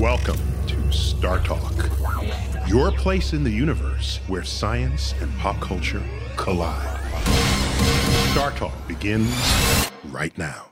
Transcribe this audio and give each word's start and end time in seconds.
Welcome 0.00 0.40
to 0.66 0.92
Star 0.92 1.40
Talk, 1.40 1.74
your 2.66 2.90
place 2.90 3.34
in 3.34 3.44
the 3.44 3.50
universe 3.50 4.18
where 4.28 4.42
science 4.42 5.12
and 5.20 5.30
pop 5.36 5.60
culture 5.60 6.02
collide. 6.38 6.98
Star 8.30 8.50
Talk 8.52 8.72
begins 8.88 9.30
right 10.06 10.36
now. 10.38 10.68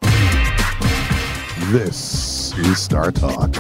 This 1.67 2.57
is 2.57 2.79
Star 2.79 3.13
Talk. 3.13 3.55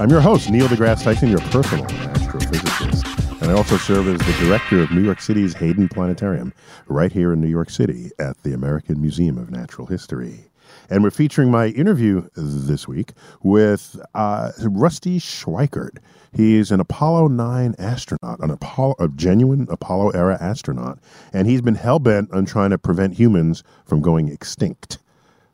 I'm 0.00 0.08
your 0.08 0.22
host, 0.22 0.48
Neil 0.48 0.68
deGrasse 0.68 1.02
Tyson, 1.02 1.28
your 1.28 1.40
personal 1.40 1.84
astrophysicist. 1.84 3.42
And 3.42 3.50
I 3.50 3.54
also 3.54 3.76
serve 3.76 4.08
as 4.08 4.20
the 4.20 4.46
director 4.46 4.80
of 4.80 4.90
New 4.90 5.02
York 5.02 5.20
City's 5.20 5.52
Hayden 5.52 5.90
Planetarium, 5.90 6.54
right 6.86 7.12
here 7.12 7.34
in 7.34 7.42
New 7.42 7.48
York 7.48 7.68
City 7.68 8.10
at 8.18 8.42
the 8.42 8.54
American 8.54 8.98
Museum 9.02 9.36
of 9.36 9.50
Natural 9.50 9.86
History. 9.86 10.49
And 10.90 11.04
we're 11.04 11.12
featuring 11.12 11.52
my 11.52 11.68
interview 11.68 12.28
this 12.34 12.88
week 12.88 13.12
with 13.42 13.98
uh, 14.14 14.50
Rusty 14.60 15.20
Schweickart. 15.20 15.98
He's 16.32 16.72
an 16.72 16.80
Apollo 16.80 17.28
9 17.28 17.76
astronaut, 17.78 18.40
an 18.40 18.50
Apollo, 18.50 18.96
a 18.98 19.06
genuine 19.06 19.68
Apollo 19.70 20.10
era 20.10 20.36
astronaut. 20.40 20.98
And 21.32 21.48
he's 21.48 21.60
been 21.60 21.76
hell 21.76 22.00
bent 22.00 22.32
on 22.32 22.44
trying 22.44 22.70
to 22.70 22.78
prevent 22.78 23.14
humans 23.14 23.62
from 23.86 24.02
going 24.02 24.28
extinct, 24.28 24.98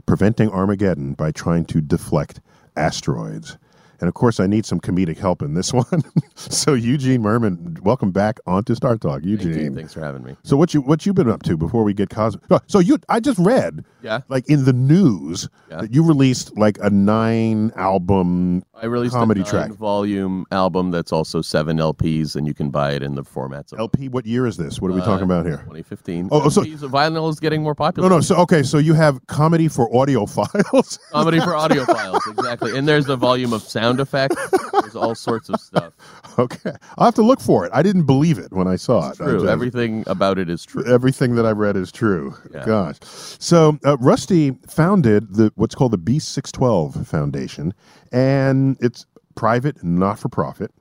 preventing 0.07 0.49
Armageddon 0.49 1.13
by 1.13 1.33
trying 1.33 1.67
to 1.67 1.83
deflect 1.83 2.41
asteroids. 2.75 3.59
And 4.01 4.09
of 4.09 4.15
course, 4.15 4.41
I 4.41 4.47
need 4.47 4.67
some 4.67 4.81
comedic 4.81 5.17
help 5.19 5.41
in 5.43 5.55
this 5.55 5.73
one. 5.73 6.03
so, 6.35 6.75
Eugene 6.75 7.23
Mirman, 7.23 7.81
welcome 7.81 8.11
back 8.11 8.39
onto 8.47 8.75
Star 8.75 8.97
Talk, 8.97 9.25
Eugene. 9.25 9.53
Thank 9.55 9.63
you. 9.65 9.75
Thanks 9.75 9.95
for 9.95 10.01
having 10.01 10.23
me. 10.23 10.37
So, 10.43 10.57
what 10.57 10.75
you 10.75 10.81
what 10.83 11.07
you 11.07 11.13
been 11.15 11.31
up 11.31 11.43
to 11.45 11.57
before 11.57 11.83
we 11.85 11.95
get 11.95 12.11
cosmic? 12.11 12.45
Oh, 12.51 12.61
So, 12.67 12.79
you 12.79 12.99
I 13.09 13.21
just 13.21 13.39
read, 13.39 13.85
Yeah. 14.03 14.21
like 14.29 14.49
in 14.49 14.65
the 14.65 14.73
news, 14.73 15.49
Yeah. 15.71 15.83
that 15.83 15.95
you 15.95 16.03
released 16.03 16.57
like 16.59 16.79
a 16.83 16.91
nine 16.91 17.73
album 17.77 18.63
I 18.75 18.87
released 18.87 19.15
comedy 19.15 19.41
a 19.41 19.45
nine 19.45 19.51
track. 19.51 19.71
volume 19.73 20.45
album 20.53 20.91
that's 20.91 21.13
also 21.13 21.41
seven 21.41 21.79
LPs, 21.79 22.37
and 22.37 22.47
you 22.47 22.53
can 22.53 22.69
buy 22.71 22.93
it 22.93 23.03
in 23.03 23.15
the 23.15 23.23
formats 23.23 23.73
of 23.73 23.79
LP. 23.79 24.09
What 24.09 24.27
year 24.27 24.47
is 24.47 24.59
this? 24.59 24.81
What 24.81 24.91
are 24.91 24.95
we 24.95 25.01
uh, 25.01 25.05
talking 25.07 25.25
about 25.25 25.47
here? 25.47 25.59
2015. 25.59 26.29
Oh, 26.31 26.49
so- 26.51 26.63
LPs, 26.63 26.81
vinyl 26.91 27.31
is 27.31 27.41
getting 27.41 27.63
more 27.63 27.75
popular. 27.75 28.09
no. 28.11 28.17
no. 28.17 28.21
So, 28.21 28.37
okay, 28.37 28.63
so 28.63 28.77
you 28.79 28.93
have 28.95 29.25
comedy 29.29 29.69
for 29.69 29.95
audio 29.97 30.27
files. 30.27 30.99
Comedy 31.13 31.41
for 31.41 31.55
audio 31.65 31.85
files, 31.87 32.23
exactly. 32.27 32.77
And 32.77 32.87
there's 32.87 33.09
a 33.09 33.17
volume 33.17 33.53
of 33.55 33.63
sound 33.63 33.86
effects. 34.01 34.37
There's 34.73 34.97
all 34.97 35.15
sorts 35.15 35.49
of 35.49 35.61
stuff. 35.61 35.93
okay, 36.39 36.73
I'll 36.99 37.07
have 37.07 37.15
to 37.15 37.23
look 37.23 37.41
for 37.41 37.65
it. 37.65 37.73
I 37.75 37.83
didn't 37.83 38.05
believe 38.05 38.39
it 38.39 38.53
when 38.53 38.67
I 38.69 38.77
saw 38.77 39.11
it. 39.11 39.17
True. 39.17 39.41
just- 39.41 39.47
Everything 39.47 40.05
about 40.07 40.39
it 40.39 40.49
is 40.51 40.65
true. 40.65 40.85
Everything 40.87 41.35
that 41.37 41.47
I 41.47 41.51
read 41.53 41.77
is 41.77 41.91
true. 41.93 42.35
Yeah. 42.53 42.65
Gosh. 42.67 42.97
So 43.03 43.79
uh, 43.85 43.97
Rusty 43.99 44.53
founded 44.69 45.35
the 45.35 45.53
what's 45.57 45.75
called 45.75 45.93
the 45.93 45.99
B612 45.99 47.07
Foundation, 47.07 47.73
and 48.13 48.77
it's 48.81 49.07
private, 49.35 49.83
not 49.83 50.19
for 50.19 50.29
profit, 50.29 50.73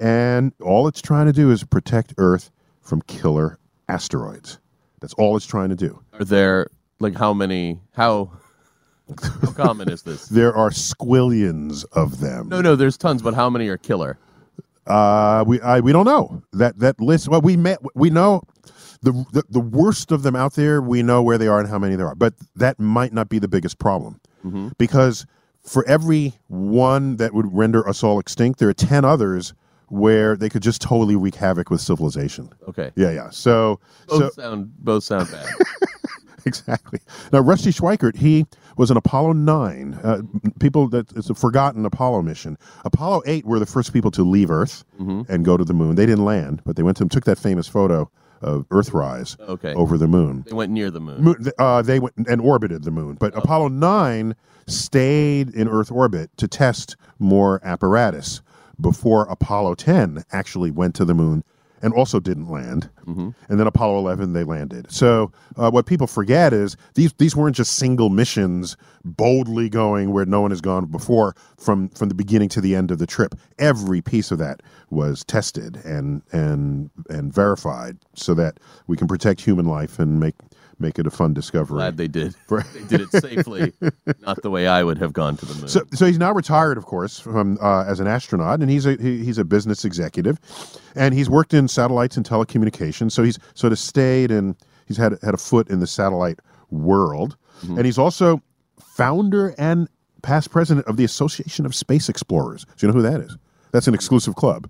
and 0.00 0.52
all 0.60 0.88
it's 0.88 1.02
trying 1.02 1.26
to 1.26 1.32
do 1.32 1.50
is 1.50 1.64
protect 1.64 2.14
Earth 2.18 2.50
from 2.82 3.02
killer 3.02 3.58
asteroids. 3.88 4.58
That's 5.00 5.14
all 5.14 5.36
it's 5.36 5.46
trying 5.46 5.68
to 5.70 5.76
do. 5.76 6.00
Are 6.14 6.24
there 6.24 6.68
like 7.00 7.14
how 7.14 7.32
many? 7.32 7.78
How 7.92 8.30
how 9.42 9.52
common 9.52 9.88
is 9.88 10.02
this? 10.02 10.28
There 10.30 10.54
are 10.54 10.70
squillions 10.70 11.84
of 11.92 12.20
them. 12.20 12.48
No, 12.48 12.60
no. 12.60 12.76
There's 12.76 12.96
tons, 12.96 13.22
but 13.22 13.34
how 13.34 13.48
many 13.48 13.68
are 13.68 13.76
killer? 13.76 14.18
Uh, 14.86 15.44
we 15.46 15.60
I, 15.60 15.80
we 15.80 15.92
don't 15.92 16.04
know 16.04 16.42
that 16.52 16.78
that 16.78 17.00
list. 17.00 17.28
Well, 17.28 17.40
we 17.40 17.56
met. 17.56 17.78
We 17.94 18.10
know 18.10 18.42
the, 19.02 19.12
the 19.32 19.44
the 19.48 19.60
worst 19.60 20.12
of 20.12 20.22
them 20.22 20.36
out 20.36 20.54
there. 20.54 20.80
We 20.80 21.02
know 21.02 21.22
where 21.22 21.38
they 21.38 21.48
are 21.48 21.58
and 21.60 21.68
how 21.68 21.78
many 21.78 21.96
there 21.96 22.06
are, 22.06 22.14
but 22.14 22.34
that 22.54 22.78
might 22.78 23.12
not 23.12 23.28
be 23.28 23.38
the 23.38 23.48
biggest 23.48 23.78
problem 23.78 24.20
because 24.78 25.26
for 25.64 25.84
every 25.88 26.34
one 26.46 27.16
that 27.16 27.34
would 27.34 27.52
render 27.52 27.88
us 27.88 28.04
all 28.04 28.20
extinct, 28.20 28.60
there 28.60 28.68
are 28.68 28.74
ten 28.74 29.04
others 29.04 29.54
where 29.88 30.36
they 30.36 30.48
could 30.48 30.62
just 30.62 30.80
totally 30.80 31.16
wreak 31.16 31.34
havoc 31.34 31.70
with 31.70 31.80
civilization. 31.80 32.48
Okay. 32.68 32.90
Yeah, 32.96 33.10
yeah. 33.10 33.30
So 33.30 33.80
Both 34.08 34.34
so 34.34 34.42
sound 34.42 34.72
both 34.78 35.04
sound 35.04 35.30
bad. 35.30 35.48
exactly. 36.44 37.00
Now, 37.32 37.40
Rusty 37.40 37.70
Schweickart, 37.70 38.16
he 38.16 38.46
was 38.76 38.90
an 38.90 38.96
Apollo 38.96 39.32
9. 39.32 39.94
Uh, 40.02 40.22
people, 40.60 40.88
that 40.88 41.10
it's 41.16 41.30
a 41.30 41.34
forgotten 41.34 41.84
Apollo 41.86 42.22
mission. 42.22 42.56
Apollo 42.84 43.22
8 43.26 43.44
were 43.46 43.58
the 43.58 43.66
first 43.66 43.92
people 43.92 44.10
to 44.12 44.22
leave 44.22 44.50
Earth 44.50 44.84
and 44.98 45.44
go 45.44 45.56
to 45.56 45.64
the 45.64 45.74
moon. 45.74 45.96
They 45.96 46.06
didn't 46.06 46.24
land, 46.24 46.62
but 46.64 46.76
they 46.76 46.82
went 46.82 46.96
to 46.98 47.06
took 47.08 47.24
that 47.24 47.38
famous 47.38 47.66
photo 47.68 48.10
of 48.42 48.68
Earthrise 48.68 49.38
Okay. 49.48 49.72
over 49.74 49.96
the 49.96 50.06
moon. 50.06 50.44
They 50.46 50.54
went 50.54 50.70
near 50.70 50.90
the 50.90 51.00
moon. 51.00 51.22
Moon- 51.22 51.50
uh, 51.58 51.80
they 51.82 51.98
went 51.98 52.14
and 52.28 52.40
orbited 52.40 52.84
the 52.84 52.90
moon, 52.90 53.16
but 53.18 53.34
Apollo 53.36 53.68
9 53.68 54.34
stayed 54.66 55.50
in 55.54 55.68
Earth 55.68 55.90
orbit 55.90 56.30
to 56.36 56.46
test 56.48 56.96
more 57.18 57.60
apparatus 57.64 58.42
before 58.80 59.22
Apollo 59.30 59.76
10 59.76 60.24
actually 60.32 60.70
went 60.70 60.94
to 60.96 61.04
the 61.06 61.14
moon 61.14 61.44
and 61.82 61.92
also 61.92 62.20
didn't 62.20 62.48
land. 62.50 62.88
And 63.48 63.60
then 63.60 63.66
Apollo 63.66 63.98
11, 63.98 64.32
they 64.32 64.44
landed. 64.44 64.90
So 64.90 65.30
uh, 65.56 65.70
what 65.70 65.86
people 65.86 66.06
forget 66.06 66.52
is 66.52 66.76
these 66.94 67.12
these 67.14 67.36
weren't 67.36 67.56
just 67.56 67.74
single 67.74 68.10
missions 68.10 68.76
boldly 69.04 69.68
going 69.68 70.12
where 70.12 70.26
no 70.26 70.40
one 70.40 70.50
has 70.50 70.60
gone 70.60 70.86
before 70.86 71.36
from 71.56 71.88
from 71.90 72.08
the 72.08 72.14
beginning 72.14 72.48
to 72.50 72.60
the 72.60 72.74
end 72.74 72.90
of 72.90 72.98
the 72.98 73.06
trip. 73.06 73.34
Every 73.58 74.02
piece 74.02 74.30
of 74.30 74.38
that 74.38 74.62
was 74.90 75.24
tested 75.24 75.76
and 75.84 76.22
and 76.32 76.90
and 77.08 77.32
verified 77.32 77.98
so 78.14 78.34
that 78.34 78.58
we 78.88 78.96
can 78.96 79.06
protect 79.06 79.40
human 79.40 79.66
life 79.66 79.98
and 79.98 80.18
make 80.18 80.34
make 80.78 80.98
it 80.98 81.06
a 81.06 81.10
fun 81.10 81.32
discovery. 81.34 81.76
Glad 81.76 81.96
they 81.96 82.08
did. 82.08 82.34
they 82.48 82.84
did 82.88 83.00
it 83.02 83.10
safely, 83.10 83.72
not 84.20 84.42
the 84.42 84.50
way 84.50 84.66
I 84.66 84.82
would 84.82 84.98
have 84.98 85.12
gone 85.12 85.36
to 85.38 85.46
the 85.46 85.54
moon. 85.54 85.68
So, 85.68 85.82
so 85.92 86.06
he's 86.06 86.18
now 86.18 86.32
retired, 86.32 86.78
of 86.78 86.86
course, 86.86 87.18
from 87.18 87.58
uh, 87.60 87.84
as 87.84 88.00
an 88.00 88.06
astronaut, 88.06 88.60
and 88.60 88.70
he's 88.70 88.86
a 88.86 88.96
he, 88.96 89.24
he's 89.24 89.38
a 89.38 89.44
business 89.44 89.84
executive, 89.84 90.38
and 90.94 91.14
he's 91.14 91.30
worked 91.30 91.54
in 91.54 91.68
satellites 91.68 92.16
and 92.16 92.26
telecommunications. 92.26 93.12
So 93.12 93.22
he's 93.22 93.38
sort 93.54 93.72
of 93.72 93.78
stayed 93.78 94.30
and 94.30 94.56
he's 94.86 94.96
had 94.96 95.18
had 95.22 95.34
a 95.34 95.38
foot 95.38 95.68
in 95.68 95.80
the 95.80 95.86
satellite 95.86 96.40
world, 96.70 97.36
and 97.62 97.84
he's 97.84 97.98
also 97.98 98.42
founder 98.80 99.54
and 99.58 99.88
past 100.22 100.50
president 100.50 100.86
of 100.86 100.96
the 100.96 101.04
Association 101.04 101.66
of 101.66 101.74
Space 101.74 102.08
Explorers. 102.08 102.64
Do 102.76 102.86
you 102.86 102.92
know 102.92 102.98
who 102.98 103.02
that 103.02 103.20
is? 103.20 103.36
That's 103.72 103.86
an 103.86 103.94
exclusive 103.94 104.34
club. 104.34 104.68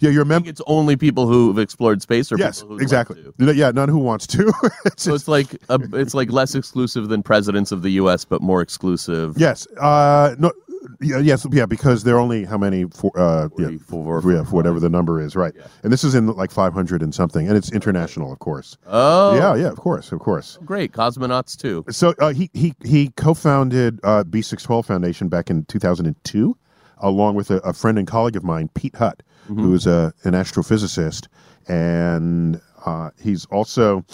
Yeah, 0.00 0.10
you 0.10 0.18
I 0.18 0.20
remember? 0.20 0.44
think 0.46 0.52
it's 0.52 0.62
only 0.66 0.96
people 0.96 1.26
who've 1.26 1.58
explored 1.58 2.02
space 2.02 2.30
or 2.32 2.38
Yes, 2.38 2.62
people 2.62 2.76
who 2.76 2.82
exactly. 2.82 3.24
Yeah, 3.38 3.70
none 3.72 3.88
who 3.88 3.98
wants 3.98 4.26
to. 4.28 4.52
It's 4.84 5.02
So 5.04 5.10
just- 5.12 5.22
it's 5.22 5.28
like 5.28 5.54
a, 5.68 5.78
it's 5.98 6.14
like 6.14 6.30
less 6.30 6.54
exclusive 6.54 7.08
than 7.08 7.22
presidents 7.22 7.72
of 7.72 7.82
the 7.82 7.90
U.S., 8.02 8.24
but 8.24 8.40
more 8.42 8.60
exclusive. 8.62 9.34
yes, 9.36 9.66
uh, 9.80 10.34
no, 10.38 10.52
yeah, 11.00 11.18
yes, 11.18 11.46
yeah, 11.52 11.66
because 11.66 12.04
there 12.04 12.16
are 12.16 12.20
only 12.20 12.44
how 12.44 12.56
many? 12.58 12.84
For, 12.84 13.10
uh, 13.18 13.48
yeah, 13.58 13.66
Forty-four, 13.78 14.32
yeah, 14.32 14.44
for 14.44 14.52
whatever 14.54 14.80
the 14.80 14.88
number 14.88 15.20
is, 15.20 15.36
right? 15.36 15.52
And 15.82 15.92
this 15.92 16.02
is 16.04 16.14
in 16.14 16.26
like 16.28 16.50
500 16.50 17.02
and 17.02 17.14
something, 17.14 17.46
and 17.48 17.56
it's 17.56 17.70
international, 17.72 18.32
of 18.32 18.38
course. 18.38 18.76
Oh, 18.86 19.34
Yeah, 19.36 19.54
yeah, 19.54 19.68
of 19.68 19.76
course, 19.78 20.12
of 20.12 20.20
course. 20.20 20.58
great. 20.64 20.92
Cosmonauts 20.92 21.56
too. 21.56 21.84
So 21.90 22.14
uh, 22.20 22.32
he 22.32 22.48
he 22.54 22.74
he 22.84 23.10
co-founded 23.16 24.00
uh, 24.02 24.24
B612 24.24 24.84
Foundation 24.86 25.28
back 25.28 25.50
in 25.50 25.64
2002, 25.66 26.56
along 26.98 27.34
with 27.34 27.50
a, 27.50 27.56
a 27.58 27.72
friend 27.72 27.98
and 27.98 28.06
colleague 28.06 28.36
of 28.36 28.44
mine, 28.44 28.68
Piet 28.74 28.96
Hut, 28.96 29.22
who 29.56 29.74
is 29.74 29.86
a, 29.86 30.12
an 30.24 30.32
astrophysicist, 30.32 31.28
and 31.68 32.60
uh, 32.84 33.10
he's 33.20 33.46
also 33.46 34.04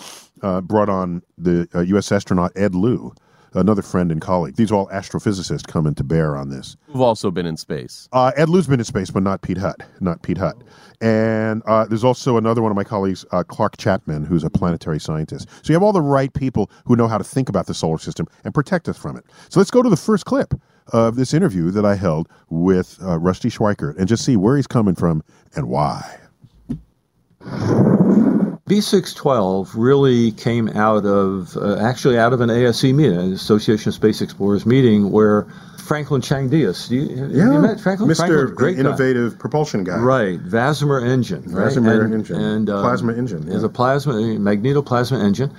uh, 0.43 0.61
brought 0.61 0.89
on 0.89 1.23
the 1.39 1.69
uh, 1.75 1.81
U.S. 1.81 2.11
astronaut 2.13 2.53
Ed 2.57 2.75
Lu, 2.75 3.15
another 3.55 3.83
friend 3.83 4.11
and 4.11 4.21
colleague. 4.21 4.57
These 4.57 4.73
are 4.73 4.77
all 4.77 4.89
astrophysicists 4.89 5.67
coming 5.67 5.95
to 5.95 6.05
bear 6.05 6.37
on 6.37 6.51
this. 6.51 6.77
Who've 6.87 7.01
also 7.01 7.31
been 7.31 7.47
in 7.47 7.57
space. 7.57 8.09
Uh, 8.13 8.33
Ed 8.37 8.49
Lu's 8.49 8.67
been 8.67 8.81
in 8.81 8.85
space, 8.85 9.11
but 9.11 9.23
not 9.23 9.43
Piet 9.43 9.59
Hut. 9.59 9.81
Not 10.01 10.23
Piet 10.23 10.39
Hut. 10.39 10.57
And 11.01 11.63
uh, 11.67 11.85
there's 11.87 12.05
also 12.05 12.37
another 12.37 12.63
one 12.63 12.71
of 12.71 12.77
my 12.77 12.85
colleagues, 12.85 13.25
uh, 13.33 13.43
Clark 13.43 13.77
Chapman, 13.77 14.25
who's 14.25 14.45
a 14.45 14.51
planetary 14.51 15.01
scientist. 15.01 15.49
So 15.63 15.73
you 15.73 15.75
have 15.75 15.83
all 15.83 15.93
the 15.93 16.01
right 16.01 16.33
people 16.33 16.71
who 16.85 16.97
know 16.97 17.09
how 17.09 17.19
to 17.19 17.25
think 17.25 17.49
about 17.49 17.67
the 17.67 17.75
solar 17.75 17.99
system 17.99 18.27
and 18.45 18.55
protect 18.55 18.89
us 18.89 18.97
from 18.97 19.17
it. 19.17 19.25
So 19.49 19.61
let's 19.61 19.71
go 19.71 19.83
to 19.83 19.91
the 19.91 19.97
first 19.97 20.25
clip 20.25 20.55
of 20.89 21.17
this 21.17 21.33
interview 21.35 21.71
that 21.71 21.85
I 21.85 21.95
held 21.97 22.29
with 22.51 22.99
uh, 23.03 23.19
Rusty 23.19 23.49
Schweickart 23.49 23.97
and 23.99 24.07
just 24.09 24.25
see 24.25 24.37
where 24.37 24.57
he's 24.57 24.67
coming 24.67 24.95
from 24.95 25.23
and 25.57 25.69
why. 25.69 26.19
B612 28.69 29.73
really 29.75 30.33
came 30.33 30.69
out 30.71 31.05
of, 31.05 31.57
uh, 31.57 31.77
actually 31.77 32.19
out 32.19 32.33
of 32.33 32.41
an 32.41 32.49
ASE 32.51 32.85
meeting, 32.85 33.19
an 33.19 33.33
Association 33.35 33.91
of 33.91 33.95
Space 33.95 34.23
Explorers 34.23 34.65
meeting, 34.65 35.11
where 35.11 35.47
Franklin 35.85 36.23
Chang 36.23 36.49
Diaz, 36.49 36.91
you, 36.91 37.03
have 37.17 37.31
you 37.31 37.61
met 37.61 37.79
Franklin? 37.79 38.15
Franklin's 38.15 38.51
a 38.51 38.55
great 38.55 38.79
guy. 38.79 39.37
propulsion 39.39 39.85
guy. 39.85 39.99
Right, 39.99 40.43
VASIMR 40.43 41.07
engine. 41.07 41.43
right? 41.53 41.71
VASIMR 41.71 42.05
And- 42.05 42.15
engine. 42.15 42.41
and 42.41 42.71
um, 42.71 42.83
Plasma 42.83 43.13
engine, 43.13 43.49
is 43.49 43.61
yeah. 43.63 43.67
a 43.67 43.69
plasma 43.69 44.15
magnetoplasma 44.15 45.23
engine. 45.23 45.53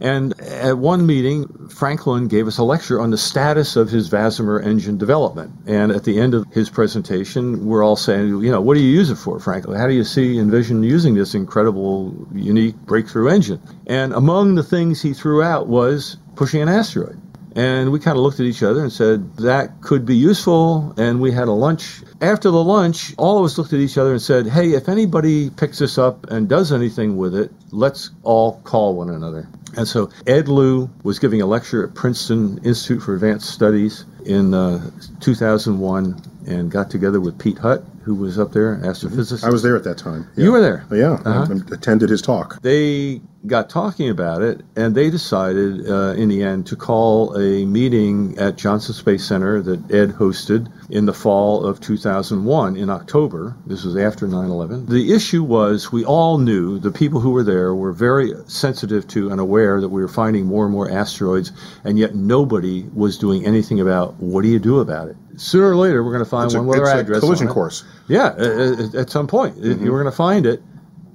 And 0.00 0.40
at 0.40 0.78
one 0.78 1.06
meeting, 1.06 1.68
Franklin 1.68 2.28
gave 2.28 2.46
us 2.46 2.56
a 2.56 2.64
lecture 2.64 3.00
on 3.00 3.10
the 3.10 3.18
status 3.18 3.76
of 3.76 3.90
his 3.90 4.08
VASIMR 4.08 4.64
engine 4.64 4.96
development. 4.96 5.52
And 5.66 5.92
at 5.92 6.04
the 6.04 6.18
end 6.18 6.34
of 6.34 6.46
his 6.52 6.70
presentation, 6.70 7.66
we're 7.66 7.84
all 7.84 7.96
saying, 7.96 8.28
you 8.28 8.50
know, 8.50 8.62
what 8.62 8.74
do 8.74 8.80
you 8.80 8.90
use 8.90 9.10
it 9.10 9.16
for, 9.16 9.38
Franklin? 9.38 9.78
How 9.78 9.86
do 9.86 9.92
you 9.92 10.04
see 10.04 10.38
envision 10.38 10.82
using 10.82 11.14
this 11.14 11.34
incredible, 11.34 12.26
unique 12.32 12.76
breakthrough 12.76 13.28
engine? 13.28 13.60
And 13.86 14.14
among 14.14 14.54
the 14.54 14.62
things 14.62 15.02
he 15.02 15.12
threw 15.12 15.42
out 15.42 15.66
was 15.66 16.16
pushing 16.34 16.62
an 16.62 16.68
asteroid. 16.68 17.20
And 17.56 17.90
we 17.90 17.98
kind 17.98 18.16
of 18.16 18.22
looked 18.22 18.38
at 18.38 18.46
each 18.46 18.62
other 18.62 18.80
and 18.80 18.92
said, 18.92 19.36
that 19.38 19.82
could 19.82 20.06
be 20.06 20.16
useful. 20.16 20.94
And 20.96 21.20
we 21.20 21.32
had 21.32 21.48
a 21.48 21.52
lunch. 21.52 22.00
After 22.20 22.50
the 22.50 22.62
lunch, 22.62 23.12
all 23.18 23.38
of 23.38 23.44
us 23.44 23.58
looked 23.58 23.72
at 23.72 23.80
each 23.80 23.98
other 23.98 24.12
and 24.12 24.22
said, 24.22 24.46
hey, 24.46 24.70
if 24.70 24.88
anybody 24.88 25.50
picks 25.50 25.80
this 25.80 25.98
up 25.98 26.30
and 26.30 26.48
does 26.48 26.72
anything 26.72 27.16
with 27.16 27.34
it, 27.34 27.50
let's 27.72 28.10
all 28.22 28.60
call 28.60 28.94
one 28.94 29.10
another. 29.10 29.48
And 29.76 29.86
so 29.86 30.10
Ed 30.26 30.48
Lu 30.48 30.90
was 31.02 31.18
giving 31.18 31.40
a 31.42 31.46
lecture 31.46 31.84
at 31.84 31.94
Princeton 31.94 32.58
Institute 32.64 33.02
for 33.02 33.14
Advanced 33.14 33.50
Studies 33.50 34.04
in 34.24 34.52
uh, 34.52 34.90
2001 35.20 36.20
and 36.46 36.70
got 36.70 36.90
together 36.90 37.20
with 37.20 37.38
Piet 37.38 37.58
Hut, 37.58 37.84
who 38.02 38.14
was 38.14 38.38
up 38.38 38.52
there, 38.52 38.76
astrophysicist. 38.76 39.44
I 39.44 39.50
was 39.50 39.62
there 39.62 39.76
at 39.76 39.84
that 39.84 39.98
time. 39.98 40.26
You 40.36 40.52
were 40.52 40.60
there. 40.60 40.84
Yeah, 40.90 41.18
Uh-huh. 41.24 41.54
I 41.54 41.74
attended 41.74 42.08
his 42.10 42.22
talk. 42.22 42.60
They 42.62 43.20
got 43.46 43.70
talking 43.70 44.10
about 44.10 44.42
it, 44.42 44.60
and 44.76 44.94
they 44.94 45.10
decided 45.10 45.88
uh, 45.88 46.12
in 46.12 46.28
the 46.28 46.42
end 46.42 46.66
to 46.66 46.76
call 46.76 47.34
a 47.36 47.64
meeting 47.64 48.36
at 48.38 48.56
Johnson 48.56 48.94
Space 48.94 49.24
Center 49.24 49.62
that 49.62 49.90
Ed 49.90 50.10
hosted 50.10 50.70
in 50.90 51.06
the 51.06 51.12
fall 51.14 51.64
of 51.64 51.80
2001 51.80 52.76
in 52.76 52.90
October. 52.90 53.56
This 53.66 53.84
was 53.84 53.96
after 53.96 54.26
9 54.26 54.50
11. 54.50 54.86
The 54.86 55.14
issue 55.14 55.42
was 55.42 55.90
we 55.92 56.04
all 56.04 56.38
knew, 56.38 56.78
the 56.78 56.90
people 56.90 57.20
who 57.20 57.30
were 57.30 57.44
there 57.44 57.74
were 57.74 57.92
very 57.92 58.32
sensitive 58.46 59.06
to 59.08 59.30
and 59.30 59.40
aware 59.40 59.80
that 59.80 59.88
we 59.88 60.02
were 60.02 60.08
finding 60.08 60.46
more 60.46 60.64
and 60.64 60.72
more 60.72 60.90
asteroids, 60.90 61.52
and 61.84 61.98
yet 61.98 62.14
nobody 62.14 62.86
was 62.94 63.18
doing 63.18 63.46
anything 63.46 63.80
about 63.80 64.14
what 64.16 64.42
do 64.42 64.48
you 64.48 64.58
do 64.58 64.80
about 64.80 65.08
it. 65.08 65.16
Sooner 65.40 65.70
or 65.70 65.76
later, 65.76 66.04
we're 66.04 66.12
going 66.12 66.22
to 66.24 66.28
find 66.28 66.44
It's 66.44 66.54
a, 66.54 66.58
one 66.58 66.66
with 66.66 66.80
our 66.80 66.84
it's 66.84 66.94
a 66.94 66.98
address. 66.98 67.20
collision 67.20 67.48
course. 67.48 67.82
Yeah, 68.08 68.26
uh, 68.26 68.88
at 68.94 69.08
some 69.08 69.26
point 69.26 69.56
you 69.56 69.90
were 69.90 69.98
going 70.02 70.12
to 70.12 70.16
find 70.16 70.44
it, 70.44 70.62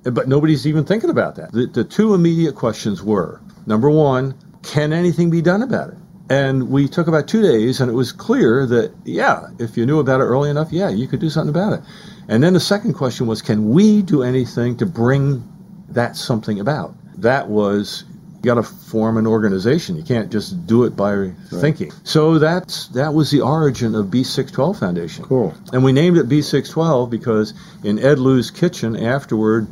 but 0.04 0.27
nobody's 0.27 0.66
even 0.66 0.83
thinking 0.83 1.12
about 1.12 1.36
that. 1.36 1.51
The, 1.51 1.68
the 1.68 1.83
two 1.83 2.16
immediate 2.16 2.56
questions 2.56 3.04
were: 3.04 3.39
number 3.68 3.88
one, 3.89 4.33
can 4.63 4.94
anything 4.94 5.30
be 5.30 5.44
done 5.44 5.62
about 5.62 5.89
it? 5.89 5.98
And 6.27 6.69
we 6.72 6.88
took 6.88 7.07
about 7.07 7.27
two 7.27 7.44
days, 7.44 7.80
and 7.81 7.92
it 7.92 7.94
was 7.94 8.12
clear 8.12 8.66
that 8.66 8.95
yeah, 9.06 9.48
if 9.60 9.77
you 9.77 9.86
knew 9.86 10.00
about 10.00 10.22
it 10.22 10.24
early 10.24 10.50
enough, 10.50 10.71
yeah, 10.71 10.89
you 10.89 11.07
could 11.07 11.19
do 11.19 11.30
something 11.30 11.50
about 11.56 11.74
it. 11.74 11.81
And 12.28 12.42
then 12.42 12.54
the 12.54 12.60
second 12.60 12.94
question 12.94 13.28
was, 13.28 13.44
can 13.44 13.69
we 13.69 14.01
do 14.01 14.24
anything 14.24 14.78
to 14.78 14.88
bring 14.88 15.48
that 15.89 16.16
something 16.16 16.60
about? 16.60 16.95
That 17.21 17.48
was 17.48 18.06
got 18.45 18.56
to 18.56 18.63
form 18.63 19.18
an 19.18 19.27
organization. 19.27 19.95
You 19.95 20.03
can't 20.03 20.31
just 20.31 20.65
do 20.68 20.83
it 20.86 20.95
by 20.95 21.31
thinking. 21.50 21.92
So 22.03 22.39
that's 22.39 22.88
that 22.89 23.13
was 23.13 23.31
the 23.31 23.42
origin 23.42 23.95
of 23.95 24.07
B612 24.07 24.80
Foundation. 24.80 25.25
Cool. 25.25 25.53
And 25.74 25.83
we 25.83 25.92
named 25.92 26.18
it 26.18 26.30
B612 26.30 27.09
because 27.09 27.53
in 27.83 28.00
Ed 28.00 28.19
Lu's 28.19 28.51
kitchen 28.51 28.95
afterward, 28.95 29.68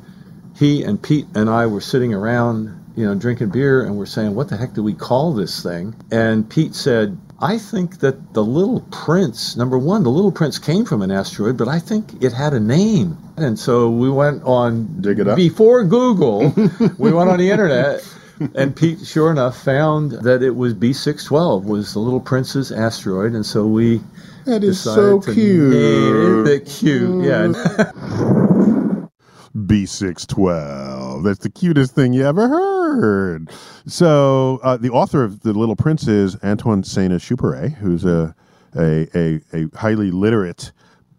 he 0.55 0.83
and 0.83 1.01
Piet 1.01 1.27
and 1.35 1.49
I 1.49 1.65
were 1.67 1.81
sitting 1.81 2.13
around, 2.13 2.93
you 2.95 3.05
know, 3.05 3.15
drinking 3.15 3.49
beer, 3.49 3.83
and 3.83 3.97
we're 3.97 4.05
saying, 4.05 4.35
"What 4.35 4.49
the 4.49 4.57
heck 4.57 4.73
do 4.73 4.83
we 4.83 4.93
call 4.93 5.33
this 5.33 5.63
thing?" 5.63 5.95
And 6.11 6.49
Piet 6.49 6.75
said. 6.75 7.17
I 7.39 7.57
think 7.57 7.99
that 7.99 8.33
the 8.33 8.43
Little 8.43 8.79
Prince, 8.89 9.57
number 9.57 9.77
one, 9.77 10.03
the 10.03 10.09
Little 10.09 10.31
Prince 10.31 10.59
came 10.59 10.85
from 10.85 11.01
an 11.01 11.11
asteroid, 11.11 11.57
but 11.57 11.67
I 11.67 11.79
think 11.79 12.23
it 12.23 12.31
had 12.31 12.53
a 12.53 12.59
name. 12.59 13.17
And 13.35 13.59
so 13.59 13.89
we 13.89 14.09
went 14.09 14.43
on 14.43 15.01
Dig 15.01 15.19
it 15.19 15.27
up. 15.27 15.35
before 15.35 15.83
Google. 15.83 16.53
we 16.97 17.11
went 17.11 17.29
on 17.29 17.39
the 17.39 17.49
internet, 17.51 18.01
and 18.55 18.75
Piet, 18.75 19.05
sure 19.05 19.31
enough, 19.31 19.61
found 19.63 20.11
that 20.11 20.41
it 20.43 20.55
was 20.55 20.73
B612 20.73 21.63
was 21.65 21.93
the 21.93 21.99
Little 21.99 22.19
Prince's 22.19 22.71
asteroid, 22.71 23.33
and 23.33 23.45
so 23.45 23.65
we 23.67 24.01
That 24.45 24.63
is 24.63 24.77
decided 24.83 24.83
so 24.83 25.19
to 25.21 25.33
cute. 25.33 25.73
name 25.73 26.47
it 26.47 26.65
cute. 26.65 27.25
Yeah. 27.25 27.47
B612. 29.55 31.23
That's 31.23 31.39
the 31.39 31.49
cutest 31.49 31.93
thing 31.93 32.13
you 32.13 32.25
ever 32.25 32.47
heard. 32.47 33.49
So, 33.85 34.59
uh, 34.63 34.77
the 34.77 34.89
author 34.89 35.23
of 35.23 35.41
The 35.41 35.53
Little 35.53 35.75
Prince 35.75 36.07
is 36.07 36.35
Antoine 36.43 36.83
Saint 36.83 37.13
Exupéry, 37.13 37.73
who's 37.75 38.03
a, 38.05 38.35
a, 38.75 39.07
a, 39.15 39.41
a 39.53 39.67
highly 39.77 40.09
literate, 40.11 40.71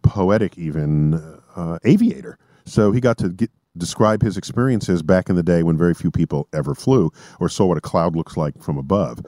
poetic, 0.03 0.59
even 0.59 1.15
uh, 1.55 1.79
aviator. 1.85 2.39
So, 2.67 2.91
he 2.93 3.01
got 3.01 3.19
to 3.19 3.29
get, 3.29 3.51
describe 3.77 4.23
his 4.23 4.37
experiences 4.37 5.03
back 5.03 5.29
in 5.29 5.37
the 5.37 5.43
day 5.43 5.63
when 5.63 5.77
very 5.77 5.95
few 5.95 6.11
people 6.11 6.49
ever 6.53 6.75
flew 6.75 7.11
or 7.41 7.49
saw 7.49 7.67
what 7.67 7.79
a 7.79 7.81
cloud 7.81 8.15
looks 8.17 8.37
like 8.37 8.63
from 8.63 8.79
above. 8.79 9.21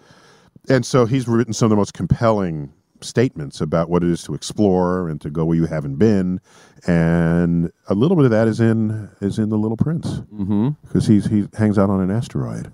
And 0.68 0.84
so, 0.84 1.06
he's 1.06 1.28
written 1.28 1.52
some 1.52 1.66
of 1.66 1.70
the 1.70 1.76
most 1.76 1.94
compelling 1.94 2.72
statements 3.02 3.60
about 3.60 3.90
what 3.90 4.02
it 4.02 4.08
is 4.10 4.22
to 4.24 4.34
explore 4.34 5.08
and 5.08 5.20
to 5.20 5.30
go 5.30 5.44
where 5.44 5.56
you 5.56 5.66
haven't 5.66 5.96
been, 5.96 6.40
and 6.86 7.70
a 7.88 7.94
little 7.94 8.16
bit 8.16 8.24
of 8.24 8.30
that 8.30 8.48
is 8.48 8.58
in 8.60 9.08
is 9.20 9.38
in 9.38 9.48
the 9.50 9.58
Little 9.58 9.76
Prince 9.76 10.20
because 10.82 11.06
he's 11.06 11.26
he 11.26 11.46
hangs 11.56 11.78
out 11.78 11.90
on 11.90 12.00
an 12.00 12.10
asteroid. 12.10 12.72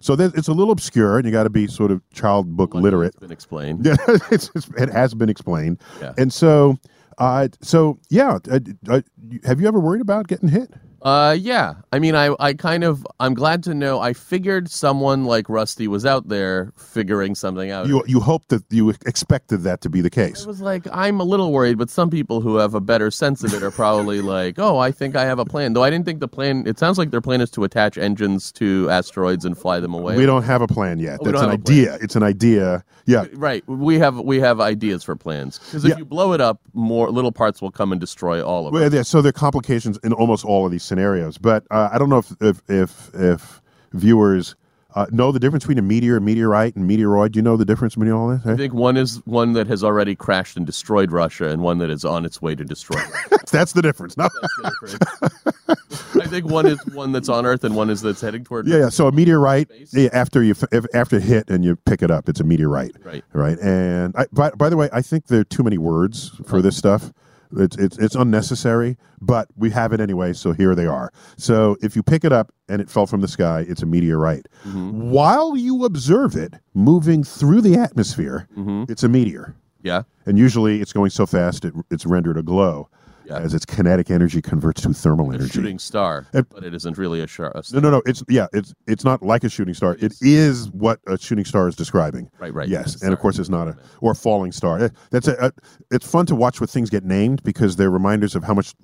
So 0.00 0.14
it's 0.14 0.48
a 0.48 0.52
little 0.52 0.72
obscure, 0.72 1.16
and 1.16 1.24
you 1.24 1.30
got 1.30 1.44
to 1.44 1.50
be 1.50 1.68
sort 1.68 1.92
of 1.92 2.02
child 2.10 2.56
book 2.56 2.74
literate. 2.74 3.10
It's 3.14 3.18
been 3.20 3.30
explained. 3.30 3.86
Yeah, 3.86 3.94
it's, 4.32 4.50
it's, 4.54 4.68
it 4.76 4.88
has 4.88 5.14
been 5.14 5.28
explained, 5.28 5.80
Yeah. 6.00 6.12
and 6.18 6.32
so 6.32 6.76
uh, 7.18 7.48
so 7.60 7.98
yeah. 8.10 8.38
Uh, 8.50 8.58
uh, 8.88 9.00
have 9.44 9.60
you 9.60 9.68
ever 9.68 9.78
worried 9.78 10.00
about 10.00 10.26
getting 10.26 10.48
hit? 10.48 10.72
Uh, 11.04 11.36
yeah. 11.38 11.74
I 11.92 11.98
mean, 11.98 12.14
I, 12.14 12.34
I 12.38 12.54
kind 12.54 12.84
of, 12.84 13.06
I'm 13.18 13.34
glad 13.34 13.62
to 13.64 13.74
know. 13.74 14.00
I 14.00 14.12
figured 14.12 14.70
someone 14.70 15.24
like 15.24 15.48
Rusty 15.48 15.88
was 15.88 16.06
out 16.06 16.28
there 16.28 16.72
figuring 16.76 17.34
something 17.34 17.70
out. 17.70 17.88
You 17.88 18.02
you 18.06 18.20
hope 18.20 18.46
that 18.48 18.62
you 18.70 18.90
expected 18.90 19.58
that 19.62 19.80
to 19.82 19.90
be 19.90 20.00
the 20.00 20.10
case. 20.10 20.44
I 20.44 20.46
was 20.46 20.60
like, 20.60 20.86
I'm 20.92 21.20
a 21.20 21.24
little 21.24 21.52
worried, 21.52 21.76
but 21.78 21.90
some 21.90 22.08
people 22.10 22.40
who 22.40 22.56
have 22.56 22.74
a 22.74 22.80
better 22.80 23.10
sense 23.10 23.42
of 23.42 23.52
it 23.52 23.62
are 23.62 23.70
probably 23.72 24.20
like, 24.36 24.58
oh, 24.58 24.78
I 24.78 24.92
think 24.92 25.16
I 25.16 25.24
have 25.24 25.38
a 25.38 25.44
plan. 25.44 25.72
Though 25.72 25.82
I 25.82 25.90
didn't 25.90 26.04
think 26.06 26.20
the 26.20 26.28
plan. 26.28 26.64
It 26.66 26.78
sounds 26.78 26.98
like 26.98 27.10
their 27.10 27.20
plan 27.20 27.40
is 27.40 27.50
to 27.52 27.64
attach 27.64 27.98
engines 27.98 28.52
to 28.52 28.88
asteroids 28.90 29.44
and 29.44 29.58
fly 29.58 29.80
them 29.80 29.94
away. 29.94 30.16
We 30.16 30.26
don't 30.26 30.44
have 30.44 30.62
a 30.62 30.68
plan 30.68 30.98
yet. 31.00 31.18
Oh, 31.20 31.24
That's 31.24 31.42
an 31.42 31.50
idea. 31.50 31.98
It's 32.00 32.14
an 32.16 32.22
idea. 32.22 32.84
Yeah. 33.06 33.26
Right. 33.34 33.66
We 33.66 33.98
have 33.98 34.20
we 34.20 34.38
have 34.40 34.60
ideas 34.60 35.02
for 35.02 35.16
plans 35.16 35.58
because 35.58 35.84
if 35.84 35.90
Yeah. 35.90 35.98
you 35.98 36.04
blow 36.04 36.32
it 36.32 36.40
up, 36.40 36.60
more 36.74 37.10
little 37.10 37.32
parts 37.32 37.60
will 37.60 37.72
come 37.72 37.90
and 37.90 38.00
destroy 38.00 38.40
all 38.44 38.68
of 38.68 38.74
it. 38.74 38.78
Well, 38.78 38.94
yeah, 38.94 39.02
so 39.02 39.20
there 39.20 39.30
are 39.30 39.32
complications 39.32 39.98
in 40.04 40.12
almost 40.12 40.44
all 40.44 40.64
of 40.64 40.70
these 40.72 40.84
scenarios, 40.92 41.38
but 41.38 41.64
uh, 41.70 41.88
I 41.90 41.98
don't 41.98 42.10
know 42.10 42.18
if 42.18 42.32
if 42.40 42.62
if, 42.68 43.10
if 43.14 43.62
viewers 43.92 44.54
uh, 44.94 45.06
know 45.10 45.32
the 45.32 45.40
difference 45.40 45.64
between 45.64 45.78
a 45.78 45.82
meteor, 45.82 46.20
meteorite, 46.20 46.76
and 46.76 46.88
meteoroid? 46.88 47.32
Do 47.32 47.38
you 47.38 47.42
know 47.42 47.56
the 47.56 47.64
difference 47.64 47.94
between 47.94 48.12
all 48.12 48.28
this? 48.28 48.44
I 48.44 48.56
think 48.56 48.74
one 48.74 48.98
is 48.98 49.22
one 49.24 49.54
that 49.54 49.66
has 49.68 49.82
already 49.82 50.14
crashed 50.14 50.56
and 50.56 50.66
destroyed 50.66 51.10
Russia, 51.10 51.48
and 51.48 51.62
one 51.62 51.78
that 51.78 51.88
is 51.88 52.04
on 52.04 52.26
its 52.26 52.42
way 52.42 52.54
to 52.54 52.64
destroy. 52.64 53.00
That's 53.50 53.72
the 53.72 53.80
difference. 53.80 54.16
No. 54.16 54.28
That's 54.62 54.72
the 54.92 54.98
difference. 54.98 56.22
I 56.22 56.26
think 56.26 56.46
one 56.46 56.66
is 56.66 56.78
one 56.92 57.12
that's 57.12 57.28
on 57.28 57.46
Earth, 57.46 57.64
and 57.64 57.74
one 57.74 57.90
is 57.90 58.02
that's 58.02 58.20
heading 58.20 58.44
toward. 58.44 58.66
Yeah, 58.66 58.78
yeah. 58.78 58.88
So 58.90 59.08
a 59.08 59.12
meteorite, 59.12 59.70
yeah, 59.92 60.10
after 60.12 60.42
you 60.42 60.54
if, 60.70 60.84
after 60.94 61.20
hit 61.20 61.48
and 61.48 61.64
you 61.64 61.76
pick 61.76 62.02
it 62.02 62.10
up, 62.10 62.28
it's 62.28 62.40
a 62.40 62.44
meteorite. 62.44 62.92
Right. 63.02 63.24
Right. 63.32 63.58
And 63.58 64.14
I, 64.16 64.26
by, 64.32 64.50
by 64.50 64.68
the 64.68 64.76
way, 64.76 64.88
I 64.92 65.02
think 65.02 65.26
there 65.26 65.40
are 65.40 65.44
too 65.44 65.62
many 65.62 65.78
words 65.78 66.30
for 66.46 66.62
this 66.62 66.76
stuff. 66.76 67.12
It's, 67.56 67.76
it's 67.76 67.98
it's 67.98 68.14
unnecessary, 68.14 68.96
but 69.20 69.48
we 69.56 69.70
have 69.70 69.92
it 69.92 70.00
anyway, 70.00 70.32
so 70.32 70.52
here 70.52 70.74
they 70.74 70.86
are. 70.86 71.12
So 71.36 71.76
if 71.82 71.94
you 71.96 72.02
pick 72.02 72.24
it 72.24 72.32
up 72.32 72.52
and 72.68 72.80
it 72.80 72.88
fell 72.90 73.06
from 73.06 73.20
the 73.20 73.28
sky, 73.28 73.64
it's 73.68 73.82
a 73.82 73.86
meteorite. 73.86 74.46
Mm-hmm. 74.66 75.10
While 75.10 75.56
you 75.56 75.84
observe 75.84 76.36
it 76.36 76.54
moving 76.74 77.22
through 77.24 77.60
the 77.60 77.74
atmosphere, 77.76 78.48
Mm-hmm. 78.56 78.90
it's 78.90 79.02
a 79.02 79.08
meteor. 79.08 79.54
Yeah. 79.82 80.02
And 80.26 80.38
usually 80.38 80.80
it's 80.80 80.92
going 80.92 81.10
so 81.10 81.26
fast 81.26 81.64
it, 81.64 81.74
it's 81.90 82.06
rendered 82.06 82.38
a 82.38 82.42
glow 82.42 82.88
Yeah. 83.32 83.44
as 83.44 83.54
its 83.54 83.64
kinetic 83.64 84.10
energy 84.10 84.40
converts 84.42 84.82
to 84.82 84.92
thermal 84.92 85.30
A 85.30 85.34
energy. 85.34 85.50
shooting 85.50 85.78
star, 85.78 86.26
but 86.32 86.64
it 86.64 86.74
isn't 86.74 86.98
really 86.98 87.20
a 87.20 87.28
star. 87.28 87.52
No, 87.72 87.80
no, 87.80 87.90
no. 87.90 88.02
It's 88.06 88.22
yeah. 88.28 88.46
It's 88.52 88.74
it's 88.86 89.04
not 89.04 89.22
like 89.22 89.44
a 89.44 89.48
shooting 89.48 89.74
star. 89.74 89.96
It 90.00 90.14
is 90.20 90.70
what 90.70 91.00
a 91.06 91.18
shooting 91.18 91.44
star 91.44 91.68
is 91.68 91.76
describing. 91.76 92.30
Right, 92.38 92.52
right. 92.54 92.68
Yes, 92.68 93.00
and 93.02 93.12
of 93.12 93.18
course 93.18 93.38
it's 93.38 93.48
not 93.48 93.68
a 93.68 93.76
or 94.00 94.12
a 94.12 94.14
falling 94.14 94.52
star. 94.52 94.90
That's 95.10 95.28
a, 95.28 95.34
a. 95.46 95.52
It's 95.90 96.06
fun 96.06 96.26
to 96.26 96.34
watch 96.34 96.60
what 96.60 96.70
things 96.70 96.90
get 96.90 97.04
named 97.04 97.42
because 97.42 97.76
they're 97.76 97.90
reminders 97.90 98.34
of 98.34 98.44
how 98.44 98.54
much 98.54 98.74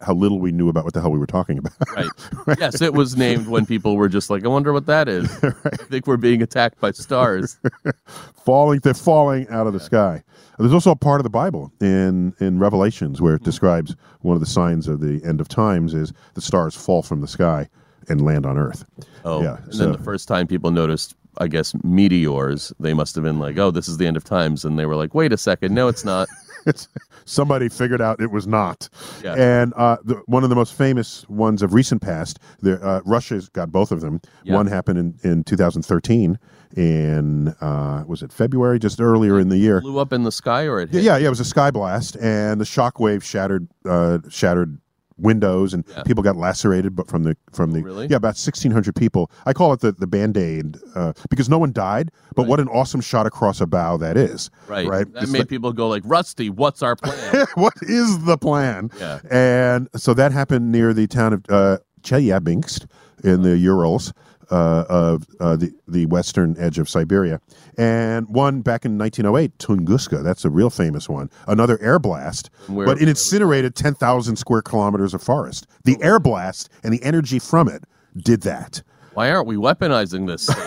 how 0.00 0.14
little 0.14 0.38
we 0.38 0.52
knew 0.52 0.68
about 0.68 0.84
what 0.84 0.94
the 0.94 1.00
hell 1.00 1.10
we 1.10 1.18
were 1.18 1.26
talking 1.26 1.58
about. 1.58 1.72
Right. 1.96 2.58
Yes, 2.60 2.80
it 2.80 2.94
was 2.94 3.16
named 3.16 3.48
when 3.48 3.66
people 3.66 3.96
were 3.96 4.08
just 4.08 4.30
like, 4.30 4.44
I 4.44 4.48
wonder 4.48 4.72
what 4.72 4.86
that 4.86 5.08
is. 5.08 5.28
I 5.42 5.76
think 5.90 6.06
we're 6.06 6.16
being 6.16 6.42
attacked 6.42 6.80
by 6.80 6.92
stars. 6.92 7.58
falling, 8.44 8.80
they're 8.80 8.94
falling 8.94 9.48
out 9.48 9.66
of 9.66 9.72
the 9.72 9.80
sky. 9.80 10.22
There's 10.58 10.72
also 10.72 10.92
a 10.92 10.96
part 10.96 11.18
of 11.18 11.24
the 11.24 11.30
Bible 11.30 11.72
in 11.80 12.34
in 12.40 12.58
Revelations 12.58 13.20
where 13.20 13.34
it 13.34 13.38
hmm. 13.38 13.44
describes 13.44 13.96
one 14.20 14.34
of 14.34 14.40
the 14.40 14.46
signs 14.46 14.86
of 14.86 15.00
the 15.00 15.20
end 15.24 15.40
of 15.40 15.48
times 15.48 15.94
is 15.94 16.12
the 16.34 16.40
stars 16.40 16.76
fall 16.76 17.02
from 17.02 17.20
the 17.20 17.28
sky 17.28 17.68
and 18.08 18.24
land 18.24 18.46
on 18.46 18.58
Earth. 18.58 18.84
Oh, 19.24 19.42
Yeah, 19.42 19.56
and 19.64 19.74
so- 19.74 19.84
then 19.84 19.92
the 19.92 20.04
first 20.04 20.28
time 20.28 20.46
people 20.46 20.70
noticed, 20.70 21.16
I 21.38 21.48
guess, 21.48 21.74
meteors, 21.82 22.72
they 22.78 22.94
must 22.94 23.14
have 23.14 23.24
been 23.24 23.38
like, 23.38 23.58
oh, 23.58 23.70
this 23.70 23.88
is 23.88 23.96
the 23.96 24.06
end 24.06 24.16
of 24.16 24.24
times. 24.24 24.64
And 24.64 24.78
they 24.78 24.86
were 24.86 24.96
like, 24.96 25.14
wait 25.14 25.32
a 25.32 25.38
second, 25.38 25.74
no, 25.74 25.88
it's 25.88 26.04
not. 26.04 26.28
It's 26.66 26.88
somebody 27.24 27.68
figured 27.68 28.00
out 28.00 28.20
it 28.20 28.30
was 28.30 28.46
not. 28.46 28.88
Yeah. 29.22 29.34
And 29.34 29.72
uh, 29.74 29.96
the, 30.04 30.16
one 30.26 30.44
of 30.44 30.50
the 30.50 30.56
most 30.56 30.74
famous 30.74 31.28
ones 31.28 31.62
of 31.62 31.74
recent 31.74 32.02
past, 32.02 32.38
the, 32.60 32.80
uh, 32.84 33.00
Russia's 33.04 33.48
got 33.48 33.70
both 33.72 33.92
of 33.92 34.00
them. 34.00 34.20
Yeah. 34.44 34.54
One 34.54 34.66
happened 34.66 34.98
in, 34.98 35.30
in 35.30 35.44
2013 35.44 36.38
in 36.76 37.48
uh, 37.60 38.04
was 38.06 38.22
it 38.22 38.30
February, 38.32 38.78
just 38.78 39.00
earlier 39.00 39.38
in 39.40 39.48
the 39.48 39.56
year. 39.56 39.80
Blew 39.80 39.98
up 39.98 40.12
in 40.12 40.24
the 40.24 40.32
sky 40.32 40.64
or 40.64 40.80
it 40.80 40.90
Yeah, 40.92 40.96
hit? 41.00 41.04
yeah, 41.04 41.16
yeah, 41.16 41.26
it 41.26 41.30
was 41.30 41.40
a 41.40 41.44
sky 41.44 41.70
blast, 41.70 42.16
and 42.20 42.60
the 42.60 42.66
shock 42.66 43.00
wave 43.00 43.24
shattered 43.24 43.66
uh, 43.86 44.18
shattered 44.28 44.78
windows, 45.18 45.74
and 45.74 45.84
Yeah. 45.88 46.02
people 46.04 46.22
got 46.22 46.36
lacerated. 46.36 46.94
But 46.96 47.08
from 47.08 47.24
the 47.24 47.36
from 47.52 47.72
the 47.72 47.82
really? 47.82 48.06
yeah, 48.06 48.16
about 48.16 48.36
sixteen 48.36 48.72
hundred 48.72 48.94
people. 48.94 49.30
I 49.46 49.52
call 49.52 49.72
it 49.72 49.80
the 49.80 49.92
the 49.92 50.06
band 50.06 50.36
aid 50.36 50.76
uh, 50.94 51.12
because 51.30 51.48
no 51.48 51.58
one 51.58 51.72
died. 51.72 52.10
But 52.34 52.46
what 52.46 52.60
an 52.60 52.68
awesome 52.68 53.00
shot 53.00 53.26
across 53.26 53.60
a 53.60 53.66
bow 53.66 53.96
that 53.98 54.16
is. 54.16 54.50
Right. 54.68 54.86
right. 54.86 55.12
That 55.12 55.24
It's 55.24 55.32
made 55.32 55.40
like- 55.40 55.48
people 55.48 55.72
go 55.72 55.88
like, 55.88 56.02
Rusty, 56.06 56.50
what's 56.50 56.82
our 56.82 56.94
plan? 56.96 57.46
what 57.54 57.74
is 57.82 58.24
the 58.24 58.38
plan? 58.38 58.90
Yeah. 58.98 59.18
And 59.30 59.88
so 59.96 60.14
that 60.14 60.32
happened 60.32 60.70
near 60.70 60.92
the 60.94 61.06
town 61.06 61.32
of 61.32 61.44
uh, 61.48 61.78
Chelyabinsk 62.02 62.86
in 63.24 63.42
the 63.42 63.56
Urals 63.58 64.12
uh, 64.50 64.84
of 64.88 65.24
uh, 65.40 65.56
the 65.56 65.72
the 65.86 66.06
western 66.06 66.56
edge 66.58 66.78
of 66.78 66.88
Siberia, 66.88 67.40
and 67.76 68.28
one 68.28 68.60
back 68.62 68.84
in 68.84 68.96
1908, 68.98 69.58
Tunguska. 69.58 70.22
That's 70.24 70.44
a 70.44 70.50
real 70.50 70.70
famous 70.70 71.08
one. 71.08 71.30
Another 71.46 71.78
air 71.82 71.98
blast, 71.98 72.50
Where- 72.66 72.86
but 72.86 73.00
it 73.02 73.08
incinerated 73.08 73.74
10,000 73.74 74.36
square 74.36 74.62
kilometers 74.62 75.14
of 75.14 75.22
forest. 75.22 75.66
The 75.84 75.96
air 76.02 76.18
blast 76.18 76.68
and 76.82 76.92
the 76.94 77.02
energy 77.02 77.38
from 77.38 77.68
it 77.68 77.84
did 78.16 78.42
that. 78.42 78.82
Why 79.14 79.30
aren't 79.30 79.46
we 79.46 79.56
weaponizing 79.56 80.26
this? 80.26 80.48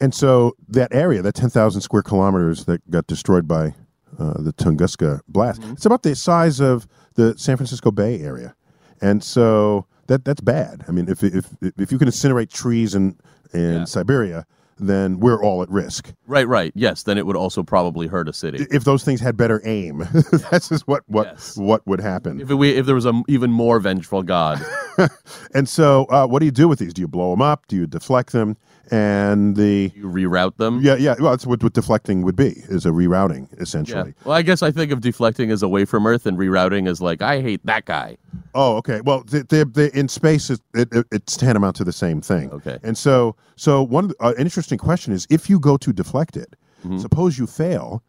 And 0.00 0.14
so 0.14 0.56
that 0.68 0.92
area, 0.92 1.22
that 1.22 1.34
10,000 1.34 1.80
square 1.82 2.02
kilometers 2.02 2.64
that 2.64 2.88
got 2.90 3.06
destroyed 3.06 3.46
by 3.46 3.74
uh, 4.18 4.40
the 4.42 4.52
Tunguska 4.52 5.20
blast, 5.28 5.60
Mm-hmm. 5.60 5.72
it's 5.74 5.86
about 5.86 6.02
the 6.02 6.16
size 6.16 6.58
of 6.60 6.86
the 7.14 7.36
San 7.38 7.56
Francisco 7.56 7.90
Bay 7.90 8.20
Area. 8.20 8.54
And 9.00 9.22
so 9.22 9.86
that 10.12 10.24
that's 10.24 10.40
bad. 10.40 10.84
I 10.88 10.92
mean, 10.92 11.08
if 11.08 11.22
if 11.24 11.46
if 11.78 11.90
you 11.90 11.98
can 11.98 12.08
incinerate 12.08 12.50
trees 12.52 12.94
in 12.94 13.16
in 13.52 13.72
Yeah. 13.72 13.84
Siberia, 13.84 14.46
then 14.78 15.20
we're 15.20 15.42
all 15.42 15.62
at 15.62 15.68
risk. 15.70 16.12
right, 16.26 16.46
right. 16.48 16.72
Yes, 16.74 17.02
then 17.04 17.16
it 17.18 17.24
would 17.26 17.36
also 17.36 17.62
probably 17.62 18.06
hurt 18.08 18.28
a 18.28 18.32
city. 18.32 18.66
If 18.70 18.84
those 18.84 19.04
things 19.04 19.20
had 19.20 19.36
better 19.36 19.60
aim, 19.64 19.98
that's 20.50 20.68
just 20.68 20.86
what 20.88 21.02
what 21.06 21.26
Yes. 21.26 21.56
what 21.56 21.86
would 21.86 22.00
happen. 22.00 22.40
If, 22.40 22.48
we, 22.50 22.70
if 22.70 22.86
there 22.86 22.94
was 22.94 23.04
an 23.06 23.22
even 23.28 23.50
more 23.52 23.80
vengeful 23.80 24.22
god. 24.22 24.60
And 25.54 25.66
so, 25.68 26.04
uh, 26.10 26.26
what 26.26 26.40
do 26.40 26.44
you 26.44 26.52
do 26.52 26.68
with 26.68 26.78
these? 26.78 26.92
Do 26.92 27.00
you 27.00 27.08
blow 27.08 27.30
them 27.30 27.40
up? 27.42 27.66
Do 27.66 27.76
you 27.76 27.86
deflect 27.86 28.32
them? 28.32 28.56
And 28.90 29.56
the 29.56 29.90
You 29.94 30.04
reroute 30.06 30.56
them. 30.56 30.80
yeah 30.82 30.96
yeah 30.96 31.14
well, 31.18 31.30
that's 31.30 31.46
what, 31.46 31.62
what 31.62 31.72
deflecting 31.72 32.22
would 32.22 32.36
be 32.36 32.50
is 32.68 32.84
a 32.84 32.90
rerouting 32.90 33.48
Yeah. 33.52 33.62
essentially. 33.62 34.14
Well, 34.24 34.36
I 34.36 34.42
guess 34.42 34.62
I 34.62 34.70
think 34.70 34.92
of 34.92 35.00
deflecting 35.00 35.50
as 35.50 35.62
away 35.62 35.84
from 35.84 36.06
Earth 36.06 36.26
and 36.26 36.36
rerouting 36.36 36.88
as 36.88 37.00
like, 37.00 37.22
I 37.22 37.40
hate 37.40 37.64
that 37.64 37.84
guy. 37.86 38.16
Oh, 38.54 38.76
okay. 38.78 39.00
Well, 39.00 39.22
they 39.24 39.42
they 39.42 39.64
they 39.64 39.90
in 39.92 40.08
space, 40.08 40.50
it, 40.50 40.60
it, 40.74 41.06
it's 41.10 41.36
tantamount 41.36 41.76
to 41.76 41.84
the 41.84 41.92
same 41.92 42.20
thing. 42.20 42.50
Okay. 42.52 42.78
And 42.82 42.98
so, 42.98 43.36
so 43.56 43.82
one 43.82 44.12
uh, 44.20 44.34
an 44.36 44.42
interesting 44.42 44.78
question 44.78 45.12
is, 45.12 45.26
if 45.30 45.48
you 45.48 45.58
go 45.60 45.76
to 45.78 45.92
deflect 45.92 46.36
it, 46.36 46.54
Mm-hmm. 46.84 46.98
suppose 46.98 47.38
you 47.38 47.46
fail, 47.46 48.02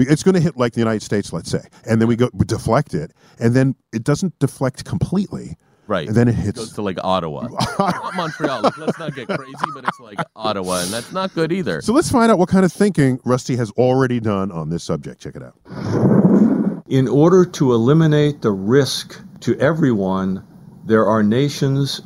it's 0.00 0.24
going 0.24 0.34
to 0.34 0.40
hit 0.40 0.56
like 0.56 0.72
the 0.72 0.80
United 0.80 1.02
States, 1.02 1.32
let's 1.32 1.48
say, 1.48 1.60
and 1.88 2.00
then 2.00 2.08
we 2.08 2.16
go 2.16 2.28
we 2.34 2.44
deflect 2.44 2.92
it, 2.92 3.12
and 3.38 3.54
then 3.54 3.76
it 3.92 4.02
doesn't 4.02 4.36
deflect 4.40 4.84
completely, 4.84 5.56
Right. 5.88 6.08
and 6.08 6.16
then 6.16 6.28
it 6.28 6.36
goes 6.36 6.44
hits. 6.44 6.72
to 6.72 6.82
like 6.82 6.98
Ottawa. 7.02 7.48
not 7.78 8.14
Montreal. 8.16 8.62
Like, 8.62 8.76
let's 8.78 8.98
not 8.98 9.14
get 9.14 9.28
crazy, 9.28 9.54
but 9.74 9.84
it's 9.84 10.00
like 10.00 10.18
Ottawa, 10.34 10.80
and 10.82 10.90
that's 10.90 11.12
not 11.12 11.32
good 11.34 11.52
either. 11.52 11.80
So 11.80 11.92
let's 11.92 12.10
find 12.10 12.30
out 12.30 12.38
what 12.38 12.48
kind 12.48 12.64
of 12.64 12.72
thinking 12.72 13.20
Rusty 13.24 13.56
has 13.56 13.70
already 13.72 14.20
done 14.20 14.50
on 14.50 14.68
this 14.70 14.82
subject. 14.82 15.20
Check 15.20 15.36
it 15.36 15.42
out. 15.42 15.54
In 16.88 17.08
order 17.08 17.44
to 17.44 17.72
eliminate 17.72 18.42
the 18.42 18.50
risk 18.52 19.20
to 19.40 19.58
everyone, 19.58 20.44
there 20.84 21.06
are 21.06 21.22
nations 21.22 22.00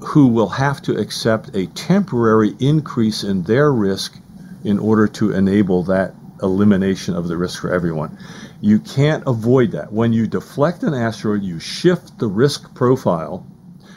who 0.00 0.28
will 0.28 0.48
have 0.48 0.80
to 0.82 0.96
accept 0.96 1.54
a 1.56 1.66
temporary 1.68 2.54
increase 2.60 3.24
in 3.24 3.42
their 3.42 3.72
risk 3.72 4.16
in 4.64 4.78
order 4.78 5.08
to 5.08 5.32
enable 5.32 5.82
that 5.84 6.14
elimination 6.42 7.14
of 7.14 7.28
the 7.28 7.36
risk 7.36 7.60
for 7.60 7.72
everyone. 7.72 8.16
You 8.60 8.78
can't 8.78 9.22
avoid 9.26 9.72
that. 9.72 9.92
When 9.92 10.12
you 10.12 10.26
deflect 10.26 10.82
an 10.82 10.94
asteroid, 10.94 11.42
you 11.42 11.60
shift 11.60 12.18
the 12.18 12.26
risk 12.28 12.74
profile 12.74 13.46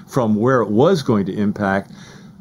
from 0.08 0.36
where 0.36 0.62
it 0.62 0.70
was 0.70 1.04
going 1.04 1.25
to 1.28 1.34
impact 1.34 1.92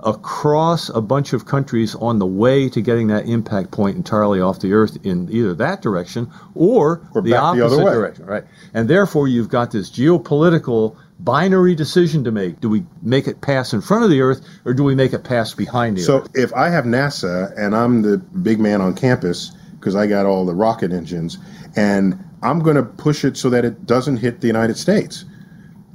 across 0.01 0.89
a 0.91 1.01
bunch 1.01 1.33
of 1.33 1.45
countries 1.45 1.95
on 1.97 2.19
the 2.21 2.27
way 2.27 2.69
to 2.69 2.81
getting 2.81 3.09
that 3.09 3.27
impact 3.27 3.73
point 3.73 3.97
entirely 3.97 4.41
off 4.41 4.61
the 4.61 4.73
earth 4.73 4.97
in 5.05 5.29
either 5.31 5.55
that 5.55 5.83
direction 5.83 6.31
or, 6.55 7.03
Or 7.15 7.21
the 7.21 7.33
back 7.33 7.57
the 7.57 7.65
other 7.67 7.77
opposite 7.77 7.85
direction 7.95 8.27
right? 8.27 8.45
And 8.75 8.89
therefore 8.89 9.27
you've 9.27 9.49
got 9.49 9.73
this 9.73 9.91
geopolitical 9.91 10.97
binary 11.19 11.75
decision 11.75 12.25
to 12.25 12.31
make. 12.31 12.61
Do 12.61 12.69
we 12.69 12.87
make 13.03 13.27
it 13.27 13.41
pass 13.41 13.73
in 13.73 13.81
front 13.81 14.05
of 14.05 14.11
the 14.11 14.21
earth 14.21 14.47
or 14.65 14.73
do 14.73 14.85
we 14.85 14.95
make 14.95 15.13
it 15.15 15.25
pass 15.25 15.53
behind 15.53 15.97
the 15.97 16.03
So 16.03 16.19
earth? 16.19 16.31
if 16.35 16.55
I 16.55 16.69
have 16.69 16.85
NASA 16.85 17.53
and 17.59 17.75
I'm 17.75 18.03
the 18.03 18.19
big 18.19 18.61
man 18.61 18.81
on 18.81 18.95
campus 18.95 19.51
because 19.81 19.97
I 19.97 20.07
got 20.07 20.27
all 20.27 20.47
the 20.47 20.55
rocket 20.55 20.93
engines, 20.93 21.39
and 21.77 22.23
I'm 22.43 22.61
going 22.61 22.77
to 22.77 22.83
push 22.83 23.25
it 23.25 23.37
so 23.37 23.51
that 23.51 23.65
it 23.65 23.87
doesn't 23.87 24.19
hit 24.19 24.41
the 24.41 24.47
United 24.47 24.77
States. 24.77 25.25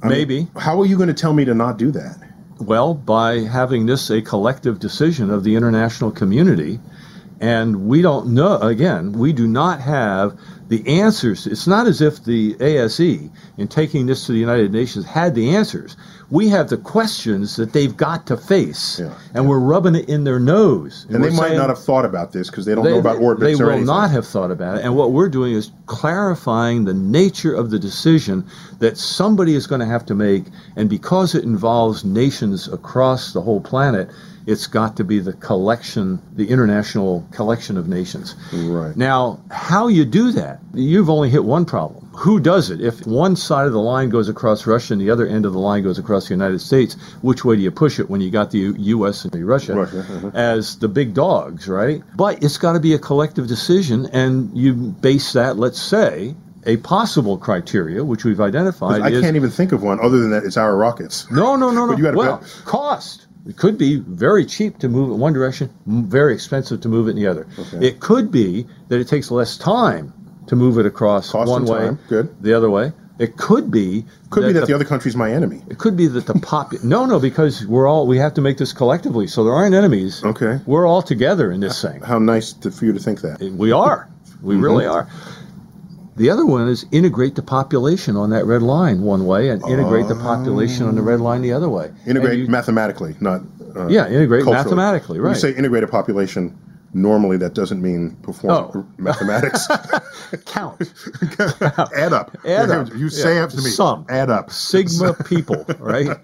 I 0.02 0.08
mean, 0.08 0.18
maybe 0.18 0.48
how 0.56 0.80
are 0.80 0.86
you 0.86 0.96
going 0.96 1.08
to 1.08 1.14
tell 1.14 1.32
me 1.32 1.44
to 1.44 1.54
not 1.54 1.78
do 1.78 1.90
that? 1.92 2.18
Well, 2.60 2.94
by 2.94 3.40
having 3.40 3.86
this 3.86 4.10
a 4.10 4.22
collective 4.22 4.78
decision 4.78 5.30
of 5.30 5.44
the 5.44 5.56
international 5.56 6.10
community, 6.10 6.78
and 7.44 7.86
we 7.86 8.00
don't 8.00 8.28
know, 8.28 8.56
again, 8.56 9.12
we 9.12 9.34
do 9.34 9.46
not 9.46 9.78
have 9.78 10.34
the 10.68 11.00
answers. 11.02 11.46
It's 11.46 11.66
not 11.66 11.86
as 11.86 12.00
if 12.00 12.24
the 12.24 12.56
ASE, 12.58 13.28
in 13.58 13.68
taking 13.68 14.06
this 14.06 14.24
to 14.26 14.32
the 14.32 14.38
United 14.38 14.72
Nations, 14.72 15.04
had 15.04 15.34
the 15.34 15.54
answers. 15.54 15.94
We 16.30 16.48
have 16.48 16.70
the 16.70 16.78
questions 16.78 17.56
that 17.56 17.74
they've 17.74 17.94
got 17.94 18.26
to 18.28 18.38
face, 18.38 18.98
Yeah. 18.98 19.10
and 19.34 19.46
we're 19.46 19.58
rubbing 19.58 19.94
it 19.94 20.08
in 20.08 20.24
their 20.24 20.40
nose. 20.40 21.04
And 21.10 21.22
they 21.22 21.28
might 21.28 21.48
saying- 21.48 21.58
not 21.58 21.68
have 21.68 21.78
thought 21.78 22.06
about 22.06 22.32
this 22.32 22.48
because 22.48 22.64
they 22.64 22.74
don't 22.74 22.82
they, 22.82 22.92
know 22.92 22.98
about 22.98 23.18
orbits 23.20 23.58
they 23.58 23.62
or 23.62 23.66
will 23.66 23.72
anything. 23.74 23.86
not 23.88 24.10
have 24.10 24.26
thought 24.26 24.50
about 24.50 24.78
it. 24.78 24.84
And 24.84 24.96
what 24.96 25.12
we're 25.12 25.28
doing 25.28 25.52
is 25.52 25.70
clarifying 25.84 26.86
the 26.86 26.94
nature 26.94 27.52
of 27.52 27.68
the 27.68 27.78
decision 27.78 28.44
that 28.78 28.96
somebody 28.96 29.54
is 29.54 29.66
going 29.66 29.80
to 29.80 29.86
have 29.86 30.06
to 30.06 30.14
make. 30.14 30.44
And 30.76 30.88
because 30.88 31.34
it 31.34 31.44
involves 31.44 32.06
nations 32.06 32.68
across 32.72 33.34
the 33.34 33.42
whole 33.42 33.60
planet, 33.60 34.08
It's 34.46 34.66
got 34.66 34.96
to 34.98 35.04
be 35.04 35.20
the 35.20 35.32
collection, 35.32 36.20
the 36.34 36.50
international 36.50 37.26
collection 37.32 37.76
of 37.76 37.88
nations. 37.88 38.36
Right. 38.52 38.94
Now, 38.96 39.40
how 39.50 39.88
you 39.88 40.04
do 40.04 40.32
that, 40.32 40.60
you've 40.74 41.08
only 41.08 41.30
hit 41.30 41.44
one 41.44 41.64
problem. 41.64 42.06
Who 42.16 42.38
does 42.38 42.70
it? 42.70 42.80
If 42.80 43.06
one 43.06 43.36
side 43.36 43.66
of 43.66 43.72
the 43.72 43.80
line 43.80 44.10
goes 44.10 44.28
across 44.28 44.66
Russia 44.66 44.92
and 44.92 45.02
the 45.02 45.10
other 45.10 45.26
end 45.26 45.46
of 45.46 45.52
the 45.52 45.58
line 45.58 45.82
goes 45.82 45.98
across 45.98 46.28
the 46.28 46.34
United 46.34 46.60
States, 46.60 46.94
which 47.22 47.44
way 47.44 47.56
do 47.56 47.62
you 47.62 47.70
push 47.70 47.98
it 47.98 48.08
when 48.08 48.20
you 48.20 48.30
got 48.30 48.50
the 48.50 48.58
U- 48.58 48.76
U.S. 48.78 49.24
and 49.24 49.32
the 49.32 49.44
Russia, 49.44 49.74
Russia, 49.74 50.00
uh-huh. 50.00 50.30
as 50.34 50.78
the 50.78 50.88
big 50.88 51.14
dogs, 51.14 51.66
right? 51.66 52.02
But 52.14 52.42
it's 52.42 52.58
got 52.58 52.74
to 52.74 52.80
be 52.80 52.94
a 52.94 52.98
collective 52.98 53.48
decision, 53.48 54.06
and 54.12 54.56
you 54.56 54.74
base 54.74 55.32
that, 55.32 55.56
let's 55.56 55.80
say, 55.80 56.36
a 56.66 56.76
possible 56.78 57.36
criteria, 57.36 58.04
which 58.04 58.24
we've 58.24 58.40
identified. 58.40 59.02
I 59.02 59.10
is, 59.10 59.20
can't 59.20 59.36
even 59.36 59.50
think 59.50 59.72
of 59.72 59.82
one 59.82 60.00
other 60.00 60.18
than 60.18 60.30
that 60.30 60.44
it's 60.44 60.56
our 60.56 60.76
rockets. 60.76 61.30
no, 61.30 61.56
no, 61.56 61.70
no, 61.70 61.86
no. 61.86 62.12
Well, 62.14 62.38
bet- 62.38 62.62
cost. 62.64 63.26
It 63.46 63.56
could 63.56 63.76
be 63.76 63.96
very 63.96 64.46
cheap 64.46 64.78
to 64.78 64.88
move 64.88 65.10
it 65.10 65.14
one 65.14 65.32
direction, 65.34 65.70
very 65.86 66.32
expensive 66.32 66.80
to 66.80 66.88
move 66.88 67.08
it 67.08 67.10
in 67.10 67.16
the 67.16 67.26
other. 67.26 67.46
Okay. 67.58 67.88
It 67.88 68.00
could 68.00 68.30
be 68.30 68.66
that 68.88 69.00
it 69.00 69.08
takes 69.08 69.30
less 69.30 69.58
time 69.58 70.12
to 70.46 70.56
move 70.56 70.78
it 70.78 70.86
across 70.86 71.30
Cost 71.30 71.50
one 71.50 71.64
way. 71.66 71.96
Good. 72.08 72.34
the 72.42 72.54
other 72.54 72.70
way. 72.70 72.92
It 73.18 73.36
could 73.36 73.70
be 73.70 74.04
Could 74.30 74.46
be 74.46 74.52
that 74.52 74.60
the, 74.60 74.66
the 74.66 74.74
other 74.74 74.84
country's 74.84 75.14
my 75.14 75.30
enemy. 75.30 75.62
it 75.68 75.78
could 75.78 75.96
be 75.96 76.08
that 76.08 76.26
the 76.26 76.34
pop. 76.34 76.72
no, 76.82 77.06
no, 77.06 77.20
because 77.20 77.64
we're 77.64 77.86
all 77.86 78.08
we 78.08 78.18
have 78.18 78.34
to 78.34 78.40
make 78.40 78.58
this 78.58 78.72
collectively, 78.72 79.28
so 79.28 79.44
there 79.44 79.52
aren't 79.52 79.74
enemies. 79.74 80.24
Okay. 80.24 80.58
we're 80.66 80.86
all 80.86 81.02
together 81.02 81.52
in 81.52 81.60
this 81.60 81.80
thing. 81.80 82.00
How 82.00 82.18
nice 82.18 82.52
to, 82.54 82.72
for 82.72 82.86
you 82.86 82.92
to 82.92 82.98
think 82.98 83.20
that. 83.20 83.40
We 83.40 83.70
are. 83.70 84.08
We 84.42 84.54
mm-hmm. 84.54 84.64
really 84.64 84.86
are. 84.86 85.08
The 86.16 86.30
other 86.30 86.46
one 86.46 86.68
is 86.68 86.86
integrate 86.92 87.34
the 87.34 87.42
population 87.42 88.16
on 88.16 88.30
that 88.30 88.44
red 88.46 88.62
line 88.62 89.02
one 89.02 89.26
way 89.26 89.48
and 89.48 89.60
integrate 89.64 90.06
the 90.08 90.14
population 90.14 90.86
on 90.86 90.94
the 90.94 91.02
red 91.02 91.20
line 91.20 91.42
the 91.42 91.52
other 91.52 91.68
way. 91.68 91.90
Integrate 92.06 92.38
you- 92.38 92.46
mathematically, 92.48 93.16
not 93.20 93.40
uh, 93.76 93.88
Yeah, 93.88 94.06
integrate 94.06 94.44
culturally. 94.44 94.64
mathematically, 94.64 95.18
When 95.18 95.26
right. 95.32 95.34
you 95.36 95.40
say 95.40 95.52
integrate 95.56 95.82
a 95.82 95.88
population, 95.88 96.56
normally 96.94 97.36
that 97.38 97.54
doesn't 97.54 97.82
mean 97.82 98.16
perform 98.22 98.54
Oh. 98.74 98.86
mathematics. 98.98 99.66
count. 100.46 100.80
add 101.96 102.12
up. 102.12 102.36
Add 102.44 102.70
up. 102.70 102.94
You 102.94 103.08
say 103.08 103.34
Yeah. 103.36 103.44
after 103.44 103.58
me. 103.58 103.70
Sum. 103.70 104.06
Add 104.08 104.30
up. 104.30 104.50
Sigma 104.50 105.12
people, 105.24 105.64
right? 105.78 106.16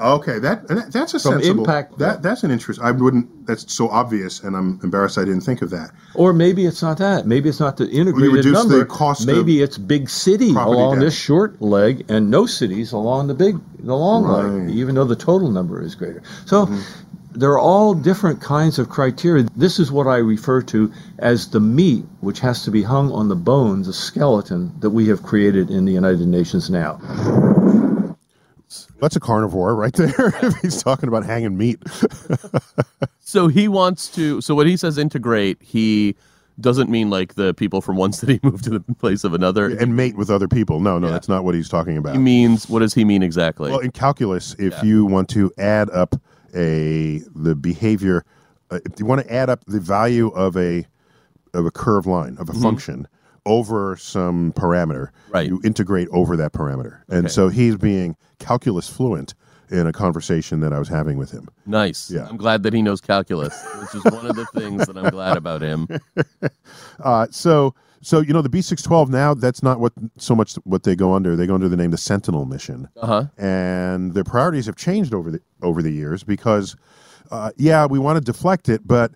Okay, 0.00 0.38
that, 0.38 0.68
that's 0.92 1.14
a 1.14 1.18
From 1.20 1.32
sensible. 1.40 1.60
impact- 1.60 1.98
that 1.98 2.22
that's 2.22 2.42
an 2.44 2.50
interest. 2.50 2.80
I 2.80 2.90
wouldn't. 2.90 3.46
That's 3.46 3.72
so 3.72 3.88
obvious, 3.88 4.42
and 4.42 4.56
I'm 4.56 4.78
embarrassed 4.82 5.18
I 5.18 5.24
didn't 5.24 5.40
think 5.40 5.62
of 5.62 5.70
that. 5.70 5.90
Or 6.14 6.32
maybe 6.32 6.66
it's 6.66 6.82
not 6.82 6.98
that. 6.98 7.26
Maybe 7.26 7.48
it's 7.48 7.60
not 7.60 7.76
the 7.78 7.88
integrated 7.88 8.36
reduce 8.44 8.62
the 8.64 8.68
number. 8.68 8.84
cost 8.84 9.22
of 9.22 9.26
maybe 9.34 9.62
it's 9.62 9.78
big 9.78 10.08
city 10.08 10.50
along 10.50 10.94
damage. 10.96 11.06
this 11.06 11.14
short 11.18 11.60
leg 11.60 12.04
and 12.08 12.30
no 12.30 12.46
cities 12.46 12.92
along 12.92 13.26
the 13.28 13.34
big, 13.34 13.58
the 13.80 13.94
long 13.96 14.24
Right. 14.24 14.44
Mm-hmm. 14.44 14.66
leg, 14.68 14.76
even 14.76 14.94
though 14.94 15.04
the 15.04 15.16
total 15.16 15.50
number 15.50 15.82
is 15.82 15.94
greater. 15.94 16.22
So. 16.46 16.68
There 17.32 17.50
are 17.52 17.58
all 17.58 17.94
different 17.94 18.40
kinds 18.40 18.78
of 18.78 18.88
criteria. 18.88 19.44
This 19.56 19.78
is 19.78 19.92
what 19.92 20.06
I 20.06 20.16
refer 20.16 20.62
to 20.62 20.92
as 21.20 21.48
the 21.50 21.60
meat, 21.60 22.04
which 22.20 22.40
has 22.40 22.64
to 22.64 22.70
be 22.70 22.82
hung 22.82 23.10
on 23.12 23.28
the 23.28 23.36
bones, 23.36 23.86
the 23.86 23.92
skeleton 23.92 24.72
that 24.80 24.90
we 24.90 25.06
have 25.08 25.22
created 25.22 25.70
in 25.70 25.84
the 25.84 25.92
United 25.92 26.26
Nations 26.26 26.70
now. 26.70 26.98
That's 29.00 29.16
a 29.16 29.20
carnivore 29.20 29.74
right 29.74 29.92
there. 29.94 30.12
if 30.42 30.54
he's 30.56 30.82
talking 30.82 31.08
about 31.08 31.24
hanging 31.24 31.56
meat. 31.56 31.82
So 33.22 33.46
he 33.46 33.68
wants 33.68 34.08
to. 34.16 34.40
So 34.40 34.56
when 34.56 34.66
he 34.66 34.76
says 34.76 34.98
integrate, 34.98 35.58
he 35.62 36.16
doesn't 36.58 36.90
mean 36.90 37.10
like 37.10 37.34
the 37.36 37.54
people 37.54 37.80
from 37.80 37.94
one 37.96 38.12
city 38.12 38.40
move 38.42 38.60
to 38.62 38.70
the 38.70 38.80
place 38.94 39.22
of 39.22 39.34
another. 39.34 39.68
and 39.68 39.94
mate 39.94 40.16
with 40.16 40.30
other 40.30 40.48
people. 40.48 40.80
No, 40.80 40.98
no, 40.98 41.06
Yeah. 41.06 41.12
that's 41.12 41.28
not 41.28 41.44
what 41.44 41.54
he's 41.54 41.68
talking 41.68 41.96
about. 41.96 42.14
he 42.16 42.18
means 42.20 42.68
what 42.68 42.80
does 42.80 42.92
he 42.92 43.04
mean 43.04 43.22
exactly? 43.22 43.70
Well, 43.70 43.78
in 43.78 43.92
calculus, 43.92 44.56
if 44.58 44.82
you 44.82 45.06
want 45.06 45.28
to 45.28 45.52
add 45.58 45.90
up 45.90 46.16
a 46.54 47.18
the 47.34 47.54
behavior, 47.54 48.24
uh, 48.70 48.78
if 48.84 48.98
you 48.98 49.06
want 49.06 49.22
to 49.26 49.32
add 49.32 49.50
up 49.50 49.64
the 49.66 49.80
value 49.80 50.28
of 50.28 50.56
a 50.56 50.86
of 51.54 51.66
a 51.66 51.70
curved 51.70 52.06
line 52.06 52.36
of 52.38 52.48
a 52.48 52.52
function 52.52 53.08
over 53.46 53.96
some 53.96 54.52
parameter, 54.52 55.08
Right. 55.30 55.48
you 55.48 55.60
integrate 55.64 56.08
over 56.12 56.36
that 56.36 56.52
parameter. 56.52 56.98
And 57.08 57.26
Okay. 57.26 57.28
so 57.28 57.48
he's 57.48 57.76
being 57.76 58.16
calculus 58.38 58.88
fluent 58.88 59.34
in 59.70 59.86
a 59.86 59.92
conversation 59.92 60.60
that 60.60 60.72
I 60.72 60.78
was 60.78 60.88
having 60.88 61.16
with 61.16 61.30
him. 61.30 61.48
nice. 61.66 62.10
yeah. 62.10 62.26
I'm 62.28 62.36
glad 62.36 62.62
that 62.64 62.72
he 62.72 62.82
knows 62.82 63.00
calculus, 63.00 63.54
which 63.80 63.94
is 63.94 64.04
one 64.12 64.26
of 64.26 64.36
the 64.36 64.44
things 64.46 64.86
that 64.86 64.96
I'm 64.98 65.10
glad 65.10 65.36
about 65.36 65.62
him. 65.62 65.88
Uh, 67.02 67.26
so 67.30 67.74
so 68.02 68.20
you 68.20 68.32
know 68.32 68.42
the 68.42 68.48
B 68.48 68.62
six 68.62 68.82
twelve 68.82 69.10
now 69.10 69.34
that's 69.34 69.62
not 69.62 69.80
what 69.80 69.92
so 70.16 70.34
much 70.34 70.54
what 70.64 70.82
they 70.84 70.96
go 70.96 71.12
under. 71.14 71.36
They 71.36 71.46
go 71.46 71.54
under 71.54 71.68
the 71.68 71.76
name 71.76 71.90
the 71.90 71.98
Sentinel 71.98 72.44
mission. 72.46 72.88
Uh 72.96 73.06
huh. 73.06 73.24
and 73.38 74.14
their 74.14 74.24
priorities 74.24 74.66
have 74.66 74.76
changed 74.76 75.12
over 75.14 75.30
the 75.30 75.40
over 75.62 75.82
the 75.82 75.90
years 75.92 76.24
because 76.24 76.76
uh, 77.30 77.50
yeah 77.56 77.86
we 77.86 77.98
want 77.98 78.16
to 78.18 78.20
deflect 78.24 78.68
it 78.68 78.86
but 78.86 79.12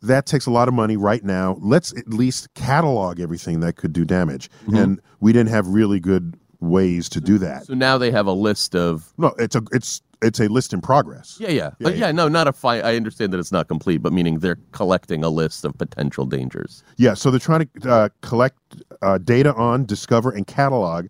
that 0.00 0.26
takes 0.26 0.46
a 0.46 0.50
lot 0.50 0.68
of 0.68 0.74
money 0.74 0.96
right 0.96 1.24
now 1.24 1.56
let's 1.60 1.92
at 1.98 2.08
least 2.08 2.52
catalog 2.54 3.18
everything 3.20 3.60
that 3.60 3.74
could 3.76 3.92
do 3.92 4.04
damage 4.04 4.48
and 4.72 5.00
we 5.20 5.32
didn't 5.32 5.50
have 5.50 5.66
really 5.66 5.98
good 5.98 6.36
ways 6.60 7.08
to 7.08 7.20
do 7.20 7.36
that 7.38 7.66
So 7.66 7.74
now 7.74 7.98
they 7.98 8.10
have 8.12 8.26
a 8.26 8.32
list 8.32 8.74
of. 8.76 9.12
no 9.18 9.34
it's 9.38 9.56
a 9.56 9.62
it's 9.72 10.00
it's 10.22 10.40
a 10.40 10.48
list 10.48 10.72
in 10.72 10.80
progress 10.80 11.36
Yeah, 11.40 11.50
yeah, 11.50 11.70
Yeah, 11.78 11.88
Uh, 11.88 11.90
yeah. 11.92 12.12
No, 12.12 12.28
not 12.28 12.48
a 12.48 12.52
fight. 12.52 12.84
I 12.84 12.96
understand 12.96 13.32
that 13.32 13.38
it's 13.38 13.52
not 13.52 13.68
complete, 13.68 13.98
but 13.98 14.12
meaning 14.12 14.40
they're 14.40 14.58
collecting 14.72 15.22
a 15.24 15.28
list 15.28 15.64
of 15.64 15.76
potential 15.78 16.26
dangers. 16.26 16.82
yeah 16.96 17.14
so 17.14 17.30
they're 17.30 17.38
trying 17.40 17.68
to 17.82 17.90
uh, 17.90 18.08
collect 18.22 18.58
uh, 19.02 19.18
data 19.18 19.54
on 19.54 19.84
discover 19.84 20.30
and 20.30 20.46
catalog 20.46 21.06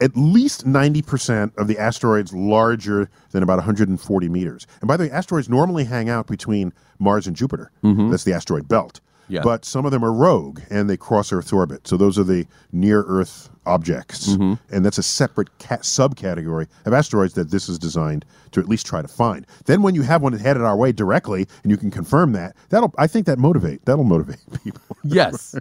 at 0.00 0.16
least 0.16 0.66
90% 0.66 1.54
of 1.58 1.68
the 1.68 1.78
asteroids 1.78 2.32
larger 2.32 3.10
than 3.32 3.42
about 3.42 3.58
140 3.58 4.28
meters. 4.30 4.66
And 4.80 4.88
by 4.88 4.96
the 4.96 5.04
way, 5.04 5.10
asteroids 5.10 5.48
normally 5.50 5.84
hang 5.84 6.08
out 6.08 6.26
between 6.26 6.72
Mars 6.98 7.26
and 7.26 7.36
Jupiter. 7.36 7.70
That's 7.82 8.24
the 8.24 8.32
asteroid 8.32 8.66
belt. 8.66 9.00
Yeah. 9.28 9.40
But 9.42 9.64
some 9.64 9.84
of 9.86 9.92
them 9.92 10.04
are 10.04 10.12
rogue 10.12 10.60
and 10.70 10.88
they 10.88 10.96
cross 10.96 11.32
Earth's 11.32 11.52
orbit. 11.52 11.86
So 11.88 11.96
those 11.96 12.18
are 12.18 12.24
the 12.24 12.46
near 12.72 13.02
Earth 13.02 13.48
objects. 13.66 14.28
And 14.28 14.58
that's 14.84 14.98
a 14.98 15.02
separate 15.02 15.48
ca- 15.58 15.78
subcategory 15.78 16.66
of 16.84 16.92
asteroids 16.92 17.32
that 17.34 17.50
this 17.50 17.68
is 17.68 17.78
designed 17.78 18.24
to 18.52 18.60
at 18.60 18.68
least 18.68 18.84
try 18.86 19.00
to 19.00 19.08
find. 19.08 19.46
Then 19.64 19.80
when 19.82 19.94
you 19.94 20.02
have 20.02 20.20
one 20.22 20.34
headed 20.34 20.62
our 20.62 20.76
way 20.76 20.92
directly 20.92 21.46
and 21.62 21.70
you 21.70 21.76
can 21.78 21.90
confirm 21.90 22.32
that, 22.32 22.54
that'll 22.68 22.92
I 22.98 23.06
think 23.06 23.24
that 23.26 23.38
motivate 23.38 23.84
that'll 23.86 24.04
motivate 24.04 24.38
people. 24.64 24.82
Yes. 25.02 25.54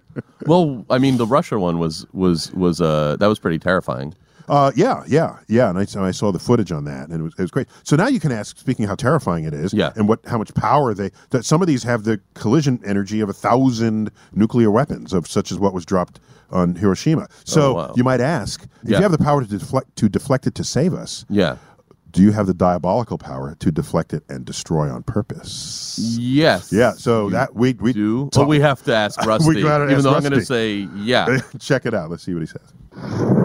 well, 0.45 0.85
I 0.89 0.97
mean, 0.97 1.17
the 1.17 1.25
Russia 1.27 1.57
one 1.59 1.79
was 1.79 2.05
was 2.13 2.51
was 2.53 2.81
uh 2.81 3.15
that 3.19 3.27
was 3.27 3.39
pretty 3.39 3.59
terrifying. 3.59 4.13
Uh, 4.49 4.71
yeah, 4.75 5.03
yeah, 5.07 5.37
yeah. 5.47 5.69
And 5.69 5.77
I, 5.77 5.81
and 5.81 6.01
I 6.05 6.11
saw 6.11 6.31
the 6.31 6.39
footage 6.39 6.71
on 6.71 6.83
that, 6.85 7.09
and 7.09 7.19
it 7.19 7.23
was, 7.23 7.33
it 7.37 7.41
was 7.41 7.51
great. 7.51 7.67
So 7.83 7.95
now 7.95 8.07
you 8.07 8.19
can 8.19 8.31
ask, 8.31 8.57
speaking 8.57 8.85
how 8.87 8.95
terrifying 8.95 9.45
it 9.45 9.53
is, 9.53 9.73
Yeah. 9.73 9.91
and 9.95 10.07
what 10.07 10.19
how 10.25 10.37
much 10.37 10.53
power 10.53 10.93
they 10.93 11.11
that 11.29 11.45
some 11.45 11.61
of 11.61 11.67
these 11.67 11.83
have 11.83 12.03
the 12.03 12.19
collision 12.33 12.79
energy 12.85 13.21
of 13.21 13.29
a 13.29 13.33
thousand 13.33 14.11
nuclear 14.33 14.69
weapons, 14.71 15.13
of 15.13 15.27
such 15.27 15.51
as 15.51 15.59
what 15.59 15.73
was 15.73 15.85
dropped 15.85 16.19
on 16.51 16.75
Hiroshima. 16.75 17.27
So 17.45 17.71
Oh, 17.71 17.73
wow. 17.75 17.93
you 17.95 18.03
might 18.03 18.21
ask, 18.21 18.63
if 18.83 18.89
Yeah. 18.89 18.97
you 18.97 19.01
have 19.03 19.11
the 19.11 19.17
power 19.17 19.41
to 19.41 19.47
deflect 19.47 19.95
to 19.95 20.09
deflect 20.09 20.45
it 20.47 20.55
to 20.55 20.63
save 20.63 20.93
us, 20.93 21.25
Yeah. 21.29 21.55
do 22.11 22.21
you 22.21 22.31
have 22.31 22.45
the 22.45 22.53
diabolical 22.53 23.17
power 23.17 23.55
to 23.59 23.71
deflect 23.71 24.13
it 24.13 24.23
and 24.29 24.45
destroy 24.45 24.87
on 24.91 25.01
purpose? 25.03 25.97
Yes. 26.19 26.71
Yeah. 26.71 26.91
So 26.91 27.29
that 27.31 27.55
we 27.55 27.73
we 27.79 27.93
Do. 27.93 28.29
talk- 28.29 28.41
Well, 28.41 28.49
we 28.49 28.59
have 28.59 28.83
to 28.83 28.93
ask 28.93 29.19
Rusty. 29.25 29.63
gotta 29.63 29.85
even 29.85 29.95
ask 29.95 30.03
though 30.03 30.13
I'm 30.13 30.21
going 30.21 30.33
to 30.33 30.45
say 30.45 30.87
yeah. 30.95 31.39
Check 31.59 31.85
it 31.87 31.93
out. 31.95 32.11
Let's 32.11 32.23
see 32.23 32.33
what 32.35 32.41
he 32.41 32.47
says. 32.47 33.39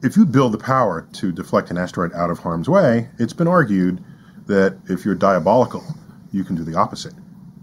If 0.00 0.16
you 0.16 0.26
build 0.26 0.52
the 0.52 0.58
power 0.58 1.08
to 1.14 1.32
deflect 1.32 1.72
an 1.72 1.76
asteroid 1.76 2.12
out 2.12 2.30
of 2.30 2.38
harm's 2.38 2.68
way, 2.68 3.08
it's 3.18 3.32
been 3.32 3.48
argued 3.48 4.00
that 4.46 4.78
if 4.88 5.04
you're 5.04 5.16
diabolical, 5.16 5.82
you 6.30 6.44
can 6.44 6.54
do 6.54 6.62
the 6.62 6.76
opposite 6.76 7.14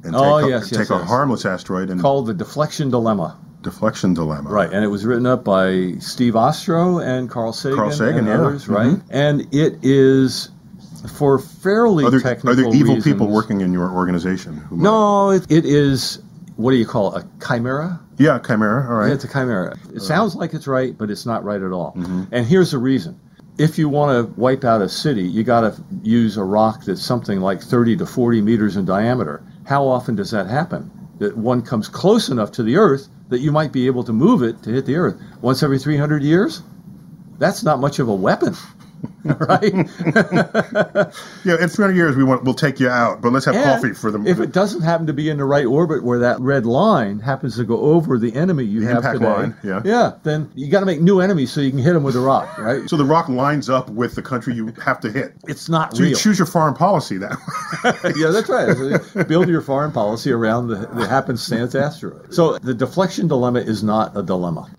and 0.03 0.11
take, 0.11 0.15
Oh, 0.15 0.37
a, 0.39 0.49
yes, 0.49 0.69
yes, 0.69 0.81
take 0.81 0.89
a 0.89 0.97
harmless 1.01 1.45
asteroid 1.45 1.89
and 1.89 2.01
Called 2.01 2.25
the 2.27 2.33
deflection 2.33 2.89
dilemma. 2.89 3.39
deflection 3.61 4.13
dilemma. 4.13 4.49
Right, 4.49 4.69
and 4.69 4.83
it 4.83 4.89
was 4.89 5.05
written 5.05 5.25
up 5.25 5.45
by 5.45 5.93
Steve 5.99 6.35
Ostro 6.35 6.99
and 6.99 7.29
Carl 7.29 7.53
Sagan, 7.53 7.77
Carl 7.77 7.91
Sagan, 7.93 8.17
and 8.17 8.27
yeah. 8.27 8.35
Mm-hmm. 8.35 8.73
right? 8.73 9.01
And 9.09 9.41
it 9.53 9.79
is 9.81 10.49
for 11.17 11.39
fairly 11.39 12.03
Are 12.03 12.11
there, 12.11 12.19
technical 12.19 12.49
are 12.49 12.55
there 12.55 12.65
evil 12.65 12.95
reasons. 12.95 13.05
people 13.05 13.27
working 13.29 13.61
in 13.61 13.71
your 13.71 13.89
organization? 13.89 14.55
Might- 14.71 14.81
No, 14.81 15.29
it, 15.29 15.49
it 15.49 15.63
is. 15.63 16.21
What 16.57 16.71
do 16.71 16.77
you 16.77 16.85
call 16.85 17.15
it? 17.15 17.23
A 17.25 17.45
chimera? 17.47 18.01
Yeah, 18.17 18.39
Chimera. 18.39 18.87
All 18.87 18.95
right. 18.95 19.07
Yeah, 19.07 19.13
it's 19.15 19.23
a 19.23 19.27
chimera. 19.27 19.77
It 19.93 20.01
sounds 20.01 20.35
like 20.35 20.53
it's 20.53 20.67
right, 20.67 20.97
but 20.97 21.09
it's 21.09 21.25
not 21.25 21.43
right 21.43 21.61
at 21.61 21.71
all. 21.71 21.93
Mm-hmm. 21.93 22.23
And 22.31 22.45
here's 22.45 22.71
the 22.71 22.77
reason. 22.77 23.19
If 23.57 23.77
you 23.77 23.87
want 23.89 24.27
to 24.27 24.39
wipe 24.39 24.63
out 24.63 24.81
a 24.81 24.89
city, 24.89 25.23
you 25.23 25.43
got 25.43 25.61
to 25.61 25.83
use 26.03 26.37
a 26.37 26.43
rock 26.43 26.85
that's 26.85 27.01
something 27.01 27.39
like 27.39 27.61
30 27.61 27.97
to 27.97 28.05
40 28.05 28.41
meters 28.41 28.75
in 28.75 28.85
diameter. 28.85 29.43
How 29.65 29.87
often 29.87 30.15
does 30.15 30.31
that 30.31 30.47
happen? 30.47 30.91
That 31.19 31.37
one 31.37 31.61
comes 31.61 31.87
close 31.87 32.29
enough 32.29 32.51
to 32.53 32.63
the 32.63 32.75
Earth 32.75 33.07
that 33.29 33.39
you 33.39 33.51
might 33.51 33.71
be 33.71 33.87
able 33.87 34.03
to 34.03 34.13
move 34.13 34.43
it 34.43 34.61
to 34.63 34.71
hit 34.71 34.85
the 34.85 34.95
Earth. 34.95 35.21
Once 35.41 35.63
every 35.63 35.79
300 35.79 36.21
years? 36.21 36.61
That's 37.37 37.63
not 37.63 37.79
much 37.79 37.99
of 37.99 38.07
a 38.07 38.15
weapon. 38.15 38.55
right? 39.23 39.73
Yeah, 41.45 41.61
in 41.61 41.69
300 41.69 41.95
years, 41.95 42.15
we 42.15 42.23
want 42.23 42.43
we'll 42.43 42.53
take 42.55 42.79
you 42.79 42.89
out, 42.89 43.21
but 43.21 43.31
let's 43.31 43.45
have 43.45 43.55
And 43.55 43.63
coffee 43.65 43.93
for 43.93 44.09
the. 44.11 44.19
If 44.25 44.39
it 44.39 44.51
doesn't 44.51 44.81
happen 44.81 45.05
to 45.07 45.13
be 45.13 45.29
in 45.29 45.37
the 45.37 45.45
right 45.45 45.65
orbit 45.65 46.03
where 46.03 46.19
that 46.19 46.39
red 46.39 46.65
line 46.65 47.19
happens 47.19 47.55
to 47.57 47.63
go 47.63 47.79
over 47.79 48.17
the 48.17 48.33
enemy 48.35 48.63
you 48.63 48.81
The 48.81 48.87
have 48.87 48.97
impact 48.97 49.13
today, 49.19 49.25
line, 49.33 49.55
yeah. 49.63 49.81
yeah, 49.85 50.11
then 50.23 50.49
you 50.55 50.69
got 50.71 50.79
to 50.79 50.85
make 50.85 51.01
new 51.01 51.19
enemies 51.19 51.51
so 51.51 51.61
you 51.61 51.69
can 51.69 51.79
hit 51.79 51.93
them 51.93 52.03
with 52.03 52.15
a 52.15 52.19
rock, 52.19 52.57
right? 52.57 52.89
so 52.89 52.97
the 52.97 53.05
rock 53.05 53.29
lines 53.29 53.69
up 53.69 53.89
with 53.89 54.15
the 54.15 54.21
country 54.21 54.55
you 54.55 54.73
have 54.83 54.99
to 55.01 55.11
hit. 55.11 55.33
it's 55.47 55.69
not 55.69 55.95
So 55.95 56.03
you 56.03 56.15
choose 56.15 56.39
your 56.39 56.47
foreign 56.47 56.73
policy 56.73 57.17
that 57.17 57.31
way. 58.03 58.13
yeah, 58.17 58.29
that's 58.31 58.49
right. 58.49 58.75
So 58.75 59.23
Build 59.25 59.47
your 59.47 59.61
foreign 59.61 59.91
policy 59.91 60.31
around 60.31 60.67
the, 60.67 60.75
the 60.87 61.07
happenstance 61.07 61.75
asteroid. 61.75 62.33
So 62.33 62.57
the 62.57 62.73
deflection 62.73 63.27
dilemma 63.27 63.59
is 63.59 63.83
not 63.83 64.15
a 64.17 64.23
dilemma. 64.23 64.69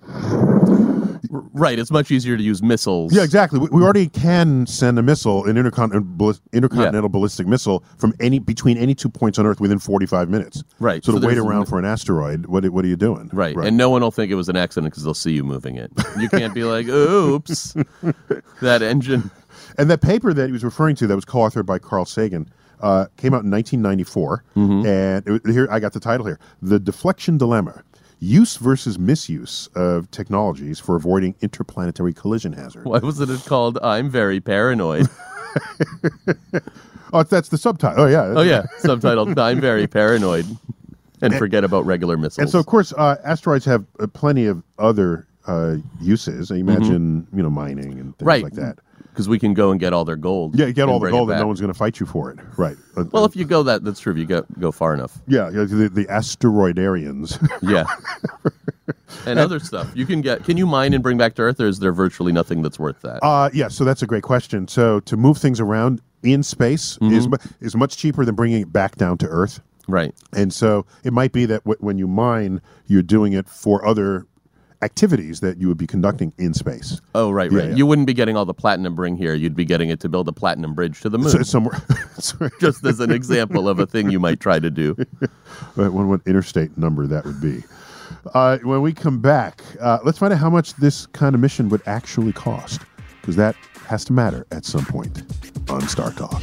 Right. 1.53 1.79
It's 1.79 1.91
much 1.91 2.11
easier 2.11 2.37
to 2.37 2.43
use 2.43 2.63
missiles. 2.63 3.15
Yeah, 3.15 3.23
exactly. 3.23 3.59
We, 3.59 3.69
we 3.71 3.83
already 3.83 4.09
can 4.09 4.67
send 4.67 4.99
a 4.99 5.03
missile, 5.03 5.45
an 5.47 5.57
intercontinental, 5.57 6.35
intercontinental 6.53 7.09
ballistic 7.09 7.47
missile, 7.47 7.85
from 7.99 8.15
any 8.21 8.39
between 8.39 8.77
any 8.79 8.95
two 8.95 9.09
points 9.09 9.39
on 9.39 9.47
Earth 9.47 9.61
within 9.61 9.79
45 9.79 10.29
minutes. 10.29 10.65
Right. 10.79 11.05
So, 11.05 11.13
So 11.13 11.21
to 11.21 11.27
wait 11.27 11.39
around 11.39 11.67
for 11.67 11.79
an 11.79 11.85
asteroid, 11.85 12.47
what, 12.47 12.69
what 12.71 12.85
are 12.85 12.89
you 12.89 12.97
doing? 12.97 13.31
Right. 13.33 13.57
And 13.57 13.77
no 13.77 13.91
one 13.91 14.03
will 14.03 14.11
think 14.11 14.31
it 14.31 14.37
was 14.37 14.49
an 14.49 14.57
accident 14.57 14.93
because 14.93 15.05
they'll 15.05 15.15
see 15.15 15.33
you 15.33 15.45
moving 15.45 15.77
it. 15.77 15.91
You 16.19 16.29
can't 16.29 16.55
be 16.55 16.65
like, 16.65 16.89
oops, 16.89 17.75
that 18.61 18.83
engine. 18.83 19.31
And 19.79 19.91
that 19.91 20.01
paper 20.01 20.33
that 20.33 20.47
he 20.47 20.53
was 20.53 20.65
referring 20.65 20.97
to, 20.97 21.07
that 21.07 21.15
was 21.15 21.25
co-authored 21.25 21.67
by 21.67 21.79
Carl 21.79 22.05
Sagan, 22.07 22.51
uh, 22.81 23.07
came 23.17 23.35
out 23.35 23.45
in 23.45 23.51
1994. 23.51 24.45
Mm-hmm. 24.57 24.87
And 24.87 25.29
it, 25.29 25.53
here 25.53 25.69
I 25.71 25.81
got 25.81 25.93
the 25.93 26.01
title 26.01 26.27
here: 26.27 26.39
"The 26.63 26.79
Deflection 26.79 27.39
Dilemma: 27.39 27.83
Use 28.19 28.57
versus 28.57 28.99
Misuse 28.99 29.69
of 29.75 30.11
Technologies 30.11 30.81
for 30.81 30.97
Avoiding 30.97 31.35
Interplanetary 31.43 32.13
Collision 32.15 32.53
Hazard." 32.55 32.85
Why 32.85 32.99
wasn't 32.99 33.31
it 33.31 33.45
called 33.47 33.79
I'm 33.83 34.09
Very 34.11 34.41
Paranoid? 34.41 35.09
Oh, 37.13 37.23
that's 37.23 37.49
the 37.51 37.57
subtitle. 37.57 38.03
Oh, 38.05 38.07
yeah. 38.09 38.25
Oh, 38.37 38.43
yeah. 38.43 38.65
Subtitled 38.81 39.39
I'm 39.39 39.61
Very 39.61 39.87
Paranoid. 39.87 40.45
And 41.23 41.33
forget 41.37 41.63
about 41.65 41.87
regular 41.87 42.17
missiles. 42.17 42.39
And 42.39 42.51
so, 42.51 42.59
of 42.59 42.67
course, 42.67 42.93
uh, 42.99 43.17
asteroids 43.25 43.65
have 43.65 43.87
uh, 44.01 44.07
plenty 44.09 44.45
of 44.47 44.63
other 44.79 45.27
uh, 45.47 45.77
uses. 46.01 46.51
I 46.51 46.57
imagine, 46.57 47.27
you 47.33 47.43
know, 47.43 47.49
mining 47.49 47.93
and 48.01 48.17
things 48.17 48.17
Mm-hmm. 48.17 48.27
right. 48.27 48.43
like 48.43 48.55
that. 48.55 48.79
Because 49.17 49.31
we 49.31 49.39
can 49.39 49.55
go 49.55 49.71
and 49.71 49.81
get 49.81 49.95
all 49.95 50.05
their 50.05 50.15
gold. 50.17 50.59
Yeah, 50.59 50.69
get 50.73 50.91
all 50.91 50.99
the 51.01 51.09
gold, 51.11 51.31
and 51.31 51.41
no 51.41 51.47
one's 51.47 51.59
going 51.59 51.73
to 51.73 51.79
fight 51.79 51.99
you 52.01 52.05
for 52.05 52.31
it. 52.31 52.39
Right. 52.59 52.77
Uh, 52.99 53.05
Well, 53.11 53.25
if 53.25 53.35
you 53.35 53.47
go 53.47 53.63
that, 53.63 53.83
that's 53.83 53.99
true. 53.99 54.13
If 54.13 54.19
you 54.19 54.27
go, 54.27 54.45
go 54.59 54.71
far 54.71 54.93
enough. 54.93 55.19
yeah, 55.27 55.49
yeah, 55.49 55.65
the, 55.65 55.89
the 55.89 56.05
asteroidarians. 56.05 57.39
Yeah. 57.63 57.85
and 59.27 59.39
other 59.39 59.59
stuff. 59.59 59.91
You 59.95 60.05
can 60.07 60.21
get. 60.21 60.45
Can 60.45 60.57
you 60.59 60.67
mine 60.67 60.93
and 60.93 61.03
bring 61.03 61.17
back 61.17 61.35
to 61.37 61.43
Earth, 61.43 61.61
or 61.61 61.67
is 61.67 61.79
there 61.79 61.93
virtually 61.93 62.31
nothing 62.33 62.61
that's 62.63 62.79
worth 62.79 63.01
that? 63.03 63.21
Uh, 63.23 63.49
yeah, 63.55 63.69
so 63.69 63.85
that's 63.85 64.03
a 64.03 64.07
great 64.07 64.23
question. 64.23 64.69
So 64.69 65.01
to 65.01 65.17
move 65.17 65.39
things 65.39 65.61
around 65.61 66.01
in 66.23 66.43
space 66.43 66.99
Mm-hmm. 66.99 67.15
is 67.15 67.49
is 67.61 67.75
much 67.77 67.97
cheaper 67.97 68.25
than 68.25 68.35
bringing 68.35 68.61
it 68.63 68.73
back 68.73 68.97
down 68.97 69.17
to 69.19 69.27
Earth. 69.29 69.61
right. 69.89 70.15
And 70.35 70.53
so 70.53 70.85
it 71.05 71.13
might 71.13 71.33
be 71.33 71.47
that 71.47 71.65
w- 71.65 71.79
when 71.81 71.97
you 71.99 72.07
mine, 72.07 72.61
you're 72.87 73.03
doing 73.03 73.33
it 73.33 73.49
for 73.49 73.85
other 73.87 74.27
activities 74.83 75.41
that 75.41 75.59
you 75.59 75.69
would 75.69 75.79
be 75.79 75.87
conducting 75.87 76.33
in 76.39 76.55
space. 76.55 77.01
Oh, 77.15 77.31
right, 77.31 77.51
right. 77.51 77.71
yeah. 77.71 77.75
You 77.75 77.87
wouldn't 77.87 78.07
be 78.07 78.15
getting 78.15 78.37
all 78.37 78.45
the 78.45 78.55
platinum 78.55 78.95
bring 78.95 79.17
here. 79.17 79.35
You'd 79.35 79.57
be 79.57 79.65
getting 79.65 79.89
it 79.89 80.01
to 80.01 80.09
build 80.09 80.29
a 80.29 80.33
platinum 80.33 80.75
bridge 80.75 81.01
to 81.01 81.09
the 81.09 81.19
moon. 81.19 81.31
So, 81.31 81.43
somewhere, 81.43 81.81
just 82.61 82.85
as 82.85 83.01
an 83.01 83.11
example 83.11 83.69
of 83.69 83.79
a 83.79 83.87
thing 83.87 84.11
you 84.11 84.21
might 84.21 84.41
try 84.41 84.59
to 84.59 84.71
do. 84.71 84.97
Wonder 85.77 86.07
what 86.07 86.21
interstate 86.27 86.77
number 86.77 87.07
that 87.07 87.25
would 87.25 87.41
be. 87.41 87.63
Uh, 88.35 88.59
when 88.59 88.83
we 88.83 88.93
come 88.93 89.21
back, 89.21 89.63
uh, 89.81 89.99
let's 90.05 90.19
find 90.19 90.33
out 90.33 90.39
how 90.39 90.51
much 90.51 90.75
this 90.77 91.07
kind 91.07 91.35
of 91.35 91.41
mission 91.41 91.69
would 91.69 91.83
actually 91.87 92.33
cost, 92.33 92.81
because 93.21 93.37
that 93.37 93.55
has 93.87 94.05
to 94.05 94.13
matter 94.13 94.47
at 94.51 94.65
some 94.65 94.85
point 94.85 95.23
on 95.71 95.81
Star 95.89 96.13
Talk. 96.13 96.43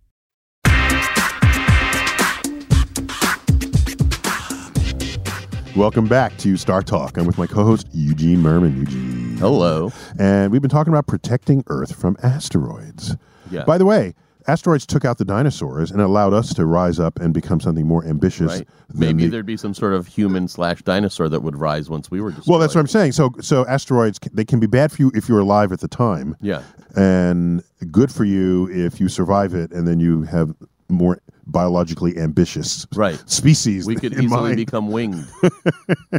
Welcome 5.75 6.07
back 6.07 6.37
to 6.39 6.57
Star 6.57 6.81
Talk. 6.81 7.17
I'm 7.17 7.25
with 7.25 7.37
my 7.37 7.47
co-host 7.47 7.87
Eugene 7.93 8.39
Mirman. 8.39 8.77
Eugene, 8.77 9.37
Hello. 9.37 9.91
and 10.19 10.51
we've 10.51 10.61
been 10.61 10.69
talking 10.69 10.91
about 10.91 11.07
protecting 11.07 11.63
Earth 11.67 11.95
from 11.95 12.17
asteroids. 12.21 13.15
Yeah. 13.49 13.63
By 13.63 13.77
the 13.77 13.85
way, 13.85 14.13
asteroids 14.47 14.85
took 14.85 15.05
out 15.05 15.17
the 15.17 15.23
dinosaurs 15.23 15.89
and 15.89 16.01
allowed 16.01 16.33
us 16.33 16.53
to 16.55 16.65
rise 16.65 16.99
up 16.99 17.19
and 17.19 17.33
become 17.33 17.61
something 17.61 17.87
more 17.87 18.03
ambitious. 18.05 18.51
Right. 18.59 18.67
Maybe 18.93 19.23
the- 19.25 19.29
there'd 19.31 19.45
be 19.45 19.55
some 19.55 19.73
sort 19.73 19.93
of 19.93 20.07
human 20.07 20.49
slash 20.49 20.81
dinosaur 20.83 21.29
that 21.29 21.41
would 21.41 21.57
rise 21.57 21.89
once 21.89 22.11
we 22.11 22.19
were 22.19 22.31
destroyed. 22.31 22.51
Well, 22.51 22.59
that's 22.59 22.75
what 22.75 22.81
I'm 22.81 22.87
saying. 22.87 23.13
So, 23.13 23.31
so 23.39 23.65
asteroids 23.67 24.19
they 24.33 24.43
can 24.45 24.59
be 24.59 24.67
bad 24.67 24.91
for 24.91 25.01
you 25.01 25.11
if 25.15 25.29
you're 25.29 25.39
alive 25.39 25.71
at 25.71 25.79
the 25.79 25.87
time. 25.87 26.35
Yeah. 26.41 26.63
and 26.97 27.63
good 27.89 28.11
for 28.11 28.25
you 28.25 28.69
if 28.69 28.99
you 28.99 29.07
survive 29.07 29.53
it, 29.53 29.71
and 29.71 29.87
then 29.87 30.01
you 30.01 30.23
have 30.23 30.53
more 30.91 31.21
biologically 31.47 32.17
ambitious 32.17 32.85
Right. 32.95 33.21
species. 33.29 33.85
We 33.85 33.95
could 33.95 34.13
easily 34.13 34.27
mind. 34.27 34.55
become 34.57 34.91
winged. 34.91 35.25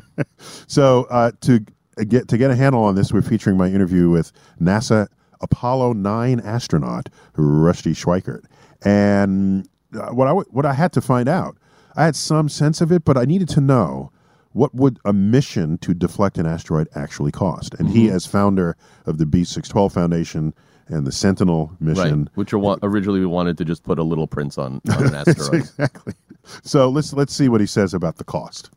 So 0.66 1.04
uh, 1.10 1.32
to 1.42 1.60
get 2.08 2.28
to 2.28 2.38
get 2.38 2.50
a 2.50 2.56
handle 2.56 2.82
on 2.84 2.94
this, 2.94 3.12
we're 3.12 3.22
featuring 3.22 3.56
my 3.56 3.68
interview 3.68 4.10
with 4.10 4.32
NASA 4.60 5.06
Apollo 5.40 5.92
Nine 5.94 6.40
astronaut 6.40 7.08
Rusty 7.36 7.92
Schweickart, 7.92 8.44
and 8.84 9.68
uh, 9.94 10.10
what 10.10 10.26
I 10.26 10.30
w- 10.30 10.46
what 10.50 10.66
I 10.66 10.72
had 10.72 10.92
to 10.94 11.00
find 11.00 11.28
out, 11.28 11.56
I 11.96 12.04
had 12.04 12.16
some 12.16 12.48
sense 12.48 12.80
of 12.80 12.90
it, 12.90 13.04
but 13.04 13.16
I 13.16 13.24
needed 13.24 13.48
to 13.50 13.60
know 13.60 14.10
what 14.52 14.74
would 14.74 14.98
a 15.04 15.12
mission 15.12 15.78
to 15.78 15.94
deflect 15.94 16.38
an 16.38 16.46
asteroid 16.46 16.88
actually 16.94 17.32
cost? 17.32 17.74
And 17.74 17.88
he, 17.88 18.08
as 18.10 18.26
founder 18.26 18.76
of 19.06 19.18
the 19.18 19.24
B612 19.24 19.92
Foundation 19.92 20.54
and 20.88 21.06
the 21.06 21.12
Sentinel 21.12 21.70
Right. 21.80 21.96
mission, 21.96 22.30
Which 22.34 22.52
are 22.52 22.58
wa- 22.58 22.78
originally 22.82 23.20
we 23.20 23.26
wanted 23.26 23.56
to 23.58 23.64
just 23.64 23.82
put 23.82 23.98
a 23.98 24.02
little 24.02 24.26
prince 24.26 24.58
on, 24.58 24.80
on 24.90 25.06
an 25.06 25.14
asteroid. 25.26 25.60
exactly. 25.60 26.14
So 26.62 26.88
let's 26.88 27.12
let's 27.12 27.32
see 27.34 27.48
what 27.48 27.60
he 27.60 27.66
says 27.66 27.94
about 27.94 28.16
the 28.16 28.24
cost. 28.24 28.70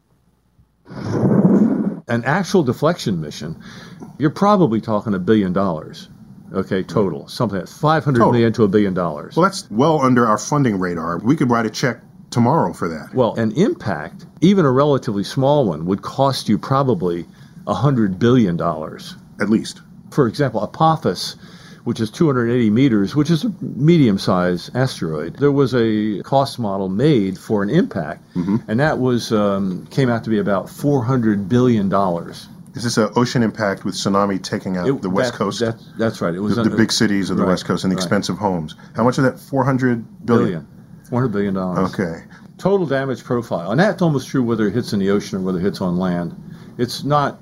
An 2.07 2.23
actual 2.23 2.61
deflection 2.63 3.19
mission, 3.19 3.59
you're 4.19 4.29
probably 4.29 4.79
talking 4.79 5.13
a 5.15 5.19
billion 5.19 5.51
dollars. 5.53 6.09
Okay, 6.53 6.83
total. 6.83 7.27
Something 7.27 7.57
that's 7.57 7.75
five 7.75 8.03
hundred 8.05 8.19
Total. 8.19 8.33
million 8.33 8.53
to 8.53 8.63
a 8.63 8.67
billion 8.67 8.93
dollars. 8.93 9.35
Well, 9.35 9.43
that's 9.45 9.69
well 9.71 9.99
under 10.01 10.27
our 10.27 10.37
funding 10.37 10.77
radar. 10.79 11.17
We 11.17 11.35
could 11.35 11.49
write 11.49 11.65
a 11.65 11.69
check 11.71 11.99
tomorrow 12.29 12.71
for 12.73 12.87
that. 12.87 13.13
Well, 13.15 13.33
an 13.35 13.51
impact, 13.53 14.27
even 14.41 14.63
a 14.65 14.71
relatively 14.71 15.23
small 15.23 15.65
one, 15.67 15.85
would 15.87 16.03
cost 16.03 16.47
you 16.47 16.59
probably 16.59 17.25
a 17.65 17.73
hundred 17.73 18.19
billion 18.19 18.55
dollars. 18.55 19.15
At 19.41 19.49
least. 19.49 19.81
For 20.11 20.27
example, 20.27 20.61
Apophis, 20.63 21.35
which 21.85 21.99
is 21.99 22.09
280 22.09 22.71
meters, 22.71 23.15
which 23.15 23.29
is 23.29 23.45
a 23.45 23.53
medium-sized 23.61 24.75
asteroid. 24.75 25.37
There 25.37 25.51
was 25.51 25.73
a 25.75 26.21
cost 26.23 26.57
model 26.59 26.89
made 26.89 27.37
for 27.37 27.61
an 27.61 27.69
impact, 27.69 28.23
and 28.67 28.79
that 28.79 28.97
was 28.99 29.31
um, 29.31 29.85
came 29.91 30.09
out 30.09 30.23
to 30.25 30.31
be 30.31 30.39
about 30.39 30.69
400 30.69 31.47
billion 31.47 31.87
dollars. 31.87 32.49
Is 32.73 32.83
this 32.83 32.97
an 32.97 33.09
ocean 33.15 33.41
impact 33.43 33.85
with 33.85 33.95
tsunami 33.95 34.41
taking 34.43 34.75
out 34.75 35.01
the 35.01 35.09
West 35.09 35.35
Coast? 35.35 35.59
That, 35.61 35.81
that's 35.97 36.19
right. 36.21 36.33
It 36.33 36.39
was 36.41 36.57
the, 36.57 36.63
the 36.63 36.75
big 36.75 36.91
cities 36.91 37.29
of 37.29 37.37
the 37.37 37.43
right, 37.43 37.49
West 37.49 37.65
Coast 37.65 37.85
and 37.85 37.91
the 37.91 37.95
right. 37.95 38.03
expensive 38.03 38.37
homes. 38.37 38.75
How 38.95 39.03
much 39.03 39.17
of 39.17 39.23
that? 39.23 39.39
400 39.39 40.25
billion. 40.25 40.45
billion. 40.45 40.67
400 41.09 41.29
billion 41.29 41.53
dollars. 41.53 41.93
Okay. 41.93 42.23
total 42.57 42.87
damage 42.87 43.23
profile, 43.23 43.71
and 43.71 43.79
that's 43.79 44.01
almost 44.01 44.27
true 44.27 44.43
whether 44.43 44.67
it 44.67 44.73
hits 44.73 44.91
in 44.91 44.99
the 44.99 45.11
ocean 45.11 45.37
or 45.37 45.41
whether 45.41 45.59
it 45.59 45.63
hits 45.63 45.81
on 45.81 45.97
land. 45.97 46.35
It's 46.79 47.03
not. 47.03 47.39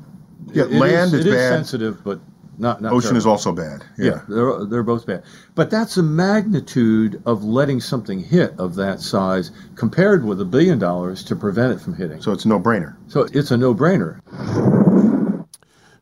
Yeah, 0.51 0.65
it 0.65 0.71
land 0.71 1.13
is 1.13 1.25
it 1.25 1.31
bad. 1.31 1.49
sensitive, 1.49 2.03
but 2.03 2.19
not. 2.57 2.81
not 2.81 2.93
Ocean 2.93 3.15
is 3.15 3.25
also 3.25 3.51
bad. 3.51 3.83
Yeah, 3.97 4.21
they're 4.27 4.65
they're 4.65 4.83
both 4.83 5.05
bad. 5.05 5.23
But 5.55 5.69
that's 5.69 5.95
the 5.95 6.03
magnitude 6.03 7.21
of 7.25 7.43
letting 7.43 7.79
something 7.81 8.19
hit 8.23 8.53
of 8.59 8.75
that 8.75 8.99
size 9.01 9.51
compared 9.75 10.25
with 10.25 10.39
a 10.41 10.45
billion 10.45 10.79
dollars 10.79 11.23
to 11.25 11.35
prevent 11.35 11.73
it 11.73 11.81
from 11.81 11.93
hitting. 11.95 12.21
So 12.21 12.31
it's 12.31 12.45
no 12.45 12.59
brainer. 12.59 12.95
So 13.07 13.27
it's 13.33 13.51
a 13.51 13.57
no-brainer. 13.57 14.19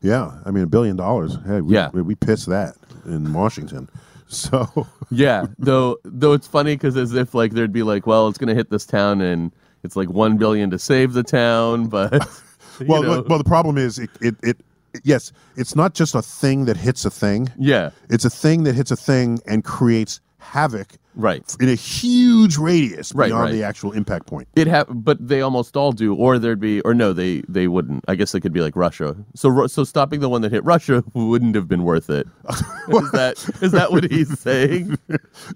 Yeah. 0.00 0.32
I 0.44 0.50
mean, 0.50 0.64
a 0.64 0.66
billion 0.68 0.96
dollars. 0.96 1.36
Hey, 1.46 1.60
we, 1.60 1.74
Yeah. 1.74 1.90
we, 1.92 2.02
we 2.02 2.14
pissed 2.14 2.48
that 2.48 2.74
in 3.06 3.32
Washington. 3.32 3.88
So, 4.32 4.86
Yeah, 5.10 5.44
though 5.58 5.98
though 6.04 6.32
it's 6.32 6.46
funny 6.46 6.74
because 6.74 6.96
as 6.96 7.12
if 7.12 7.34
like 7.34 7.52
there'd 7.52 7.70
be 7.70 7.82
like, 7.82 8.06
well, 8.06 8.28
it's 8.28 8.38
going 8.38 8.48
to 8.48 8.54
hit 8.54 8.70
this 8.70 8.86
town 8.86 9.20
and 9.20 9.52
it's 9.82 9.94
like 9.94 10.08
one 10.08 10.38
billion 10.38 10.70
to 10.70 10.78
save 10.78 11.12
the 11.12 11.22
town, 11.22 11.88
but 11.88 12.12
well, 12.86 13.02
know, 13.02 13.10
well, 13.10 13.24
well, 13.28 13.36
the 13.36 13.44
problem 13.44 13.76
is 13.76 13.98
it, 13.98 14.08
it, 14.22 14.36
it, 14.42 14.56
yes, 15.04 15.32
it's 15.56 15.74
not 15.76 15.94
just 15.94 16.14
a 16.14 16.22
thing 16.22 16.64
that 16.66 16.76
hits 16.76 17.04
a 17.04 17.10
thing. 17.10 17.50
yeah, 17.58 17.90
It's 18.10 18.24
a 18.24 18.30
thing 18.30 18.64
that 18.64 18.74
hits 18.74 18.90
a 18.90 18.96
thing 18.96 19.40
and 19.46 19.64
creates 19.64 20.20
havoc 20.38 20.88
right. 21.14 21.56
in 21.60 21.68
a 21.68 21.74
huge 21.76 22.58
radius 22.58 23.14
Right, 23.14 23.28
beyond 23.28 23.44
right. 23.44 23.52
the 23.52 23.62
actual 23.62 23.92
impact 23.92 24.26
point. 24.26 24.48
It 24.56 24.66
ha- 24.66 24.84
but 24.88 25.16
they 25.26 25.40
almost 25.40 25.76
all 25.76 25.92
do, 25.92 26.14
or 26.16 26.38
there'd 26.38 26.58
be, 26.60 26.80
or 26.82 26.94
no, 26.94 27.12
they 27.12 27.42
they 27.48 27.68
wouldn't. 27.68 28.04
I 28.08 28.16
guess 28.16 28.34
it 28.34 28.40
could 28.40 28.52
be 28.52 28.60
like 28.60 28.74
Russia. 28.74 29.14
So 29.36 29.66
so 29.68 29.84
stopping 29.84 30.18
the 30.20 30.28
one 30.28 30.42
that 30.42 30.50
hit 30.52 30.64
Russia 30.64 31.04
wouldn't 31.14 31.54
have 31.54 31.68
been 31.68 31.84
worth 31.84 32.10
it. 32.10 32.26
is 32.50 33.10
that 33.12 33.34
is 33.62 33.70
that 33.72 33.92
what 33.92 34.10
he's 34.10 34.36
saying? 34.40 34.98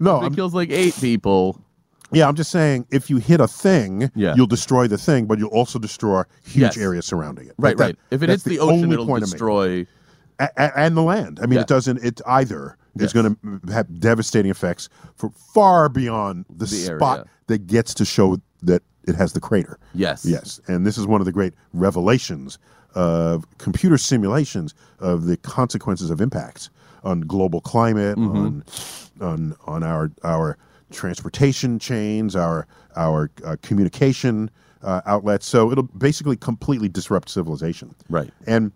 No, 0.01 0.25
it 0.25 0.35
kills 0.35 0.55
like 0.55 0.71
eight 0.71 0.95
people. 0.95 1.61
Yeah, 2.13 2.29
I'm 2.29 2.35
just 2.37 2.51
saying 2.51 2.87
if 2.91 3.11
you 3.11 3.17
hit 3.19 3.41
a 3.41 3.49
thing, 3.49 4.11
Yeah. 4.15 4.35
you'll 4.37 4.47
destroy 4.47 4.87
the 4.89 4.99
thing, 4.99 5.27
but 5.27 5.39
you'll 5.39 5.51
also 5.51 5.79
destroy 5.79 6.23
huge 6.45 6.63
Yes. 6.63 6.77
areas 6.79 7.07
surrounding 7.07 7.47
it. 7.49 7.55
Right, 7.59 7.77
That- 7.77 7.85
right. 7.85 7.99
If 8.11 8.23
it 8.23 8.29
hits 8.29 8.45
the, 8.45 8.59
ocean, 8.59 8.85
only 8.85 8.95
it'll 8.95 9.19
destroy. 9.21 9.87
A- 10.39 10.49
a- 10.59 10.79
and 10.79 10.97
the 10.97 11.03
land. 11.03 11.41
I 11.43 11.47
mean, 11.47 11.55
Yeah. 11.57 11.63
it 11.63 11.67
doesn't. 11.69 12.05
It 12.05 12.21
either 12.27 12.77
is 12.99 13.13
going 13.15 13.37
to 13.67 13.73
have 13.73 13.99
devastating 14.01 14.51
effects 14.51 14.89
for 15.17 15.31
far 15.55 15.89
beyond 15.89 16.45
the, 16.55 16.67
The 16.67 16.85
area. 16.87 16.99
spot 16.99 17.27
that 17.47 17.67
gets 17.67 17.95
to 17.95 18.05
show 18.05 18.39
that 18.63 18.83
it 19.07 19.15
has 19.15 19.33
the 19.33 19.41
crater. 19.41 19.79
Yes. 19.95 20.25
Yes, 20.27 20.61
and 20.69 20.87
this 20.87 20.99
is 20.99 21.07
one 21.07 21.21
of 21.21 21.25
the 21.25 21.33
great 21.33 21.55
revelations 21.73 22.59
of 22.95 23.47
computer 23.59 23.97
simulations 23.99 24.75
of 25.01 25.25
the 25.27 25.37
consequences 25.39 26.11
of 26.11 26.21
impacts 26.21 26.69
on 27.05 27.21
global 27.23 27.61
climate, 27.61 28.17
Mm-hmm. 28.19 28.37
on 28.37 28.65
on 29.21 29.55
on 29.67 29.83
our 29.83 30.11
our 30.23 30.59
transportation 30.93 31.79
chains, 31.79 32.35
our 32.37 32.67
our 32.97 33.31
uh, 33.45 33.57
communication 33.63 34.51
uh, 34.83 35.01
outlets. 35.07 35.47
So 35.47 35.71
it'll 35.73 35.85
basically 35.85 36.37
completely 36.37 36.89
disrupt 36.89 37.29
civilization. 37.29 37.95
Right. 38.09 38.31
And 38.47 38.73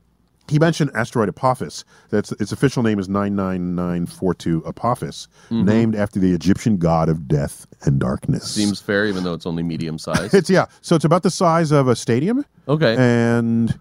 he 0.49 0.59
mentioned 0.59 0.91
asteroid 0.95 1.29
Apophis. 1.29 1.85
That's 2.11 2.33
its 2.33 2.51
official 2.51 2.83
name 2.83 2.99
is 2.99 3.09
99942 3.09 4.65
Apophis, 4.67 5.29
Mm-hmm. 5.51 5.65
named 5.65 5.95
after 5.97 6.19
the 6.19 6.33
Egyptian 6.33 6.77
god 6.77 7.09
of 7.09 7.29
death 7.29 7.67
and 7.83 8.01
darkness. 8.01 8.51
Seems 8.51 8.81
fair, 8.81 9.07
even 9.07 9.23
though 9.25 9.33
it's 9.35 9.47
only 9.47 9.63
medium 9.63 9.97
size. 10.07 10.35
It's 10.35 10.51
yeah. 10.51 10.67
So 10.81 10.97
it's 10.97 11.05
about 11.05 11.23
the 11.23 11.31
size 11.31 11.71
of 11.71 11.87
a 11.89 11.95
stadium. 11.97 12.45
Okay. 12.69 12.97
And 12.99 13.77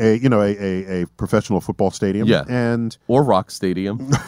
a 0.00 0.18
you 0.18 0.28
know 0.28 0.40
a, 0.42 0.56
a, 0.58 1.02
a 1.02 1.06
professional 1.16 1.60
football 1.60 1.90
stadium. 1.92 2.26
Yeah. 2.28 2.44
And 2.48 2.96
or 3.06 3.22
Rock 3.22 3.50
Stadium. 3.50 4.10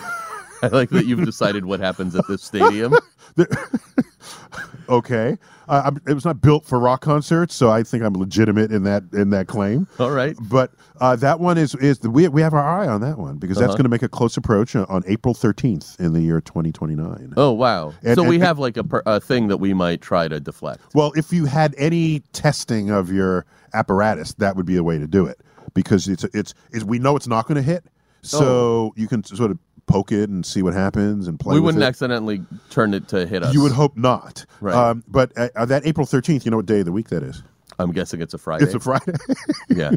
I 0.63 0.69
like 0.69 0.91
that 0.91 1.07
you've 1.07 1.25
decided 1.25 1.65
what 1.65 1.81
happens 1.81 2.15
at 2.15 2.27
this 2.29 2.43
stadium. 2.43 2.95
okay, 4.89 5.37
uh, 5.69 5.83
I'm- 5.85 6.01
it 6.09 6.15
was 6.15 6.25
not 6.25 6.41
built 6.41 6.65
for 6.67 6.79
rock 6.79 7.01
concerts, 7.01 7.55
so 7.55 7.71
I 7.71 7.83
think 7.83 8.03
I'm 8.03 8.15
legitimate 8.15 8.73
in 8.73 8.83
that 8.85 9.05
in 9.13 9.31
that 9.31 9.47
claim. 9.47 9.87
All 9.99 10.11
right. 10.11 10.37
But 10.51 10.73
uh, 11.01 11.17
that 11.17 11.41
one 11.41 11.59
is 11.59 11.75
is 11.77 12.01
the, 12.01 12.11
we 12.11 12.29
we 12.29 12.43
have 12.43 12.55
our 12.55 12.67
eye 12.67 12.87
on 12.89 13.01
that 13.03 13.19
one 13.19 13.37
because 13.39 13.57
that's 13.57 13.69
Uh-huh. 13.71 13.77
going 13.77 13.85
to 13.85 13.89
make 13.91 14.03
a 14.03 14.09
close 14.09 14.37
approach 14.37 14.75
on, 14.77 14.85
on 14.87 15.03
April 15.07 15.35
13th 15.35 15.99
in 16.01 16.13
the 16.13 16.21
year 16.21 16.41
2029. 16.41 17.35
Oh 17.37 17.53
wow! 17.53 17.95
And- 18.03 18.17
so 18.17 18.23
we 18.25 18.37
and- 18.37 18.45
have 18.45 18.59
like 18.59 18.77
a, 18.77 18.85
per- 18.85 19.03
a 19.07 19.21
thing 19.21 19.49
that 19.49 19.59
we 19.59 19.73
might 19.75 20.01
try 20.01 20.29
to 20.29 20.41
deflect. 20.41 20.83
Well, 20.95 21.13
if 21.17 21.33
you 21.33 21.47
had 21.47 21.75
any 21.79 22.21
testing 22.33 22.91
of 22.91 23.13
your 23.13 23.47
apparatus, 23.75 24.35
that 24.35 24.57
would 24.57 24.67
be 24.67 24.77
a 24.77 24.83
way 24.83 24.99
to 24.99 25.07
do 25.07 25.27
it 25.27 25.41
because 25.75 26.09
it's 26.09 26.25
it's, 26.35 26.53
it's 26.73 26.85
we 26.85 26.99
know 26.99 27.17
it's 27.17 27.29
not 27.29 27.47
going 27.47 27.57
to 27.57 27.63
hit, 27.63 27.85
so 28.23 28.93
you 28.97 29.07
can 29.07 29.23
sort 29.25 29.51
of 29.53 29.59
poke 29.91 30.13
it 30.13 30.31
and 30.31 30.45
see 30.47 30.63
what 30.63 30.75
happens 30.75 31.27
and 31.29 31.39
play. 31.39 31.55
We 31.55 31.61
wouldn't 31.61 31.83
it. 31.83 31.87
accidentally 31.87 32.43
turn 32.71 32.95
it 32.95 33.09
to 33.09 33.27
hit 33.27 33.43
us. 33.43 33.53
You 33.53 33.63
would 33.63 33.73
hope 33.73 33.97
not. 33.97 34.47
Right. 34.61 34.75
Um, 34.75 35.05
but 35.09 35.37
uh, 35.37 35.49
uh, 35.57 35.67
that 35.67 35.87
April 35.87 36.07
13th, 36.07 36.45
you 36.45 36.51
know 36.51 36.59
what 36.59 36.67
day 36.67 36.81
of 36.81 36.87
the 36.87 36.93
week 36.93 37.09
that 37.09 37.23
is? 37.23 37.43
I'm 37.79 37.93
guessing 37.93 38.21
it's 38.21 38.35
a 38.35 38.39
Friday. 38.39 38.65
It's 38.65 38.75
a 38.75 38.81
Friday. 38.81 39.13
yeah, 39.69 39.91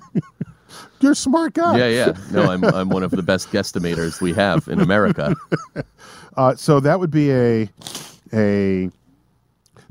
You're 1.00 1.12
a 1.12 1.16
smart 1.16 1.54
guy. 1.54 1.78
yeah, 1.78 1.88
yeah. 1.88 2.18
No, 2.32 2.50
I'm 2.50 2.64
I'm 2.64 2.90
one 2.90 3.04
of 3.04 3.12
the 3.12 3.24
best 3.24 3.50
guesstimators 3.52 4.22
we 4.22 4.34
have 4.34 4.68
in 4.68 4.80
America. 4.82 5.36
Uh, 6.36 6.56
so 6.56 6.80
that 6.80 7.00
would 7.00 7.12
be 7.12 7.32
a 7.32 7.70
a 8.34 8.90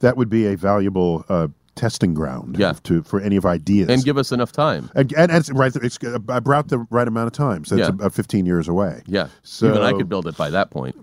that 0.01 0.17
would 0.17 0.29
be 0.29 0.47
a 0.47 0.57
valuable 0.57 1.25
uh, 1.29 1.47
testing 1.83 2.15
ground 2.15 2.57
Yeah. 2.59 2.75
to 2.85 3.03
for 3.03 3.21
any 3.21 3.35
of 3.37 3.45
our 3.45 3.51
ideas 3.51 3.89
and 3.89 4.05
give 4.05 4.17
us 4.17 4.31
enough 4.31 4.53
time. 4.53 4.89
and, 4.95 5.11
and, 5.15 5.31
and 5.33 5.39
it's 5.41 5.51
right 5.51 5.75
it's 5.75 5.99
about 6.29 6.69
the 6.69 6.79
right 6.91 7.09
amount 7.09 7.27
of 7.27 7.33
time 7.33 7.65
so 7.65 7.77
it's 7.77 7.89
about 7.89 8.13
15 8.15 8.47
years 8.47 8.69
away 8.69 9.03
Yeah, 9.07 9.27
So- 9.43 9.69
even 9.69 9.83
I 9.83 9.93
could 9.93 10.09
build 10.09 10.29
it 10.29 10.37
by 10.37 10.49
that 10.51 10.71
point. 10.71 10.95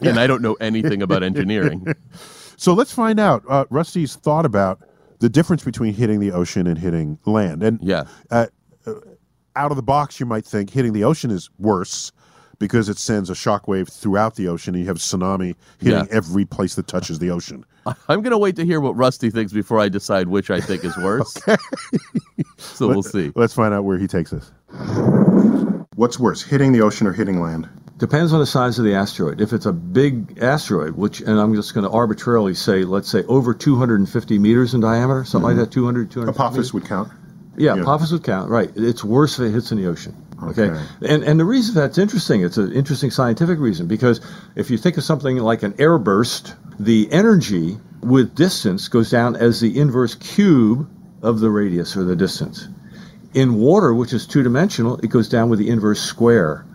And 0.00 0.20
I 0.20 0.26
don't 0.28 0.40
know 0.42 0.54
anything 0.60 1.02
about 1.02 1.22
engineering. 1.30 1.86
so 2.56 2.74
let's 2.74 2.92
find 2.92 3.18
out 3.18 3.42
uh, 3.48 3.64
rusty's 3.70 4.14
thought 4.14 4.46
about 4.46 4.78
the 5.18 5.28
difference 5.28 5.64
between 5.64 5.94
hitting 5.94 6.20
the 6.20 6.30
ocean 6.30 6.66
and 6.68 6.78
hitting 6.78 7.18
land 7.26 7.62
and 7.64 7.80
Yeah. 7.82 8.04
uh, 8.30 8.46
uh, 8.86 8.92
out 9.56 9.72
of 9.72 9.76
the 9.76 9.82
box 9.82 10.20
you 10.20 10.26
might 10.26 10.44
think 10.44 10.70
hitting 10.70 10.92
the 10.92 11.02
ocean 11.02 11.32
is 11.32 11.50
worse 11.58 12.12
because 12.58 12.88
it 12.88 12.98
sends 12.98 13.30
a 13.30 13.34
shockwave 13.34 13.90
throughout 13.90 14.36
the 14.36 14.48
ocean 14.48 14.74
and 14.74 14.82
you 14.82 14.88
have 14.88 14.98
tsunami 14.98 15.54
hitting 15.78 15.98
Yeah. 15.98 16.04
every 16.10 16.44
place 16.44 16.74
that 16.74 16.86
touches 16.86 17.18
the 17.18 17.30
ocean 17.30 17.64
I'm 18.08 18.22
gonna 18.22 18.38
wait 18.38 18.56
to 18.56 18.64
hear 18.64 18.80
what 18.80 18.96
Rusty 18.96 19.30
thinks 19.30 19.52
before 19.52 19.78
I 19.78 19.88
decide 19.88 20.28
which 20.28 20.50
I 20.50 20.60
think 20.60 20.84
is 20.84 20.96
worse. 20.96 21.34
so 22.56 22.88
we'll 22.88 23.02
see. 23.02 23.32
Let's 23.34 23.54
find 23.54 23.74
out 23.74 23.84
where 23.84 23.98
he 23.98 24.06
takes 24.06 24.32
us. 24.32 24.50
What's 25.96 26.18
worse, 26.18 26.42
hitting 26.42 26.72
the 26.72 26.80
ocean 26.80 27.06
or 27.06 27.12
hitting 27.12 27.40
land? 27.40 27.68
Depends 27.98 28.32
on 28.32 28.40
the 28.40 28.46
size 28.46 28.78
of 28.78 28.84
the 28.84 28.94
asteroid. 28.94 29.40
If 29.40 29.52
it's 29.52 29.66
a 29.66 29.72
big 29.72 30.38
asteroid, 30.42 30.96
which, 30.96 31.20
and 31.20 31.38
I'm 31.38 31.54
just 31.54 31.74
going 31.74 31.84
to 31.84 31.90
arbitrarily 31.90 32.54
say, 32.54 32.82
let's 32.82 33.08
say 33.08 33.22
over 33.24 33.54
250 33.54 34.38
meters 34.40 34.74
in 34.74 34.80
diameter, 34.80 35.24
something 35.24 35.44
like 35.44 35.52
mm-hmm. 35.52 35.60
that, 35.60 35.70
200, 35.70 36.10
200. 36.10 36.32
Apophis 36.32 36.74
would 36.74 36.84
count. 36.84 37.12
Yeah, 37.56 37.76
Yeah. 37.76 37.82
Apophis 37.82 38.10
would 38.10 38.24
count. 38.24 38.50
Right. 38.50 38.72
It's 38.74 39.04
worse 39.04 39.38
if 39.38 39.46
it 39.46 39.52
hits 39.52 39.70
in 39.70 39.78
the 39.78 39.86
ocean. 39.86 40.16
Okay. 40.42 40.62
Okay. 40.62 40.84
And 41.02 41.22
and 41.22 41.38
the 41.38 41.44
reason 41.44 41.74
that's 41.74 41.98
interesting, 41.98 42.42
it's 42.42 42.56
an 42.56 42.72
interesting 42.72 43.10
scientific 43.10 43.58
reason 43.58 43.86
because 43.86 44.20
if 44.56 44.70
you 44.70 44.78
think 44.78 44.96
of 44.96 45.04
something 45.04 45.36
like 45.38 45.62
an 45.62 45.72
airburst, 45.74 46.54
the 46.78 47.10
energy 47.12 47.78
with 48.00 48.34
distance 48.34 48.88
goes 48.88 49.10
down 49.10 49.36
as 49.36 49.60
the 49.60 49.78
inverse 49.78 50.14
cube 50.14 50.90
of 51.22 51.40
the 51.40 51.50
radius 51.50 51.96
or 51.96 52.04
the 52.04 52.16
distance. 52.16 52.68
In 53.32 53.54
water, 53.54 53.94
which 53.94 54.12
is 54.12 54.26
two 54.26 54.42
dimensional, 54.42 54.98
it 54.98 55.08
goes 55.08 55.28
down 55.28 55.48
with 55.48 55.58
the 55.58 55.70
inverse 55.70 56.00
square. 56.00 56.66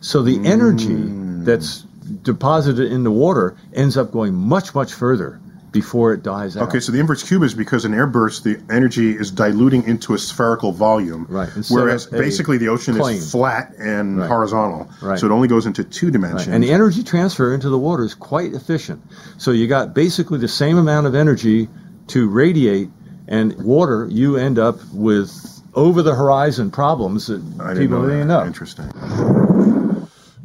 So 0.00 0.22
the 0.22 0.36
hmm. 0.36 0.46
energy 0.46 1.04
that's 1.44 1.82
deposited 2.22 2.90
in 2.90 3.04
the 3.04 3.10
water 3.10 3.56
ends 3.74 3.96
up 3.96 4.10
going 4.10 4.34
much, 4.34 4.74
much 4.74 4.92
further 4.94 5.40
before 5.72 6.12
it 6.12 6.22
dies 6.22 6.56
out. 6.56 6.68
Okay, 6.68 6.80
so 6.80 6.92
the 6.92 6.98
inverse 7.00 7.22
cube 7.22 7.42
is 7.42 7.54
because 7.54 7.84
in 7.84 7.92
airburst 7.92 8.42
the 8.42 8.58
energy 8.72 9.10
is 9.16 9.30
diluting 9.30 9.84
into 9.84 10.14
a 10.14 10.18
spherical 10.18 10.72
volume, 10.72 11.26
Right, 11.28 11.48
instead 11.56 11.74
Whereas 11.74 12.06
basically 12.06 12.56
the 12.58 12.68
ocean 12.68 12.96
plane. 12.96 13.16
is 13.18 13.30
flat 13.30 13.74
and 13.78 14.18
Right. 14.18 14.28
horizontal, 14.28 14.88
Right. 15.02 15.18
so 15.18 15.26
it 15.26 15.32
only 15.32 15.48
goes 15.48 15.66
into 15.66 15.84
two 15.84 16.10
dimensions. 16.10 16.46
Right. 16.48 16.54
And 16.54 16.64
the 16.64 16.70
energy 16.72 17.02
transfer 17.02 17.52
into 17.52 17.68
the 17.68 17.78
water 17.78 18.04
is 18.04 18.14
quite 18.14 18.54
efficient. 18.54 19.02
So 19.36 19.50
you 19.50 19.66
got 19.66 19.94
basically 19.94 20.38
the 20.38 20.48
same 20.48 20.78
amount 20.78 21.06
of 21.06 21.14
energy 21.14 21.68
to 22.08 22.28
radiate, 22.28 22.90
and 23.28 23.54
water, 23.62 24.06
you 24.10 24.36
end 24.36 24.58
up 24.58 24.78
with 24.94 25.30
over 25.74 26.02
the 26.02 26.14
horizon 26.14 26.70
problems 26.70 27.26
that 27.26 27.42
I 27.60 27.68
didn't 27.74 27.78
people 27.82 28.00
know 28.02 28.08
didn't 28.08 28.28
that. 28.28 28.40
know. 28.40 28.46
Interesting. 28.46 28.86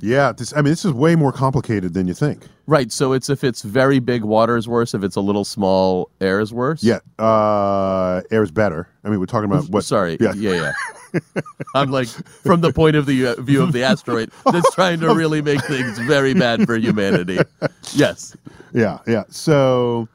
Yeah, 0.04 0.34
this, 0.34 0.52
I 0.54 0.58
mean, 0.58 0.66
this 0.66 0.84
is 0.84 0.92
way 0.92 1.16
more 1.16 1.32
complicated 1.32 1.94
than 1.94 2.10
you 2.10 2.14
think. 2.14 2.46
Right. 2.68 2.92
So 2.92 3.14
it's 3.14 3.30
if 3.30 3.42
it's 3.42 3.62
very 3.62 4.00
big, 4.00 4.24
water 4.26 4.58
is 4.58 4.68
worse. 4.68 4.94
If 4.94 5.02
it's 5.02 5.16
a 5.16 5.22
little 5.22 5.46
small, 5.46 6.10
air 6.20 6.42
is 6.42 6.54
worse. 6.54 6.84
Yeah, 6.84 7.00
uh, 7.20 8.22
air 8.30 8.44
is 8.44 8.52
better. 8.52 8.90
I 9.06 9.10
mean, 9.10 9.22
we're 9.22 9.28
talking 9.28 9.50
about 9.50 9.70
what? 9.70 9.86
Sorry. 9.86 10.18
Yeah. 10.20 10.34
Yeah. 10.36 10.74
Yeah. 11.14 11.42
I'm 11.76 11.90
like 11.90 12.08
from 12.08 12.60
the 12.62 12.74
point 12.74 12.98
of 12.98 13.06
the 13.06 13.28
uh, 13.28 13.42
view 13.42 13.64
of 13.64 13.72
the 13.72 13.84
asteroid 13.84 14.30
that's 14.52 14.74
trying 14.76 15.00
to 15.02 15.14
really 15.14 15.42
make 15.42 15.64
things 15.66 15.98
very 16.00 16.34
bad 16.34 16.66
for 16.66 16.76
humanity. 16.76 17.40
Yes. 17.94 18.36
Yeah, 18.74 19.00
yeah. 19.08 19.24
So, 19.30 20.10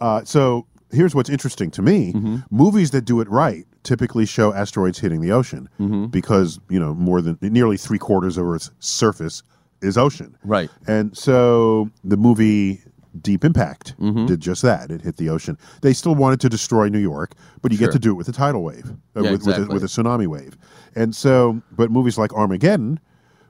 uh, 0.00 0.24
so 0.24 0.66
here's 0.90 1.14
what's 1.14 1.30
interesting 1.30 1.70
to 1.72 1.80
me: 1.82 2.12
Mm-hmm. 2.12 2.36
movies 2.50 2.90
that 2.90 3.06
do 3.06 3.20
it 3.20 3.30
right 3.30 3.66
typically 3.82 4.24
show 4.26 4.52
asteroids 4.54 4.98
hitting 4.98 5.20
the 5.20 5.32
ocean 5.32 5.68
Mm-hmm. 5.80 6.06
because 6.06 6.60
you 6.68 6.78
know 6.80 6.94
more 6.94 7.20
than 7.20 7.38
nearly 7.40 7.76
three 7.76 7.98
quarters 7.98 8.36
of 8.38 8.46
Earth's 8.46 8.70
surface 8.80 9.42
is 9.80 9.98
ocean. 9.98 10.36
Right. 10.44 10.70
And 10.86 11.16
so 11.16 11.90
the 12.04 12.16
movie 12.16 12.80
Deep 13.20 13.44
Impact 13.44 13.94
Mm-hmm. 13.98 14.26
did 14.26 14.40
just 14.40 14.62
that. 14.62 14.90
It 14.90 15.02
hit 15.02 15.16
the 15.16 15.28
ocean. 15.28 15.58
They 15.82 15.92
still 15.92 16.14
wanted 16.14 16.40
to 16.40 16.48
destroy 16.48 16.88
New 16.88 16.98
York, 17.00 17.34
but 17.60 17.72
you 17.72 17.78
Sure. 17.78 17.88
get 17.88 17.92
to 17.94 17.98
do 17.98 18.10
it 18.12 18.14
with 18.14 18.28
a 18.28 18.32
tidal 18.32 18.62
wave, 18.62 18.90
uh, 19.16 19.22
Yeah, 19.22 19.32
with, 19.32 19.44
with, 19.46 19.58
a, 19.58 19.66
with 19.66 19.82
a 19.82 19.86
tsunami 19.86 20.26
wave. 20.28 20.56
And 20.94 21.14
so, 21.14 21.60
but 21.72 21.90
movies 21.90 22.16
like 22.16 22.32
Armageddon, 22.32 23.00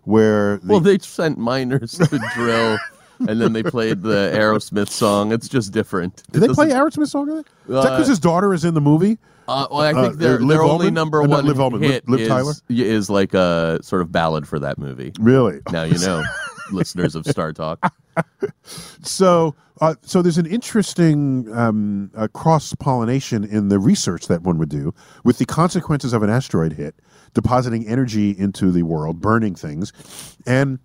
where 0.05 0.59
Well, 0.65 0.81
they 0.81 0.99
sent 0.99 1.39
miners 1.39 1.93
to 1.99 2.21
drill, 2.35 2.79
and 3.29 3.41
then 3.41 3.53
they 3.53 3.63
played 3.63 4.03
the 4.03 4.33
Aerosmith 4.35 4.89
song. 4.89 5.33
It's 5.33 5.49
just 5.49 5.73
different. 5.73 6.23
did 6.33 6.43
It 6.43 6.49
they 6.49 6.55
play 6.55 6.71
Aerosmith 6.71 7.09
song? 7.09 7.29
Is 7.31 7.45
that 7.69 7.75
Uh, 7.77 7.83
because 7.91 8.09
his 8.09 8.19
daughter 8.19 8.53
is 8.55 8.65
in 8.65 8.75
the 8.75 8.81
movie? 8.81 9.19
Uh, 9.49 9.67
well, 9.71 9.81
I 9.81 9.93
Uh, 9.93 10.03
think 10.09 10.17
their, 10.19 10.39
their 10.39 10.63
only 10.63 10.91
number 10.91 11.23
Uh, 11.23 11.27
one 11.27 11.45
Liv 11.47 11.61
Ullman, 11.61 11.81
Liv- 11.81 11.91
hit 11.91 12.09
Liv 12.09 12.21
is, 12.21 12.29
Tyler? 12.29 12.53
is 12.69 13.11
like 13.11 13.35
a 13.35 13.79
sort 13.83 14.03
of 14.03 14.13
ballad 14.13 14.47
for 14.47 14.59
that 14.59 14.79
movie. 14.79 15.13
Really? 15.21 15.61
Now 15.73 15.83
you 15.83 15.99
know, 15.99 16.23
listeners 16.73 17.15
of 17.15 17.27
Star 17.27 17.53
Talk. 17.53 17.93
So, 19.03 19.55
uh, 19.81 19.95
so 20.03 20.23
there's 20.23 20.39
an 20.39 20.47
interesting 20.47 21.53
um, 21.57 22.11
uh, 22.17 22.29
cross 22.29 22.75
pollination 22.75 23.43
in 23.45 23.69
the 23.69 23.79
research 23.79 24.29
that 24.29 24.43
one 24.43 24.59
would 24.59 24.69
do 24.69 24.95
with 25.25 25.39
the 25.39 25.47
consequences 25.47 26.13
of 26.13 26.23
an 26.23 26.31
asteroid 26.31 26.75
hit, 26.75 26.95
depositing 27.35 27.87
energy 27.89 28.31
into 28.39 28.71
the 28.71 28.83
world, 28.85 29.21
burning 29.21 29.55
things, 29.55 29.93
and 30.47 30.79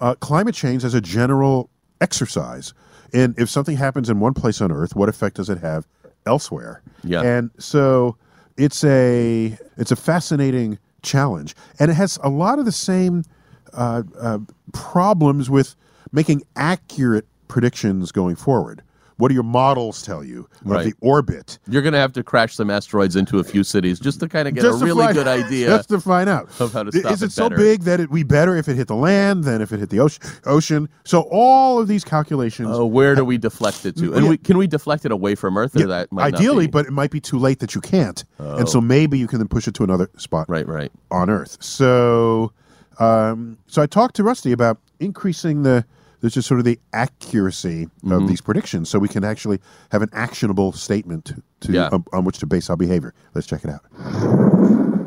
uh, 0.00 0.14
climate 0.16 0.54
change 0.54 0.84
as 0.84 0.94
a 0.94 1.00
general 1.00 1.70
exercise. 2.00 2.74
And 3.12 3.38
if 3.38 3.48
something 3.48 3.76
happens 3.76 4.10
in 4.10 4.18
one 4.18 4.34
place 4.34 4.60
on 4.60 4.72
Earth, 4.72 4.96
what 4.96 5.08
effect 5.08 5.36
does 5.36 5.48
it 5.48 5.58
have 5.58 5.86
elsewhere? 6.26 6.82
Yeah. 7.02 7.22
And 7.22 7.50
so 7.58 8.16
it's 8.56 8.84
a 8.84 9.58
it's 9.76 9.92
a 9.92 9.96
fascinating 9.96 10.78
challenge, 11.02 11.54
and 11.78 11.90
it 11.90 11.94
has 11.94 12.18
a 12.22 12.28
lot 12.28 12.58
of 12.58 12.64
the 12.64 12.72
same 12.72 13.24
uh, 13.72 14.02
uh, 14.18 14.38
problems 14.72 15.50
with 15.50 15.74
making 16.12 16.42
accurate 16.56 17.26
predictions 17.48 18.12
going 18.12 18.36
forward. 18.36 18.82
What 19.16 19.28
do 19.28 19.34
your 19.34 19.44
models 19.44 20.02
tell 20.02 20.24
you 20.24 20.48
of 20.64 20.70
Right. 20.70 20.84
the 20.86 20.94
orbit? 21.00 21.58
You're 21.68 21.82
going 21.82 21.92
to 21.92 21.98
have 22.00 22.12
to 22.14 22.24
crash 22.24 22.54
some 22.56 22.68
asteroids 22.68 23.14
into 23.14 23.38
a 23.38 23.44
few 23.44 23.62
cities 23.62 24.00
just 24.00 24.18
to 24.20 24.28
kind 24.28 24.48
of 24.48 24.54
get 24.54 24.64
a 24.64 24.68
Just 24.68 24.80
to 24.80 24.84
really 24.86 25.12
good 25.12 25.28
idea. 25.28 25.68
Just 25.68 25.88
to 25.90 26.00
find 26.00 26.28
out 26.28 26.48
of 26.58 26.72
how 26.72 26.82
to 26.82 26.90
stop 26.90 27.12
Is 27.12 27.22
it 27.22 27.26
it 27.26 27.32
so 27.32 27.48
big 27.48 27.82
that 27.82 28.00
it'd 28.00 28.12
be 28.12 28.24
better 28.24 28.56
if 28.56 28.68
it 28.68 28.74
hit 28.76 28.88
the 28.88 28.96
land 28.96 29.44
than 29.44 29.62
if 29.62 29.72
it 29.72 29.78
hit 29.78 29.90
the 29.90 30.00
ocean? 30.00 30.22
Ocean. 30.46 30.88
So 31.04 31.28
all 31.30 31.78
of 31.78 31.86
these 31.86 32.02
calculations. 32.02 32.70
Oh, 32.72 32.86
where 32.86 33.14
do 33.14 33.24
we 33.24 33.38
deflect 33.38 33.86
it 33.86 33.96
to? 33.98 34.14
And 34.14 34.24
Yeah. 34.24 34.30
we, 34.30 34.36
can 34.36 34.58
we 34.58 34.66
deflect 34.66 35.04
it 35.04 35.12
away 35.12 35.36
from 35.36 35.56
Earth, 35.56 35.76
or 35.76 35.80
Yeah, 35.80 35.86
that 35.86 36.10
might 36.10 36.32
not 36.32 36.40
ideally, 36.40 36.66
be? 36.66 36.72
but 36.72 36.86
it 36.86 36.92
might 36.92 37.10
be 37.12 37.20
too 37.20 37.38
late 37.38 37.60
that 37.60 37.74
you 37.76 37.80
can't, 37.80 38.24
and 38.38 38.68
so 38.68 38.80
maybe 38.80 39.16
you 39.18 39.26
can 39.28 39.38
then 39.38 39.48
push 39.48 39.68
it 39.68 39.74
to 39.74 39.84
another 39.84 40.10
spot 40.16 40.48
right, 40.48 40.66
right. 40.66 40.90
on 41.12 41.30
Earth. 41.30 41.56
So, 41.60 42.52
um, 42.98 43.58
so 43.66 43.80
I 43.82 43.86
talked 43.86 44.16
to 44.16 44.24
Rusty 44.24 44.50
about 44.52 44.78
increasing 45.00 45.62
the 45.62 45.84
there's 46.24 46.32
just 46.32 46.48
sort 46.48 46.58
of 46.58 46.64
the 46.64 46.78
accuracy 46.94 47.84
Mm-hmm. 47.84 48.12
of 48.12 48.26
these 48.28 48.40
predictions, 48.40 48.88
so 48.88 48.98
we 48.98 49.08
can 49.08 49.24
actually 49.24 49.58
have 49.92 50.00
an 50.00 50.08
actionable 50.14 50.72
statement 50.72 51.32
to 51.60 51.72
Yeah. 51.72 51.88
on, 51.92 52.02
on 52.14 52.24
which 52.24 52.38
to 52.38 52.46
base 52.46 52.70
our 52.70 52.76
behavior. 52.78 53.12
Let's 53.34 53.46
check 53.46 53.62
it 53.62 53.68
out. 53.70 53.82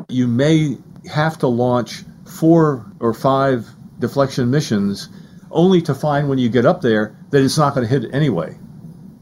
you 0.08 0.28
may 0.28 0.78
have 1.10 1.36
to 1.38 1.48
launch 1.48 2.04
four 2.24 2.86
or 3.00 3.12
five 3.14 3.66
deflection 3.98 4.48
missions 4.50 5.08
only 5.50 5.82
to 5.82 5.94
find 5.94 6.28
when 6.28 6.38
you 6.38 6.48
get 6.48 6.64
up 6.64 6.82
there 6.82 7.16
that 7.30 7.42
it's 7.42 7.58
not 7.58 7.74
going 7.74 7.86
to 7.86 7.92
hit 8.00 8.14
anyway. 8.14 8.56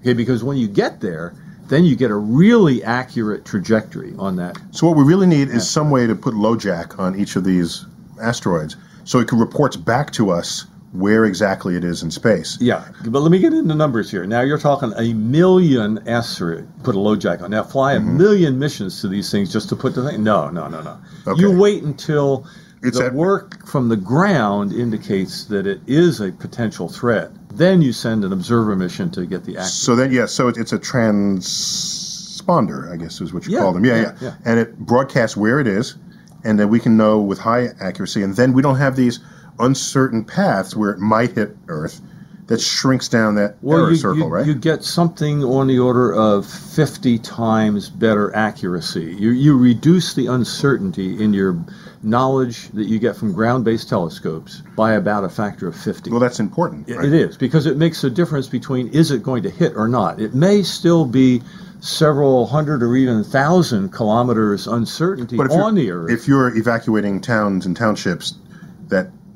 Okay, 0.00 0.12
because 0.12 0.44
when 0.44 0.56
you 0.58 0.68
get 0.68 1.00
there, 1.00 1.34
then 1.68 1.84
you 1.84 1.96
get 1.96 2.10
a 2.10 2.14
really 2.16 2.84
accurate 2.84 3.44
trajectory 3.46 4.14
on 4.18 4.36
that. 4.36 4.58
So 4.72 4.86
what 4.86 4.96
we 4.98 5.02
really 5.02 5.26
need 5.26 5.48
is 5.48 5.68
some 5.68 5.90
way 5.90 6.06
to 6.06 6.14
put 6.14 6.34
LoJack 6.34 6.98
on 6.98 7.18
each 7.18 7.36
of 7.36 7.44
these 7.44 7.86
asteroids, 8.22 8.76
so 9.04 9.18
it 9.18 9.28
can 9.28 9.38
reports 9.38 9.76
back 9.76 10.10
to 10.12 10.30
us 10.30 10.66
where 10.92 11.24
exactly 11.24 11.76
it 11.76 11.84
is 11.84 12.02
in 12.02 12.10
space. 12.10 12.58
Yeah, 12.60 12.84
but 13.06 13.20
let 13.20 13.30
me 13.30 13.38
get 13.38 13.52
into 13.52 13.74
numbers 13.74 14.10
here. 14.10 14.26
Now 14.26 14.40
you're 14.40 14.58
talking 14.58 14.92
a 14.96 15.12
million 15.14 16.06
asteroid 16.08 16.68
put 16.84 16.94
a 16.94 16.98
LoJack 16.98 17.42
on. 17.42 17.50
Now 17.50 17.64
fly 17.64 17.94
a 17.94 17.98
mm-hmm. 17.98 18.16
million 18.16 18.58
missions 18.58 19.00
to 19.02 19.08
these 19.08 19.30
things 19.30 19.52
just 19.52 19.68
to 19.70 19.76
put 19.76 19.94
the 19.94 20.08
thing. 20.08 20.22
No, 20.22 20.48
no, 20.50 20.68
no, 20.68 20.80
no. 20.80 20.98
Okay. 21.26 21.40
You 21.40 21.58
wait 21.58 21.82
until 21.82 22.46
It's 22.82 22.98
the 22.98 23.06
at- 23.06 23.14
work 23.14 23.66
from 23.66 23.88
the 23.88 23.96
ground 23.96 24.72
indicates 24.72 25.44
that 25.46 25.66
it 25.66 25.80
is 25.86 26.20
a 26.20 26.32
potential 26.32 26.88
threat. 26.88 27.30
Then 27.50 27.82
you 27.82 27.92
send 27.92 28.24
an 28.24 28.32
observer 28.32 28.76
mission 28.76 29.10
to 29.12 29.26
get 29.26 29.44
the 29.44 29.52
accurate. 29.52 29.68
So 29.68 29.96
then, 29.96 30.12
yeah, 30.12 30.26
so 30.26 30.48
it, 30.48 30.56
it's 30.56 30.72
a 30.72 30.78
transponder, 30.78 32.92
I 32.92 32.96
guess 32.96 33.20
is 33.20 33.32
what 33.32 33.46
you 33.46 33.54
Yeah, 33.54 33.60
call 33.60 33.72
them. 33.72 33.84
Yeah, 33.84 33.96
yeah, 33.96 34.02
yeah, 34.02 34.12
yeah. 34.20 34.34
And 34.44 34.60
it 34.60 34.78
broadcasts 34.78 35.36
where 35.36 35.58
it 35.58 35.66
is, 35.66 35.96
and 36.44 36.60
then 36.60 36.68
we 36.68 36.80
can 36.80 36.96
know 36.96 37.20
with 37.20 37.38
high 37.38 37.68
accuracy. 37.80 38.22
And 38.22 38.36
then 38.36 38.52
we 38.52 38.62
don't 38.62 38.76
have 38.76 38.94
these 38.94 39.20
uncertain 39.58 40.24
paths 40.24 40.76
where 40.76 40.90
it 40.90 40.98
might 40.98 41.32
hit 41.32 41.56
Earth 41.68 42.00
that 42.46 42.60
shrinks 42.60 43.08
down 43.08 43.34
that 43.34 43.56
error 43.66 43.90
you, 43.90 43.96
circle, 43.96 44.18
you, 44.18 44.26
right? 44.26 44.46
you 44.46 44.54
get 44.54 44.84
something 44.84 45.42
on 45.42 45.66
the 45.66 45.78
order 45.78 46.14
of 46.14 46.46
50 46.46 47.18
times 47.18 47.88
better 47.88 48.34
accuracy. 48.36 49.16
You, 49.18 49.30
you 49.30 49.58
reduce 49.58 50.14
the 50.14 50.26
uncertainty 50.28 51.22
in 51.22 51.34
your 51.34 51.58
knowledge 52.02 52.68
that 52.68 52.86
you 52.86 53.00
get 53.00 53.16
from 53.16 53.32
ground 53.32 53.64
based 53.64 53.88
telescopes 53.88 54.62
by 54.76 54.92
about 54.92 55.24
a 55.24 55.28
factor 55.28 55.66
of 55.66 55.76
50. 55.76 56.10
well, 56.10 56.20
that's 56.20 56.38
important. 56.38 56.88
It- 56.88 56.96
right? 56.96 57.06
It 57.06 57.14
is 57.14 57.36
because 57.36 57.66
it 57.66 57.76
makes 57.76 58.04
a 58.04 58.10
difference 58.10 58.46
between 58.46 58.88
is 58.88 59.10
it 59.10 59.22
going 59.22 59.42
to 59.42 59.50
hit 59.50 59.74
or 59.74 59.88
not. 59.88 60.20
It 60.20 60.34
may 60.34 60.62
still 60.62 61.04
be 61.04 61.42
several 61.80 62.46
hundred 62.46 62.82
or 62.82 62.96
even 62.96 63.22
thousand 63.22 63.90
kilometers 63.90 64.66
uncertainty 64.66 65.38
on 65.38 65.74
the 65.74 65.90
Earth. 65.90 66.10
if 66.10 66.26
you're 66.26 66.56
evacuating 66.56 67.20
towns 67.20 67.66
and 67.66 67.76
townships, 67.76 68.34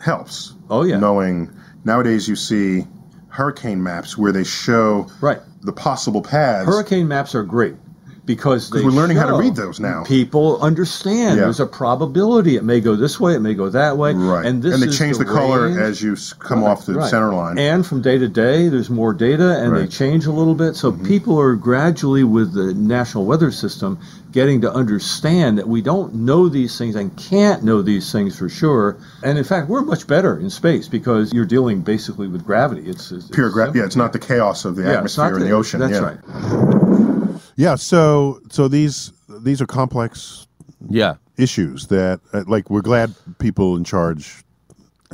helps. 0.00 0.54
Oh, 0.68 0.82
yeah. 0.82 0.98
Knowing 0.98 1.50
nowadays 1.84 2.28
you 2.28 2.36
see 2.36 2.86
hurricane 3.28 3.82
maps 3.82 4.18
where 4.18 4.32
they 4.32 4.44
show 4.44 5.08
right. 5.20 5.38
the 5.62 5.72
possible 5.72 6.22
paths. 6.22 6.66
Hurricane 6.66 7.08
maps 7.08 7.34
are 7.34 7.42
great 7.42 7.76
because 8.34 8.70
they 8.70 8.84
we're 8.84 8.90
learning 8.90 9.16
how 9.16 9.26
to 9.26 9.34
read 9.36 9.56
those 9.56 9.80
now. 9.80 10.04
People 10.04 10.60
understand 10.62 11.36
Yeah. 11.36 11.44
there's 11.44 11.58
a 11.58 11.66
probability 11.66 12.54
it 12.54 12.62
may 12.62 12.80
go 12.80 12.94
this 12.94 13.18
way, 13.18 13.34
it 13.34 13.40
may 13.40 13.54
go 13.54 13.68
that 13.70 13.98
way, 13.98 14.14
Right. 14.14 14.46
And 14.46 14.62
this 14.62 14.78
they 14.78 14.86
is 14.86 14.96
change 14.96 15.18
the, 15.18 15.24
color 15.24 15.64
range. 15.66 15.78
as 15.78 16.00
you 16.00 16.16
come 16.38 16.62
off 16.62 16.86
the 16.86 16.94
Right. 16.94 17.10
center 17.10 17.32
line. 17.34 17.58
And 17.58 17.84
from 17.84 18.02
day 18.02 18.18
to 18.18 18.28
day, 18.28 18.68
there's 18.68 18.88
more 18.88 19.12
data, 19.12 19.58
and 19.58 19.72
they 19.74 19.80
Right. 19.80 19.88
Mm-hmm. 19.88 20.04
change 20.04 20.26
a 20.26 20.32
little 20.32 20.54
bit. 20.54 20.76
So 20.76 20.92
people 20.92 21.40
are 21.40 21.56
gradually, 21.56 22.22
with 22.22 22.52
the 22.52 22.72
National 22.72 23.24
Weather 23.26 23.50
System, 23.50 23.98
getting 24.30 24.60
to 24.60 24.72
understand 24.72 25.58
that 25.58 25.68
we 25.68 25.80
don't 25.82 26.14
know 26.14 26.48
these 26.48 26.78
things 26.78 26.94
and 26.94 27.14
can't 27.16 27.64
know 27.64 27.82
these 27.82 28.12
things 28.12 28.36
for 28.38 28.48
sure. 28.48 28.96
And 29.24 29.36
in 29.38 29.42
fact, 29.44 29.68
we're 29.68 29.80
much 29.82 30.06
better 30.06 30.38
in 30.38 30.50
space 30.50 30.86
because 30.86 31.32
you're 31.32 31.44
dealing 31.44 31.80
basically 31.80 32.28
with 32.28 32.44
gravity. 32.46 32.82
It's, 32.86 33.10
it's 33.10 33.26
Pure 33.26 33.50
gravity. 33.50 33.80
Yeah, 33.80 33.86
it's 33.86 33.96
not 33.96 34.12
the 34.12 34.20
chaos 34.20 34.64
of 34.64 34.76
the 34.76 34.82
Yeah, 34.82 34.98
atmosphere 34.98 35.34
and 35.34 35.42
the 35.42 35.50
ocean. 35.50 35.80
That's 35.80 35.94
yeah. 35.94 35.98
right. 36.14 37.09
Yeah. 37.60 37.74
So 37.76 38.40
so 38.50 38.68
these 38.68 39.12
these 39.42 39.60
are 39.62 39.66
complex 39.66 40.46
Yeah, 40.88 41.14
issues 41.36 41.86
that 41.88 42.20
uh, 42.32 42.44
like 42.46 42.70
we're 42.70 42.80
glad 42.82 43.14
people 43.38 43.76
in 43.76 43.84
charge 43.84 44.42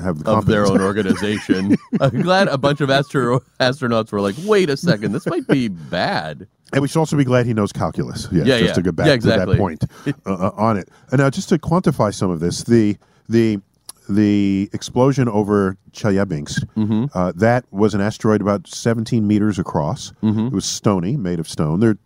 have 0.03 0.23
the 0.25 0.31
of 0.31 0.47
their 0.47 0.67
own 0.67 0.81
organization. 0.91 1.77
I'm 2.01 2.23
glad 2.23 2.49
a 2.49 2.59
bunch 2.59 2.81
of 2.81 2.91
astro- 2.91 3.41
astronauts 3.59 4.13
were 4.13 4.21
like, 4.21 4.37
"Wait 4.45 4.71
a 4.71 4.77
second, 4.77 5.13
this 5.13 5.27
might 5.27 5.47
be 5.49 5.69
bad." 5.69 6.47
And 6.73 6.83
we 6.83 6.89
should 6.89 6.99
also 6.99 7.17
be 7.17 7.25
glad 7.25 7.47
he 7.47 7.55
knows 7.55 7.73
calculus. 7.73 8.29
Yeah, 8.33 8.43
Yeah, 8.45 8.59
just 8.59 8.65
yeah. 8.69 8.73
to 8.75 8.83
get 8.83 8.97
back 8.97 9.07
Yeah, 9.07 9.13
to 9.13 9.17
exactly. 9.17 9.55
that 9.55 9.61
point 9.61 9.85
uh, 10.27 10.33
uh, 10.35 10.51
on 10.57 10.77
it. 10.77 10.89
And 11.11 11.21
now, 11.21 11.31
just 11.31 11.49
to 11.51 11.59
quantify 11.59 12.13
some 12.13 12.31
of 12.31 12.41
this, 12.41 12.63
the 12.65 12.97
the 13.29 13.61
the 14.09 14.69
explosion 14.73 15.29
over 15.29 15.77
Chelyabinsk, 15.93 16.65
Mm-hmm. 16.77 17.05
uh, 17.15 17.33
that 17.37 17.65
was 17.73 17.93
an 17.95 18.01
asteroid 18.01 18.41
about 18.41 18.67
17 18.69 19.27
meters 19.27 19.59
across. 19.59 20.13
Mm-hmm. 20.23 20.47
It 20.49 20.53
was 20.53 20.65
stony, 20.65 21.17
made 21.17 21.41
of 21.41 21.49
stone. 21.49 21.81
There, 21.81 21.97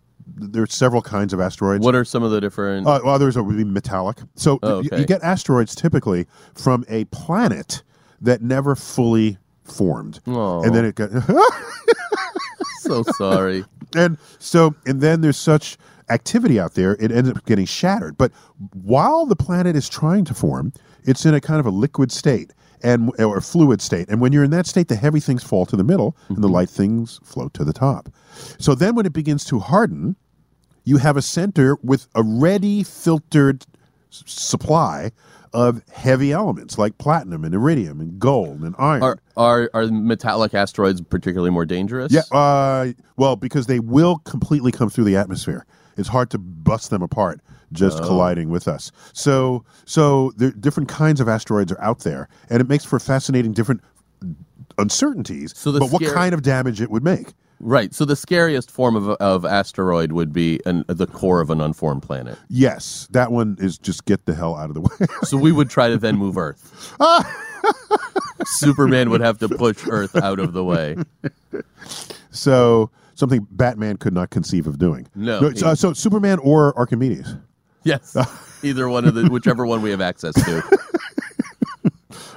are 0.55 0.65
several 0.67 1.01
kinds 1.01 1.33
of 1.33 1.39
asteroids. 1.39 1.83
What 1.85 1.95
are 1.95 2.05
some 2.05 2.23
of 2.23 2.31
the 2.31 2.41
different? 2.41 2.87
Uh, 2.87 2.99
well, 3.03 3.13
others 3.15 3.37
would 3.37 3.57
be 3.57 3.63
metallic. 3.63 4.17
So 4.35 4.59
Oh, 4.63 4.79
you- 4.81 4.87
okay. 4.87 4.99
you 4.99 5.05
get 5.05 5.21
asteroids 5.23 5.75
typically 5.75 6.25
from 6.55 6.85
a 6.89 7.05
planet 7.05 7.83
that 8.21 8.41
never 8.41 8.75
fully 8.75 9.37
formed, 9.63 10.19
Aw. 10.27 10.61
and 10.63 10.75
then 10.75 10.85
it 10.85 10.95
got. 10.95 11.09
so 12.79 13.03
sorry. 13.15 13.63
and 13.95 14.17
so 14.39 14.73
and 14.85 15.01
then 15.01 15.21
there's 15.21 15.37
such 15.37 15.77
activity 16.09 16.59
out 16.59 16.73
there 16.73 16.93
it 16.99 17.11
ends 17.11 17.29
up 17.29 17.45
getting 17.45 17.65
shattered 17.65 18.17
but 18.17 18.31
while 18.83 19.25
the 19.25 19.35
planet 19.35 19.75
is 19.75 19.87
trying 19.87 20.25
to 20.25 20.33
form 20.33 20.73
it's 21.05 21.25
in 21.25 21.33
a 21.33 21.39
kind 21.39 21.59
of 21.59 21.65
a 21.65 21.69
liquid 21.69 22.11
state 22.11 22.51
and 22.83 23.11
or 23.19 23.39
fluid 23.39 23.81
state 23.81 24.09
and 24.09 24.19
when 24.19 24.33
you're 24.33 24.43
in 24.43 24.51
that 24.51 24.65
state 24.65 24.87
the 24.89 24.95
heavy 24.95 25.19
things 25.21 25.43
fall 25.43 25.65
to 25.65 25.77
the 25.77 25.83
middle 25.83 26.15
and 26.29 26.43
the 26.43 26.49
light 26.49 26.69
things 26.69 27.19
float 27.23 27.53
to 27.53 27.63
the 27.63 27.71
top 27.73 28.09
so 28.59 28.75
then 28.75 28.93
when 28.95 29.05
it 29.05 29.13
begins 29.13 29.45
to 29.45 29.59
harden 29.59 30.15
you 30.83 30.97
have 30.97 31.17
a 31.17 31.21
center 31.21 31.77
with 31.83 32.07
a 32.15 32.23
ready 32.23 32.83
filtered 32.83 33.65
s- 34.11 34.23
supply 34.25 35.11
of 35.53 35.81
heavy 35.91 36.31
elements 36.31 36.77
like 36.77 36.97
platinum 36.97 37.43
and 37.43 37.53
iridium 37.53 37.99
and 37.99 38.17
gold 38.19 38.61
and 38.61 38.73
iron 38.79 39.03
Are 39.03 39.19
are 39.35 39.69
are 39.73 39.87
metallic 39.87 40.53
asteroids 40.53 41.01
particularly 41.01 41.49
more 41.51 41.65
dangerous? 41.65 42.11
yeah, 42.13 42.21
uh, 42.31 42.87
well, 43.17 43.35
because 43.35 43.67
they 43.67 43.79
will 43.79 44.19
completely 44.19 44.71
come 44.71 44.89
through 44.89 45.03
the 45.03 45.17
atmosphere. 45.17 45.65
It's 45.97 46.07
hard 46.07 46.29
to 46.31 46.37
bust 46.37 46.89
them 46.89 47.01
apart 47.01 47.41
just 47.73 47.99
Oh. 48.01 48.07
colliding 48.07 48.49
with 48.49 48.67
us. 48.67 48.91
So, 49.13 49.63
so 49.85 50.31
there, 50.37 50.51
different 50.51 50.87
kinds 50.89 51.19
of 51.21 51.27
asteroids 51.29 51.71
are 51.71 51.81
out 51.81 51.99
there, 51.99 52.27
and 52.49 52.59
it 52.61 52.67
makes 52.69 52.83
for 52.85 52.99
fascinating 52.99 53.51
different 53.53 53.81
uncertainties. 54.77 55.53
So 55.57 55.77
but 55.77 55.91
what 55.91 56.03
kind 56.05 56.33
of 56.33 56.41
damage 56.41 56.81
it 56.81 56.89
would 56.91 57.03
make? 57.03 57.33
Right. 57.63 57.93
So 57.93 58.05
the 58.05 58.15
scariest 58.15 58.71
form 58.71 58.95
of 58.95 59.09
of 59.09 59.45
asteroid 59.45 60.11
would 60.11 60.33
be 60.33 60.59
an, 60.65 60.83
the 60.87 61.05
core 61.07 61.41
of 61.41 61.49
an 61.51 61.61
unformed 61.61 62.01
planet. 62.01 62.37
Yes, 62.49 63.07
that 63.11 63.31
one 63.31 63.55
is 63.59 63.77
just 63.77 64.05
get 64.05 64.25
the 64.25 64.33
hell 64.33 64.55
out 64.55 64.69
of 64.69 64.73
the 64.73 64.81
way. 64.81 65.07
So 65.23 65.37
we 65.37 65.51
would 65.51 65.69
try 65.69 65.87
to 65.89 65.97
then 65.97 66.17
move 66.17 66.37
Earth. 66.37 66.95
Superman 68.45 69.11
would 69.11 69.21
have 69.21 69.37
to 69.39 69.49
push 69.49 69.85
Earth 69.87 70.15
out 70.15 70.39
of 70.39 70.53
the 70.53 70.63
way. 70.63 70.97
so 72.31 72.89
something 73.13 73.47
Batman 73.51 73.97
could 73.97 74.13
not 74.13 74.31
conceive 74.31 74.65
of 74.65 74.79
doing. 74.79 75.07
No, 75.13 75.53
so, 75.53 75.75
so 75.75 75.93
Superman 75.93 76.39
or 76.39 76.77
Archimedes. 76.77 77.35
Yes. 77.83 78.17
Either 78.63 78.89
one 78.89 79.05
of 79.05 79.13
the 79.13 79.27
whichever 79.29 79.65
one 79.65 79.81
we 79.81 79.91
have 79.91 80.01
access 80.01 80.33
to. 80.33 80.79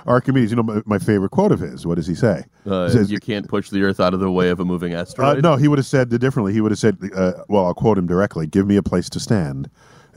Archimedes, 0.06 0.50
you 0.50 0.56
know 0.56 0.62
my, 0.62 0.82
my 0.86 0.98
favorite 0.98 1.30
quote 1.30 1.52
of 1.52 1.60
his. 1.60 1.86
What 1.86 1.94
does 1.96 2.06
he 2.06 2.14
say? 2.14 2.44
Uh, 2.66 2.86
He 2.86 2.92
says, 2.92 3.10
you 3.10 3.18
can't 3.20 3.48
push 3.48 3.70
the 3.70 3.82
Earth 3.82 4.00
out 4.00 4.12
of 4.14 4.20
the 4.20 4.30
way 4.30 4.50
of 4.50 4.60
a 4.60 4.64
moving 4.64 4.94
Uh, 4.94 5.00
asteroid. 5.00 5.42
no, 5.42 5.56
he 5.56 5.68
would 5.68 5.78
have 5.78 5.86
said 5.86 6.12
it 6.12 6.18
differently. 6.18 6.52
He 6.52 6.60
would 6.60 6.72
have 6.72 6.78
said, 6.78 6.98
uh, 7.16 7.32
"Well, 7.48 7.64
I'll 7.66 7.74
quote 7.74 7.96
him 7.98 8.06
directly: 8.06 8.46
Give 8.46 8.66
me 8.66 8.76
a 8.76 8.82
place 8.82 9.08
to 9.10 9.20
stand, 9.20 9.70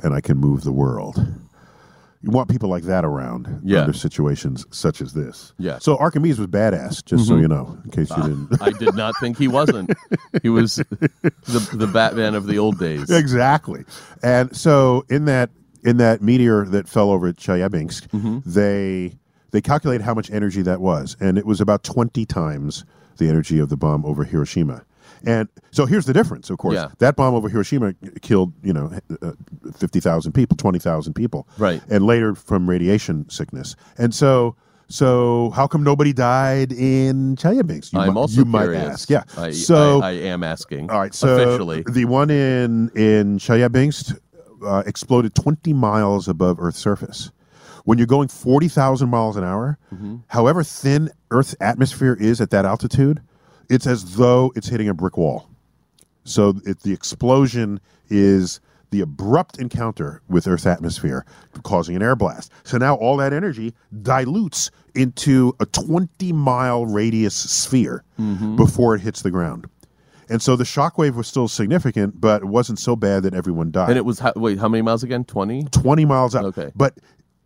and 0.04 0.14
I 0.14 0.22
can 0.22 0.38
move 0.38 0.64
the 0.64 0.72
world." 0.74 1.18
You 2.24 2.32
want 2.32 2.50
people 2.50 2.68
like 2.68 2.84
that 2.86 3.06
around 3.06 3.62
Yeah. 3.64 3.82
under 3.82 3.94
situations 3.94 4.66
such 4.72 5.02
as 5.02 5.14
this. 5.14 5.54
Yeah. 5.60 5.74
Mm-hmm. 5.74 5.82
So 5.82 5.98
Archimedes 5.98 6.40
was 6.40 6.48
badass, 6.48 7.06
just 7.06 7.28
so 7.28 7.38
you 7.38 7.48
know, 7.48 7.78
in 7.86 7.92
case 7.92 8.10
you 8.10 8.24
didn't. 8.24 8.60
I 8.62 8.72
did 8.72 8.96
not 8.96 9.14
think 9.20 9.38
he 9.38 9.48
wasn't. 9.48 9.92
He 10.42 10.50
was 10.50 10.76
the 10.78 11.70
the 11.74 11.88
Batman 11.88 12.34
of 12.34 12.48
the 12.48 12.58
old 12.58 12.80
days. 12.80 13.10
exactly. 13.12 13.86
And 14.24 14.54
so 14.56 15.06
in 15.10 15.26
that 15.26 15.52
in 15.84 15.98
that 15.98 16.22
meteor 16.24 16.66
that 16.66 16.90
fell 16.90 17.12
over 17.12 17.32
Chelyabinsk, 17.32 18.08
Mm-hmm. 18.08 18.40
they 18.50 19.20
they 19.52 19.62
calculated 19.62 20.04
how 20.04 20.14
much 20.14 20.30
energy 20.32 20.62
that 20.64 20.82
was, 20.82 21.16
and 21.20 21.38
it 21.38 21.46
was 21.46 21.62
about 21.62 21.84
twenty 21.84 22.26
times 22.26 22.86
the 23.18 23.28
energy 23.30 23.60
of 23.60 23.70
the 23.70 23.78
bomb 23.78 24.06
over 24.06 24.24
Hiroshima. 24.24 24.84
And 25.26 25.50
so 25.72 25.88
here's 25.88 26.06
the 26.06 26.14
difference. 26.14 26.52
Of 26.52 26.60
course, 26.60 26.76
Yeah. 26.76 26.90
that 27.00 27.16
bomb 27.16 27.34
over 27.34 27.50
Hiroshima 27.50 27.94
killed 28.22 28.54
you 28.64 28.72
know 28.74 28.92
uh, 29.22 29.32
fifty 29.76 30.00
thousand 30.00 30.34
people, 30.34 30.56
twenty 30.58 30.80
thousand 30.80 31.14
people, 31.14 31.48
Right. 31.58 31.82
And 31.90 32.06
later 32.06 32.36
from 32.36 32.70
radiation 32.70 33.28
sickness. 33.30 33.76
And 33.98 34.14
so. 34.14 34.56
So 34.90 35.50
how 35.50 35.68
come 35.68 35.84
nobody 35.84 36.14
died 36.14 36.72
in 36.72 37.36
Chelyabinsk? 37.36 37.92
You 37.92 38.00
I'm 38.00 38.14
mi- 38.14 38.20
also 38.22 38.38
you 38.40 38.46
might 38.46 38.70
ask. 38.74 39.10
Yeah. 39.10 39.24
I, 39.38 39.52
so 39.52 40.02
I, 40.02 40.08
I 40.08 40.12
am 40.14 40.44
asking. 40.46 40.90
all 40.90 40.98
right, 41.02 41.14
so 41.14 41.36
officially, 41.36 41.84
the 41.92 42.06
one 42.06 42.30
in 42.30 42.88
in 42.96 43.38
Chelyabinsk 43.38 44.18
uh, 44.66 44.84
exploded 44.86 45.36
20 45.36 45.74
miles 45.74 46.30
above 46.30 46.58
Earth's 46.62 46.80
surface. 46.80 47.32
When 47.88 47.98
you're 47.98 48.06
going 48.08 48.28
40,000 48.28 49.08
miles 49.10 49.38
an 49.38 49.46
hour, 49.46 49.78
Mm-hmm. 49.94 50.16
however 50.28 50.62
thin 50.64 51.10
Earth's 51.32 51.56
atmosphere 51.62 52.18
is 52.20 52.42
at 52.42 52.50
that 52.50 52.66
altitude, 52.66 53.22
it's 53.70 53.88
as 53.88 54.16
though 54.18 54.52
it's 54.58 54.68
hitting 54.68 54.90
a 54.90 54.94
brick 54.94 55.16
wall. 55.16 55.48
So 56.26 56.56
it, 56.66 56.82
the 56.82 56.92
explosion 56.92 57.80
is 58.10 58.60
the 58.92 59.00
abrupt 59.00 59.58
encounter 59.58 60.22
with 60.28 60.48
Earth's 60.48 60.66
atmosphere, 60.66 61.26
causing 61.64 61.96
an 61.96 62.02
air 62.02 62.16
blast. 62.18 62.52
So 62.66 62.78
now 62.78 62.96
all 62.96 63.16
that 63.18 63.32
energy 63.32 63.74
dilutes 64.02 64.70
into 64.94 65.54
a 65.62 65.66
20 65.66 66.34
mile 66.34 66.86
radius 66.86 67.36
sphere 67.36 68.04
Mm-hmm. 68.20 68.56
before 68.58 68.96
it 68.96 69.02
hits 69.02 69.22
the 69.22 69.32
ground. 69.32 69.68
And 70.30 70.42
so 70.42 70.58
the 70.58 70.66
shockwave 70.66 71.16
was 71.16 71.26
still 71.28 71.48
significant, 71.48 72.20
but 72.20 72.42
it 72.42 72.48
wasn't 72.48 72.80
so 72.80 72.98
bad 72.98 73.24
that 73.24 73.34
everyone 73.34 73.72
died. 73.72 73.88
and 73.90 73.98
it 73.98 74.04
was 74.04 74.20
how, 74.20 74.34
wait, 74.36 74.58
how 74.60 74.68
many 74.68 74.82
miles 74.82 75.04
again? 75.04 75.24
Twenty. 75.24 75.64
20 75.72 76.04
miles 76.04 76.36
up. 76.36 76.44
Okay. 76.46 76.70
But 76.76 76.98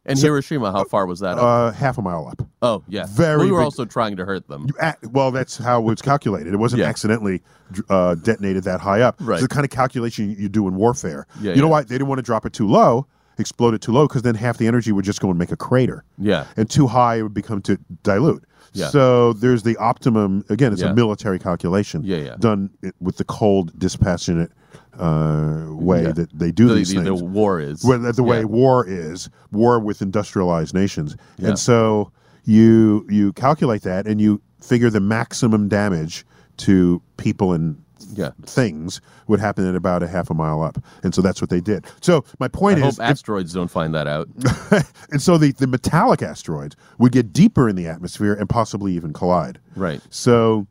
And 0.05 0.17
Hiroshima, 0.17 0.71
how 0.71 0.83
far 0.85 1.05
was 1.05 1.19
that? 1.19 1.37
up? 1.37 1.43
uh, 1.43 1.71
half 1.71 1.97
a 1.97 2.01
mile 2.01 2.27
up. 2.27 2.47
oh, 2.63 2.83
yeah. 2.87 3.05
very 3.07 3.45
We 3.45 3.51
were 3.51 3.59
big- 3.59 3.65
also 3.65 3.85
trying 3.85 4.15
to 4.17 4.25
hurt 4.25 4.47
them. 4.47 4.67
Well, 5.11 5.29
that's 5.31 5.57
how 5.57 5.79
it 5.79 5.83
was 5.83 6.01
calculated. 6.01 6.53
It 6.53 6.57
wasn't 6.57 6.79
Yeah. 6.81 6.87
accidentally 6.87 7.41
uh, 7.89 8.15
detonated 8.15 8.63
that 8.63 8.81
high 8.81 9.01
up. 9.01 9.17
Right. 9.19 9.35
It's 9.35 9.43
the 9.43 9.47
kind 9.47 9.63
of 9.63 9.69
calculation 9.69 10.35
you 10.37 10.49
do 10.49 10.67
in 10.67 10.75
warfare. 10.75 11.27
Yeah, 11.39 11.53
you 11.53 11.61
know 11.61 11.67
why? 11.67 11.81
They 11.83 11.95
didn't 11.95 12.07
want 12.07 12.17
to 12.19 12.23
drop 12.23 12.45
it 12.47 12.53
too 12.53 12.67
low, 12.67 13.05
explode 13.37 13.73
it 13.75 13.81
too 13.81 13.91
low, 13.91 14.07
because 14.07 14.23
then 14.23 14.33
half 14.35 14.57
the 14.57 14.67
energy 14.67 14.91
would 14.91 15.05
just 15.05 15.21
go 15.21 15.29
and 15.29 15.37
make 15.37 15.51
a 15.51 15.55
crater. 15.57 16.03
Yeah. 16.17 16.45
And 16.57 16.67
too 16.69 16.87
high, 16.87 17.17
it 17.17 17.21
would 17.23 17.33
become 17.35 17.61
to 17.63 17.77
dilute. 18.03 18.43
Yeah. 18.73 18.87
So 18.89 19.33
there's 19.33 19.63
the 19.63 19.75
optimum. 19.77 20.45
Again, 20.49 20.71
it's 20.73 20.81
Yeah. 20.81 20.91
a 20.91 20.93
military 20.95 21.39
calculation. 21.39 22.01
Yeah, 22.05 22.17
yeah. 22.17 22.35
Done 22.39 22.69
with 22.99 23.17
the 23.17 23.25
cold, 23.25 23.77
dispassionate 23.77 24.51
uh, 24.97 25.65
way 25.69 26.03
Yeah. 26.03 26.11
that 26.13 26.29
they 26.37 26.51
do 26.51 26.67
The, 26.67 26.75
these 26.75 26.93
the, 26.93 27.01
the 27.01 27.15
war 27.15 27.59
is. 27.59 27.83
well, 27.83 27.99
the 27.99 28.23
way 28.23 28.45
war 28.45 28.85
is 28.87 29.29
war 29.51 29.79
with 29.79 30.01
industrialized 30.01 30.73
nations 30.73 31.15
and 31.41 31.57
so 31.57 32.11
you 32.45 33.05
you 33.09 33.33
calculate 33.33 33.81
that 33.83 34.05
and 34.07 34.19
you 34.21 34.41
figure 34.61 34.89
the 34.89 34.99
maximum 34.99 35.67
damage 35.67 36.25
to 36.57 37.01
people 37.17 37.53
and 37.53 37.77
Yeah. 38.13 38.31
things 38.45 39.01
would 39.27 39.39
happen 39.39 39.67
at 39.67 39.75
about 39.75 40.03
a 40.03 40.07
half 40.07 40.29
a 40.29 40.33
mile 40.33 40.61
up 40.61 40.77
and 41.03 41.13
so 41.15 41.21
that's 41.21 41.41
what 41.41 41.49
they 41.49 41.61
did 41.61 41.85
so 42.01 42.23
my 42.39 42.45
I 42.45 42.49
point 42.49 42.79
hope 42.79 42.89
is 42.89 42.99
if- 42.99 43.03
asteroids 43.05 43.53
don't 43.53 43.69
find 43.71 43.93
that 43.95 44.07
out. 44.07 44.27
and 45.11 45.21
so 45.21 45.37
the, 45.37 45.51
the 45.53 45.67
metallic 45.67 46.21
asteroids 46.21 46.75
would 46.97 47.11
get 47.11 47.31
deeper 47.33 47.67
in 47.69 47.75
the 47.75 47.87
atmosphere 47.87 48.33
and 48.33 48.49
possibly 48.49 48.93
even 48.93 49.13
collide 49.13 49.59
Right. 49.75 50.01
so 50.09 50.67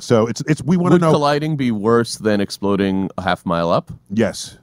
so 0.00 0.26
it's 0.26 0.42
it's 0.48 0.62
we 0.62 0.76
want 0.76 0.92
to 0.94 0.98
know 0.98 1.12
colliding 1.12 1.56
be 1.56 1.70
worse 1.70 2.16
than 2.16 2.40
exploding 2.40 3.10
a 3.16 3.22
half 3.22 3.46
mile 3.46 3.70
up? 3.70 3.92
yes 4.10 4.58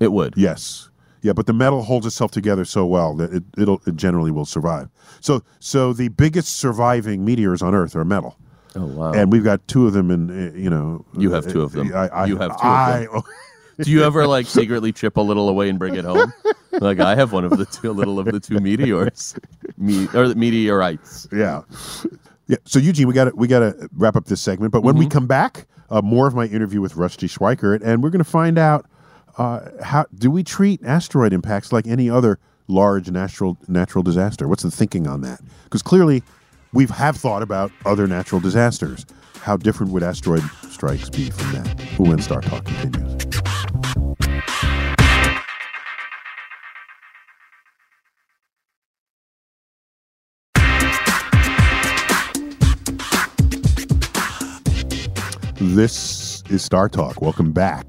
It 0.00 0.12
would. 0.12 0.34
Yes. 0.36 0.88
Yeah, 1.22 1.34
but 1.34 1.44
the 1.46 1.52
metal 1.52 1.82
holds 1.82 2.06
itself 2.06 2.30
together 2.30 2.64
so 2.64 2.86
well 2.86 3.14
that 3.16 3.30
it, 3.30 3.42
it'll 3.58 3.82
it 3.86 3.96
generally 3.96 4.30
will 4.30 4.46
survive. 4.46 4.88
So 5.20 5.42
so 5.58 5.92
the 5.92 6.08
biggest 6.08 6.56
surviving 6.56 7.26
meteors 7.26 7.60
on 7.60 7.74
Earth 7.74 7.94
are 7.94 8.06
metal. 8.06 8.38
Oh 8.76 8.86
wow. 8.86 9.12
And 9.12 9.32
we've 9.32 9.44
got 9.44 9.66
two 9.68 9.86
of 9.86 9.92
them 9.92 10.10
in 10.10 10.30
uh, 10.30 10.52
you 10.56 10.70
know 10.70 11.04
You 11.16 11.32
have 11.32 11.46
two 11.46 11.62
of 11.62 11.72
them. 11.72 11.92
I, 11.94 12.08
I, 12.08 12.26
You 12.26 12.36
have 12.36 12.50
two 12.52 12.66
of 12.66 13.24
I, 13.24 13.82
Do 13.82 13.90
you 13.90 14.02
ever 14.04 14.26
like 14.26 14.46
secretly 14.46 14.92
chip 14.92 15.16
a 15.16 15.20
little 15.22 15.48
away 15.48 15.68
and 15.70 15.78
bring 15.78 15.94
it 15.94 16.04
home? 16.04 16.32
like 16.72 17.00
I 17.00 17.14
have 17.14 17.32
one 17.32 17.44
of 17.44 17.56
the 17.56 17.64
two, 17.64 17.90
a 17.90 17.92
little 17.92 18.18
of 18.18 18.26
the 18.26 18.38
two 18.38 18.60
meteors, 18.60 19.34
Me, 19.78 20.06
or 20.14 20.28
the 20.28 20.34
meteorites. 20.34 21.26
yeah. 21.32 21.62
Yeah. 22.46 22.56
So 22.64 22.78
Eugene, 22.78 23.06
we 23.08 23.14
got 23.14 23.24
to 23.24 23.30
we 23.34 23.46
got 23.48 23.60
to 23.60 23.88
wrap 23.96 24.16
up 24.16 24.26
this 24.26 24.40
segment, 24.40 24.72
but 24.72 24.82
when 24.82 24.96
we 24.96 25.06
come 25.06 25.26
back, 25.26 25.66
uh, 25.88 26.02
more 26.02 26.26
of 26.26 26.34
my 26.34 26.46
interview 26.46 26.80
with 26.80 26.96
Rusty 26.96 27.26
Schweickart, 27.28 27.80
and 27.82 28.02
we're 28.02 28.10
going 28.10 28.24
to 28.24 28.30
find 28.30 28.58
out 28.58 28.86
uh, 29.38 29.60
how 29.82 30.04
do 30.16 30.30
we 30.30 30.42
treat 30.42 30.84
asteroid 30.84 31.32
impacts 31.32 31.72
like 31.72 31.86
any 31.86 32.10
other 32.10 32.38
large 32.66 33.10
natural 33.10 33.56
natural 33.68 34.02
disaster? 34.02 34.46
What's 34.48 34.62
the 34.64 34.70
thinking 34.70 35.06
on 35.06 35.20
that? 35.22 35.40
Because 35.64 35.80
clearly, 35.82 36.22
we 36.72 36.86
have 36.86 37.16
thought 37.16 37.42
about 37.42 37.72
other 37.84 38.06
natural 38.06 38.40
disasters. 38.40 39.04
How 39.40 39.56
different 39.56 39.92
would 39.92 40.02
asteroid 40.02 40.42
strikes 40.70 41.08
be 41.10 41.30
from 41.30 41.52
that? 41.52 41.80
When 41.98 42.20
Star 42.20 42.40
Talk 42.40 42.64
continues. 42.64 43.16
This 55.62 56.42
is 56.50 56.64
Star 56.64 56.88
Talk. 56.88 57.20
Welcome 57.20 57.52
back. 57.52 57.86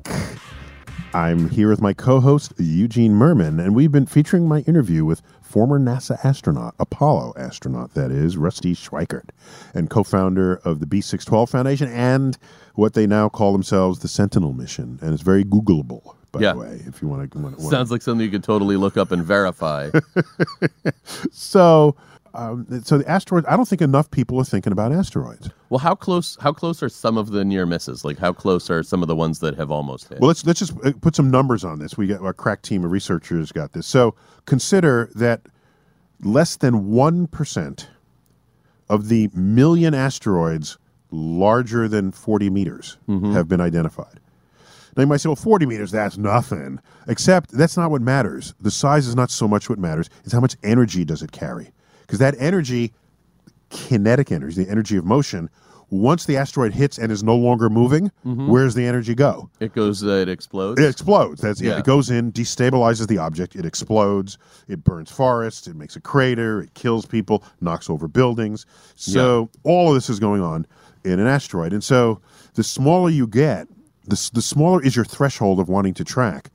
I'm 1.13 1.49
here 1.49 1.69
with 1.69 1.81
my 1.81 1.93
co 1.93 2.19
host, 2.19 2.53
Eugene 2.57 3.13
Mirman, 3.13 3.63
and 3.63 3.75
we've 3.75 3.91
been 3.91 4.05
featuring 4.05 4.47
my 4.47 4.59
interview 4.61 5.03
with 5.03 5.21
former 5.51 5.77
NASA 5.79 6.17
astronaut, 6.23 6.73
Apollo 6.79 7.33
astronaut, 7.37 7.93
that 7.93 8.09
is, 8.09 8.37
Rusty 8.37 8.73
Schweickart, 8.73 9.29
and 9.73 9.89
co 9.89 10.03
founder 10.03 10.55
of 10.63 10.79
the 10.79 10.85
B612 10.85 11.49
Foundation 11.49 11.89
and 11.91 12.37
what 12.75 12.93
they 12.93 13.05
now 13.05 13.27
call 13.27 13.51
themselves 13.51 13.99
the 13.99 14.07
Sentinel 14.07 14.53
mission. 14.53 14.97
And 15.01 15.13
it's 15.13 15.23
very 15.23 15.43
Googleable, 15.43 16.15
by 16.31 16.39
Yeah. 16.39 16.53
the 16.53 16.59
way, 16.59 16.81
if 16.87 17.01
you 17.01 17.09
want 17.09 17.29
to. 17.31 17.61
Sounds 17.69 17.91
like 17.91 18.01
something 18.01 18.23
you 18.23 18.31
could 18.31 18.43
totally 18.45 18.77
look 18.77 18.95
up 18.95 19.11
and 19.11 19.23
verify. 19.23 19.89
So, 21.31 21.95
um, 22.33 22.65
so 22.83 22.97
the 22.99 23.09
asteroids, 23.09 23.45
I 23.49 23.55
don't 23.57 23.67
think 23.67 23.81
enough 23.81 24.09
people 24.11 24.39
are 24.39 24.43
thinking 24.45 24.71
about 24.71 24.91
asteroids. 24.93 25.49
Well, 25.71 25.79
how 25.79 25.95
close? 25.95 26.37
How 26.41 26.51
close 26.51 26.83
are 26.83 26.89
some 26.89 27.17
of 27.17 27.31
the 27.31 27.45
near 27.45 27.65
misses? 27.65 28.03
Like, 28.03 28.17
how 28.19 28.33
close 28.33 28.69
are 28.69 28.83
some 28.83 29.01
of 29.01 29.07
the 29.07 29.15
ones 29.15 29.39
that 29.39 29.55
have 29.55 29.71
almost 29.71 30.09
hit? 30.09 30.19
Well, 30.19 30.27
let's 30.27 30.45
let's 30.45 30.59
just 30.59 30.73
uh, 30.83 30.91
put 30.99 31.15
some 31.15 31.31
numbers 31.31 31.63
on 31.63 31.79
this. 31.79 31.95
We 31.95 32.07
got 32.07 32.19
our 32.19 32.33
crack 32.33 32.61
team 32.61 32.83
of 32.83 32.91
researchers 32.91 33.53
got 33.53 33.71
this. 33.71 33.87
So 33.87 34.13
consider 34.45 35.09
that 35.15 35.43
less 36.23 36.57
than 36.57 36.91
one 36.91 37.25
percent 37.25 37.87
of 38.89 39.07
the 39.07 39.29
million 39.33 39.93
asteroids 39.93 40.77
larger 41.09 41.87
than 41.87 42.11
forty 42.11 42.49
meters 42.49 42.97
have 43.31 43.47
been 43.47 43.61
identified. 43.61 44.19
Now 44.97 45.03
you 45.03 45.07
might 45.07 45.21
say, 45.21 45.29
"Well, 45.29 45.37
forty 45.37 45.65
meters, 45.65 45.91
that's 45.91 46.17
nothing." 46.17 46.81
Except 47.07 47.49
that's 47.49 47.77
not 47.77 47.91
what 47.91 48.01
matters. 48.01 48.53
The 48.59 48.71
size 48.71 49.07
is 49.07 49.15
not 49.15 49.31
so 49.31 49.47
much 49.47 49.69
what 49.69 49.79
matters; 49.79 50.09
it's 50.25 50.33
how 50.33 50.41
much 50.41 50.57
energy 50.63 51.05
does 51.05 51.21
it 51.21 51.31
carry. 51.31 51.71
Because 52.01 52.19
that 52.19 52.35
energy, 52.39 52.91
kinetic 53.71 54.31
energy, 54.31 54.63
the 54.63 54.69
energy 54.69 54.97
of 54.97 55.05
motion, 55.05 55.49
once 55.89 56.25
the 56.25 56.37
asteroid 56.37 56.73
hits 56.73 56.97
and 56.97 57.11
is 57.11 57.21
no 57.21 57.35
longer 57.35 57.69
moving, 57.69 58.09
where's 58.23 58.75
the 58.75 58.85
energy 58.85 59.13
go? 59.13 59.49
it 59.59 59.73
goes. 59.73 60.03
Uh, 60.03 60.11
it 60.11 60.29
explodes. 60.29 60.79
It 60.79 60.87
explodes. 60.87 61.41
That's 61.41 61.59
yeah. 61.59 61.71
Yeah. 61.71 61.79
It 61.79 61.85
goes 61.85 62.09
in, 62.09 62.31
destabilizes 62.31 63.07
the 63.07 63.17
object. 63.17 63.57
It 63.57 63.65
explodes. 63.65 64.37
It 64.69 64.85
burns 64.85 65.11
forests. 65.11 65.67
It 65.67 65.75
makes 65.75 65.97
a 65.97 65.99
crater. 65.99 66.61
It 66.61 66.73
kills 66.75 67.05
people. 67.05 67.43
Knocks 67.59 67.89
over 67.89 68.07
buildings. 68.07 68.65
So 68.95 69.49
all 69.63 69.89
of 69.89 69.95
this 69.95 70.09
is 70.09 70.19
going 70.19 70.41
on 70.41 70.65
in 71.03 71.19
an 71.19 71.27
asteroid. 71.27 71.73
And 71.73 71.83
so 71.83 72.21
the 72.53 72.63
smaller 72.63 73.09
you 73.09 73.27
get, 73.27 73.67
the 74.05 74.29
the 74.33 74.41
smaller 74.41 74.81
is 74.81 74.95
your 74.95 75.05
threshold 75.05 75.59
of 75.59 75.67
wanting 75.67 75.93
to 75.95 76.05
track. 76.05 76.51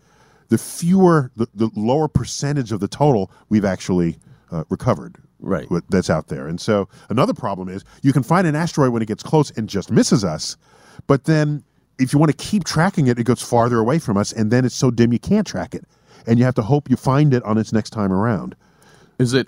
The 0.49 0.59
fewer, 0.59 1.31
the, 1.37 1.47
the 1.55 1.69
lower 1.75 2.09
percentage 2.09 2.73
of 2.73 2.81
the 2.81 2.89
total 2.89 3.31
we've 3.51 3.65
actually 3.65 4.17
uh, 4.51 4.65
recovered. 4.71 5.17
Right. 5.41 5.71
with- 5.71 5.85
That's 5.89 6.11
out 6.11 6.29
there. 6.29 6.47
And 6.47 6.61
so 6.61 6.89
another 7.11 7.35
problem 7.35 7.69
is 7.69 7.85
you 8.03 8.13
can 8.13 8.23
find 8.23 8.47
an 8.47 8.55
asteroid 8.55 8.91
when 8.93 9.03
it 9.03 9.07
gets 9.09 9.23
close 9.23 9.51
and 9.53 9.69
just 9.69 9.91
misses 9.91 10.25
us, 10.25 10.57
but 11.07 11.25
then 11.25 11.63
if 11.99 12.13
you 12.13 12.19
want 12.19 12.31
to 12.31 12.37
keep 12.37 12.65
tracking 12.65 13.07
it, 13.07 13.19
it 13.19 13.25
goes 13.25 13.41
farther 13.43 13.79
away 13.79 13.99
from 13.99 14.17
us, 14.17 14.33
and 14.33 14.51
then 14.51 14.65
it's 14.65 14.75
so 14.75 14.91
dim 14.91 15.13
you 15.13 15.19
can't 15.19 15.47
track 15.47 15.75
it, 15.75 15.85
and 16.27 16.39
you 16.39 16.45
have 16.45 16.55
to 16.55 16.63
hope 16.63 16.91
you 16.91 16.97
find 16.97 17.33
it 17.33 17.43
on 17.45 17.57
its 17.59 17.73
next 17.73 17.91
time 17.91 18.13
around. 18.13 18.55
Is 19.19 19.33
it 19.33 19.47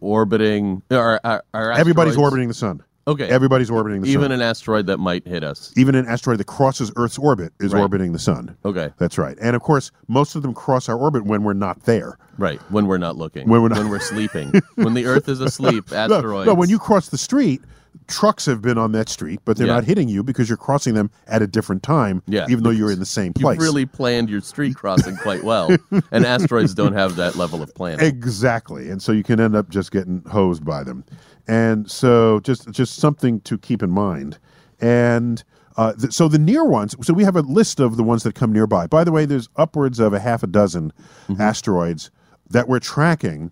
orbiting? 0.00 0.82
Are, 0.92 1.20
are, 1.24 1.42
are 1.52 1.72
Everybody's 1.72 2.16
orbiting 2.16 2.48
the 2.48 2.54
sun. 2.54 2.82
Okay. 3.08 3.26
Everybody's 3.28 3.70
orbiting 3.70 4.02
the 4.02 4.06
sun. 4.06 4.12
Even 4.12 4.24
sun. 4.26 4.32
an 4.32 4.42
asteroid 4.42 4.86
that 4.86 4.98
might 4.98 5.26
hit 5.26 5.42
us. 5.42 5.72
Even 5.76 5.94
an 5.94 6.06
asteroid 6.06 6.38
that 6.38 6.46
crosses 6.46 6.92
Earth's 6.96 7.18
orbit 7.18 7.52
is 7.58 7.72
Right. 7.72 7.80
orbiting 7.80 8.12
the 8.12 8.18
sun. 8.18 8.54
Okay. 8.64 8.90
That's 8.98 9.16
right. 9.18 9.36
And 9.40 9.56
of 9.56 9.62
course, 9.62 9.90
most 10.08 10.36
of 10.36 10.42
them 10.42 10.52
cross 10.54 10.88
our 10.88 10.96
orbit 10.96 11.24
when 11.24 11.42
we're 11.42 11.54
not 11.54 11.84
there. 11.84 12.18
Right. 12.36 12.60
When 12.70 12.86
we're 12.86 12.98
not 12.98 13.16
looking. 13.16 13.48
When 13.48 13.62
we're 13.62 13.68
not- 13.70 13.78
when 13.78 13.88
we're 13.88 13.98
sleeping. 13.98 14.52
when 14.76 14.94
the 14.94 15.06
Earth 15.06 15.28
is 15.28 15.40
asleep, 15.40 15.86
No, 15.90 15.96
asteroids. 15.96 16.46
No, 16.46 16.54
when 16.54 16.68
you 16.68 16.78
cross 16.78 17.08
the 17.08 17.18
street, 17.18 17.62
trucks 18.08 18.46
have 18.46 18.60
been 18.62 18.78
on 18.78 18.92
that 18.92 19.08
street, 19.08 19.40
but 19.44 19.56
they're 19.56 19.66
Yeah. 19.66 19.74
not 19.74 19.84
hitting 19.84 20.08
you 20.08 20.22
because 20.22 20.48
you're 20.48 20.56
crossing 20.58 20.94
them 20.94 21.10
at 21.26 21.42
a 21.42 21.46
different 21.46 21.82
time, 21.82 22.22
Yeah. 22.26 22.46
even 22.48 22.64
though 22.64 22.70
you're 22.70 22.90
in 22.90 22.98
the 22.98 23.06
same 23.06 23.32
place. 23.32 23.54
You've 23.56 23.62
really 23.62 23.86
planned 23.86 24.28
your 24.30 24.40
street 24.40 24.74
crossing 24.76 25.16
quite 25.16 25.44
well, 25.44 25.70
and 26.10 26.26
asteroids 26.26 26.74
don't 26.74 26.94
have 26.94 27.16
that 27.16 27.36
level 27.36 27.62
of 27.62 27.74
planning. 27.74 28.04
Exactly, 28.04 28.90
and 28.90 29.00
so 29.00 29.12
you 29.12 29.22
can 29.22 29.38
end 29.40 29.54
up 29.54 29.68
just 29.68 29.92
getting 29.92 30.22
hosed 30.30 30.64
by 30.64 30.82
them, 30.82 31.04
and 31.46 31.90
so 31.90 32.40
just 32.40 32.70
just 32.70 32.96
something 32.96 33.40
to 33.42 33.56
keep 33.58 33.82
in 33.82 33.90
mind. 33.90 34.38
And 34.80 35.42
uh, 35.76 35.92
th- 35.94 36.12
so 36.12 36.26
the 36.28 36.38
near 36.38 36.64
ones. 36.64 36.94
So 37.02 37.12
we 37.14 37.22
have 37.24 37.36
a 37.36 37.40
list 37.42 37.78
of 37.78 37.96
the 37.96 38.02
ones 38.02 38.22
that 38.24 38.34
come 38.34 38.52
nearby. 38.52 38.86
By 38.88 39.04
the 39.04 39.12
way, 39.12 39.26
there's 39.26 39.48
upwards 39.56 40.00
of 40.00 40.12
a 40.12 40.18
half 40.18 40.42
a 40.42 40.46
dozen 40.48 40.92
asteroids 41.38 42.10
that 42.50 42.68
we're 42.68 42.80
tracking 42.80 43.50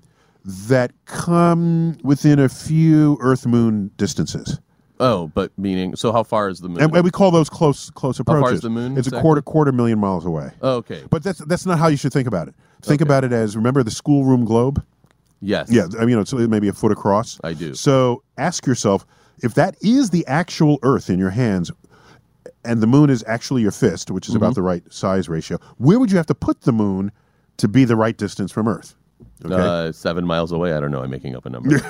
that 0.69 0.93
come 1.07 1.99
within 2.05 2.39
a 2.39 2.49
few 2.49 3.19
Earth 3.21 3.47
Moon 3.47 3.91
distances. 3.97 4.61
Oh, 4.99 5.27
but 5.35 5.51
meaning, 5.59 5.95
so 5.97 6.11
how 6.13 6.23
far 6.23 6.49
is 6.49 6.61
the 6.61 6.69
moon? 6.69 6.81
And, 6.81 6.95
and 6.95 7.05
we 7.05 7.11
call 7.11 7.31
those 7.31 7.51
close 7.51 7.91
close 7.91 8.19
approaches. 8.19 8.41
How 8.43 8.47
far 8.47 8.55
is 8.55 8.61
the 8.63 8.71
moon 8.71 8.97
It's 8.97 9.09
a 9.09 9.21
quarter 9.21 9.43
quarter 9.43 9.71
million 9.73 9.99
miles 9.99 10.25
away. 10.25 10.51
oh, 10.63 10.77
okay. 10.77 11.03
But 11.11 11.23
that's 11.23 11.41
that's 11.41 11.67
not 11.67 11.79
how 11.79 11.89
you 11.89 11.97
should 11.99 12.13
think 12.13 12.27
about 12.27 12.49
it. 12.49 12.55
Think 12.83 13.03
Okay. 13.03 13.09
about 13.09 13.25
it 13.25 13.33
as 13.33 13.57
remember 13.57 13.83
the 13.83 13.91
schoolroom 13.91 14.45
globe. 14.47 14.83
Yes. 15.43 15.69
Yeah, 15.71 15.89
I 16.01 16.07
mean 16.07 16.19
it's 16.19 16.33
maybe 16.33 16.69
a 16.69 16.73
foot 16.73 16.93
across. 16.93 17.39
I 17.45 17.53
do. 17.53 17.75
So 17.75 18.23
ask 18.39 18.65
yourself 18.67 19.05
if 19.43 19.53
that 19.55 19.77
is 19.83 20.11
the 20.11 20.27
actual 20.29 20.79
Earth 20.83 21.11
in 21.11 21.19
your 21.19 21.29
hands, 21.31 21.71
and 22.65 22.81
the 22.83 22.87
moon 22.87 23.11
is 23.11 23.23
actually 23.27 23.61
your 23.63 23.73
fist, 23.73 24.11
which 24.11 24.29
is 24.29 24.35
Mm-hmm. 24.35 24.45
about 24.45 24.55
the 24.55 24.63
right 24.63 24.83
size 24.91 25.29
ratio. 25.29 25.59
Where 25.77 25.99
would 25.99 26.11
you 26.11 26.17
have 26.17 26.27
to 26.27 26.35
put 26.35 26.63
the 26.63 26.73
moon 26.73 27.13
to 27.59 27.69
be 27.69 27.85
the 27.85 27.97
right 27.97 28.17
distance 28.17 28.51
from 28.51 28.67
Earth? 28.67 28.95
Okay, 29.45 29.55
Uh, 29.55 29.93
seven 29.93 30.27
miles 30.27 30.53
away. 30.53 30.73
I 30.73 30.81
don't 30.81 30.91
know. 30.91 31.03
I'm 31.03 31.11
making 31.11 31.37
up 31.37 31.45
a 31.47 31.51
number. 31.51 31.81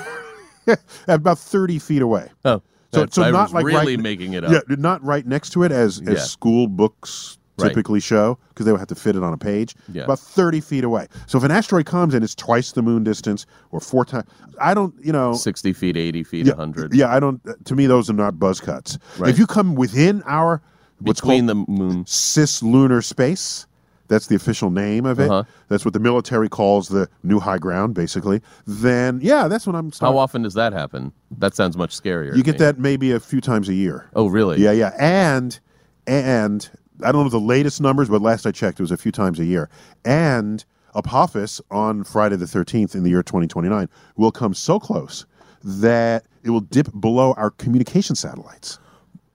about 1.07 1.39
thirty 1.39 1.79
feet 1.79 2.01
away. 2.01 2.29
Oh, 2.45 2.61
So, 2.93 3.05
so 3.09 3.23
I 3.23 3.31
not 3.31 3.53
like 3.53 3.65
really 3.65 3.95
right, 3.95 4.03
making 4.03 4.33
it 4.33 4.43
up. 4.43 4.51
Yeah, 4.51 4.75
not 4.77 5.03
right 5.03 5.25
next 5.25 5.51
to 5.51 5.63
it 5.63 5.71
as 5.71 5.99
as 6.01 6.07
Yeah. 6.07 6.15
school 6.23 6.67
books 6.67 7.37
Right. 7.59 7.69
typically 7.69 7.99
show 7.99 8.37
because 8.49 8.67
they 8.67 8.71
would 8.71 8.77
have 8.77 8.87
to 8.89 8.95
fit 8.95 9.15
it 9.15 9.23
on 9.23 9.33
a 9.33 9.37
page. 9.37 9.75
Yeah. 9.91 10.03
About 10.03 10.19
thirty 10.19 10.59
feet 10.61 10.83
away. 10.83 11.07
So 11.25 11.37
if 11.37 11.43
an 11.43 11.49
asteroid 11.51 11.85
comes 11.87 12.13
and 12.13 12.23
it's 12.23 12.35
twice 12.35 12.73
the 12.73 12.81
moon 12.83 13.03
distance 13.03 13.45
or 13.71 13.79
four 13.79 14.05
times, 14.05 14.29
I 14.61 14.73
don't, 14.75 14.93
you 15.03 15.11
know, 15.11 15.33
Sixty 15.33 15.73
feet, 15.73 15.95
eighty 15.97 16.23
feet, 16.23 16.45
yeah, 16.45 16.53
hundred. 16.55 16.93
Yeah, 16.93 17.07
I 17.13 17.19
don't. 17.19 17.41
To 17.65 17.75
me, 17.75 17.87
those 17.87 18.09
are 18.09 18.13
not 18.13 18.37
buzz 18.39 18.59
cuts. 18.59 18.97
Right. 19.17 19.29
If 19.29 19.39
you 19.39 19.47
come 19.47 19.73
within 19.75 20.21
our 20.27 20.61
what's 20.99 21.19
between 21.21 21.47
called 21.47 21.65
the 21.67 21.71
moon. 21.71 22.03
cislunar 22.05 23.03
space. 23.03 23.66
That's 24.07 24.27
the 24.27 24.35
official 24.35 24.69
name 24.69 25.05
of 25.05 25.19
it. 25.19 25.29
Uh-huh. 25.29 25.43
That's 25.67 25.83
what 25.83 25.93
the 25.93 25.99
military 25.99 26.49
calls 26.49 26.87
the 26.87 27.09
new 27.23 27.39
high 27.39 27.57
ground, 27.57 27.93
basically. 27.93 28.41
Then, 28.65 29.19
yeah, 29.21 29.47
that's 29.47 29.67
what 29.67 29.75
I'm. 29.75 29.91
How 29.99 30.17
often 30.17 30.43
does 30.43 30.53
that 30.53 30.73
happen? 30.73 31.11
That 31.37 31.55
sounds 31.55 31.75
much 31.75 31.99
scarier. 31.99 32.35
You 32.35 32.43
get 32.43 32.57
that 32.59 32.79
maybe 32.79 33.11
a 33.11 33.19
few 33.19 33.41
times 33.41 33.67
a 33.69 33.73
year. 33.73 34.09
Oh, 34.15 34.27
really? 34.27 34.61
Yeah, 34.61 34.71
yeah, 34.71 34.93
and 34.99 35.59
and 36.05 36.69
I 37.03 37.11
don't 37.11 37.23
know 37.23 37.29
the 37.29 37.39
latest 37.39 37.81
numbers, 37.81 38.09
but 38.09 38.21
last 38.21 38.45
I 38.45 38.51
checked, 38.51 38.79
it 38.79 38.83
was 38.83 38.91
a 38.91 38.97
few 38.97 39.11
times 39.11 39.39
a 39.39 39.45
year. 39.45 39.69
And 40.05 40.63
Apophis 40.95 41.61
on 41.69 42.03
Friday 42.03 42.37
the 42.37 42.47
thirteenth 42.47 42.95
in 42.95 43.03
the 43.03 43.09
year 43.09 43.23
twenty 43.23 43.47
twenty 43.47 43.69
nine 43.69 43.89
will 44.15 44.31
come 44.31 44.53
so 44.53 44.79
close 44.79 45.25
that 45.63 46.25
it 46.43 46.49
will 46.49 46.61
dip 46.61 46.87
below 46.99 47.33
our 47.33 47.51
communication 47.51 48.15
satellites. 48.15 48.79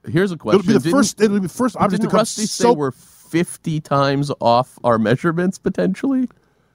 Here's 0.08 0.32
a 0.32 0.36
question. 0.36 0.58
It'll 0.60 0.66
be 0.66 0.72
the 0.72 0.80
Didn't- 0.80 0.98
first. 0.98 1.20
It'll 1.20 1.36
be 1.38 1.46
the 1.46 1.52
first 1.52 1.76
object 1.76 2.02
to 2.02 2.08
come 2.08 2.18
Rusty 2.18 2.46
so 2.46 2.70
say 2.70 2.74
we're 2.74 2.90
fifty 3.32 3.80
times 3.80 4.30
off 4.40 4.78
our 4.84 4.98
measurements 4.98 5.58
potentially? 5.58 6.28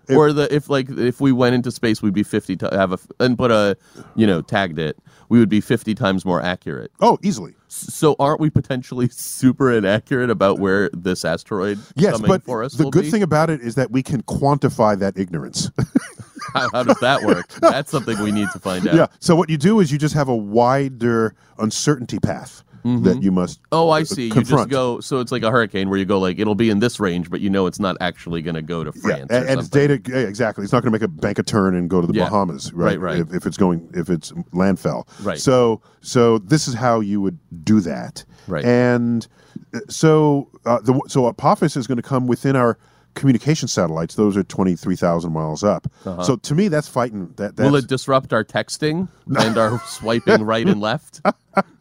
or 0.09 0.31
the 0.31 0.53
if 0.55 0.69
like 0.69 0.89
if 0.89 1.19
we 1.19 1.31
went 1.31 1.53
into 1.53 1.69
space, 1.69 2.01
we'd 2.01 2.13
be 2.13 2.23
fifty 2.23 2.55
to 2.55 2.69
have 2.71 2.93
a 2.93 2.99
and 3.19 3.37
put 3.37 3.51
a 3.51 3.77
you 4.15 4.25
know 4.25 4.41
tagged 4.41 4.79
it, 4.79 4.97
we 5.29 5.37
would 5.37 5.49
be 5.49 5.61
fifty 5.61 5.93
times 5.93 6.25
more 6.25 6.41
accurate. 6.41 6.91
oh 7.01 7.17
easily. 7.21 7.53
So 7.67 8.15
aren't 8.17 8.39
we 8.39 8.49
potentially 8.49 9.09
super 9.11 9.71
inaccurate 9.71 10.29
about 10.29 10.59
where 10.59 10.89
this 10.93 11.25
asteroid 11.25 11.77
Yes, 11.95 12.13
coming 12.13 12.29
but 12.29 12.43
for 12.43 12.63
us? 12.63 12.73
the 12.73 12.89
good 12.89 13.03
be? 13.03 13.11
thing 13.11 13.21
about 13.21 13.49
it 13.49 13.61
is 13.61 13.75
that 13.75 13.91
we 13.91 14.01
can 14.01 14.23
quantify 14.23 14.97
that 14.97 15.17
ignorance. 15.17 15.69
how, 16.53 16.69
how 16.71 16.83
does 16.83 16.99
that 17.01 17.23
work? 17.23 17.49
That's 17.59 17.91
something 17.91 18.17
we 18.23 18.31
need 18.31 18.47
to 18.53 18.59
find 18.59 18.87
out. 18.87 18.95
yeah. 18.95 19.07
So 19.19 19.35
what 19.35 19.49
you 19.49 19.57
do 19.57 19.81
is 19.81 19.91
you 19.91 19.97
just 19.97 20.15
have 20.15 20.29
a 20.29 20.35
wider 20.35 21.35
uncertainty 21.59 22.19
path 22.19 22.63
that 22.83 23.19
you 23.21 23.31
must. 23.31 23.59
Oh, 23.71 23.89
I 23.89 24.03
see. 24.03 24.27
You 24.27 24.43
just 24.43 24.69
go. 24.69 24.99
So 24.99 25.19
it's 25.19 25.31
like 25.31 25.43
a 25.43 25.51
hurricane 25.51 25.89
where 25.89 25.97
you 25.99 26.05
go 26.05 26.19
like 26.19 26.39
it'll 26.39 26.55
be 26.55 26.69
in 26.69 26.79
this 26.79 26.99
range, 26.99 27.29
but 27.29 27.41
you 27.41 27.49
know 27.49 27.67
it's 27.67 27.79
not 27.79 27.97
actually 28.01 28.41
going 28.41 28.55
to 28.55 28.61
go 28.61 28.83
to 28.83 28.91
Yeah, 28.95 29.01
France. 29.01 29.27
and, 29.31 29.45
or 29.45 29.47
and 29.47 29.59
it's 29.59 29.69
data 29.69 30.01
yeah, 30.07 30.17
exactly. 30.27 30.63
It's 30.63 30.73
not 30.73 30.83
going 30.83 30.91
to 30.93 30.99
make 30.99 31.03
a 31.03 31.07
bank 31.07 31.39
a 31.39 31.43
turn 31.43 31.75
and 31.75 31.89
go 31.89 32.01
to 32.01 32.07
the 32.07 32.13
Yeah. 32.13 32.25
Bahamas, 32.25 32.73
right? 32.73 32.99
Right, 32.99 32.99
right. 32.99 33.19
If, 33.19 33.33
if 33.33 33.45
it's 33.45 33.57
going, 33.57 33.89
if 33.93 34.09
it's 34.09 34.31
landfell, 34.53 35.07
Right. 35.23 35.39
So, 35.39 35.81
so 36.01 36.37
this 36.39 36.67
is 36.67 36.73
how 36.73 36.99
you 36.99 37.21
would 37.21 37.37
do 37.63 37.79
that, 37.81 38.23
Right. 38.47 38.63
And 38.65 39.27
uh, 39.73 39.79
so, 39.89 40.49
uh, 40.65 40.79
the 40.81 40.99
so 41.07 41.27
Apophis 41.27 41.75
is 41.75 41.87
going 41.87 41.95
to 41.97 42.01
come 42.03 42.27
within 42.27 42.55
our 42.55 42.77
communication 43.15 43.67
satellites. 43.67 44.13
Those 44.13 44.37
are 44.37 44.43
twenty 44.43 44.75
three 44.75 44.95
thousand 44.95 45.33
miles 45.33 45.63
up. 45.63 45.87
So 46.03 46.35
to 46.35 46.53
me, 46.55 46.67
that's 46.67 46.87
fighting. 46.87 47.33
That 47.37 47.55
that's, 47.55 47.59
Uh-huh. 47.61 47.69
Will 47.71 47.75
it 47.77 47.87
disrupt 47.87 48.31
our 48.31 48.43
texting 48.43 49.09
and 49.35 49.57
our 49.57 49.79
swiping 49.87 50.43
right 50.43 50.67
and 50.67 50.79
left? 50.79 51.21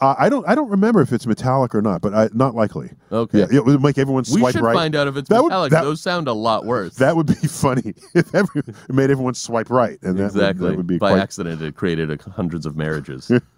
uh, 0.00 0.14
I 0.18 0.28
don't. 0.28 0.46
I 0.48 0.54
don't 0.54 0.68
remember 0.70 1.00
if 1.02 1.12
it's 1.12 1.26
metallic 1.26 1.74
or 1.74 1.82
not, 1.82 2.00
but 2.00 2.14
I, 2.14 2.28
not 2.32 2.54
likely. 2.54 2.90
Okay. 3.12 3.40
Yeah, 3.40 3.46
it 3.52 3.64
would 3.64 3.82
make 3.82 3.98
everyone 3.98 4.24
We 4.32 4.40
swipe 4.40 4.52
should 4.52 4.62
right. 4.62 4.74
find 4.74 4.94
out 4.96 5.06
if 5.08 5.16
it's 5.16 5.28
That 5.28 5.42
would- 5.42 5.48
metallic. 5.50 5.70
that- 5.72 5.82
Those 5.84 6.00
sound 6.00 6.28
a 6.28 6.32
lot 6.32 6.64
worse. 6.64 6.94
That 6.96 7.16
would 7.16 7.26
be 7.26 7.34
funny 7.48 7.94
if 8.14 8.34
every, 8.34 8.62
it 8.66 8.92
made 8.94 9.10
everyone 9.10 9.34
swipe 9.34 9.68
right, 9.70 9.98
and 10.02 10.16
that 10.18 10.22
would- 10.32 10.42
exactly. 10.42 10.68
that 10.70 10.76
would 10.76 10.86
be 10.86 10.98
By 10.98 11.10
quite 11.10 11.20
accident, 11.22 11.60
it 11.62 11.74
created 11.76 12.10
a, 12.10 12.30
hundreds 12.30 12.66
of 12.66 12.76
marriages. 12.76 13.28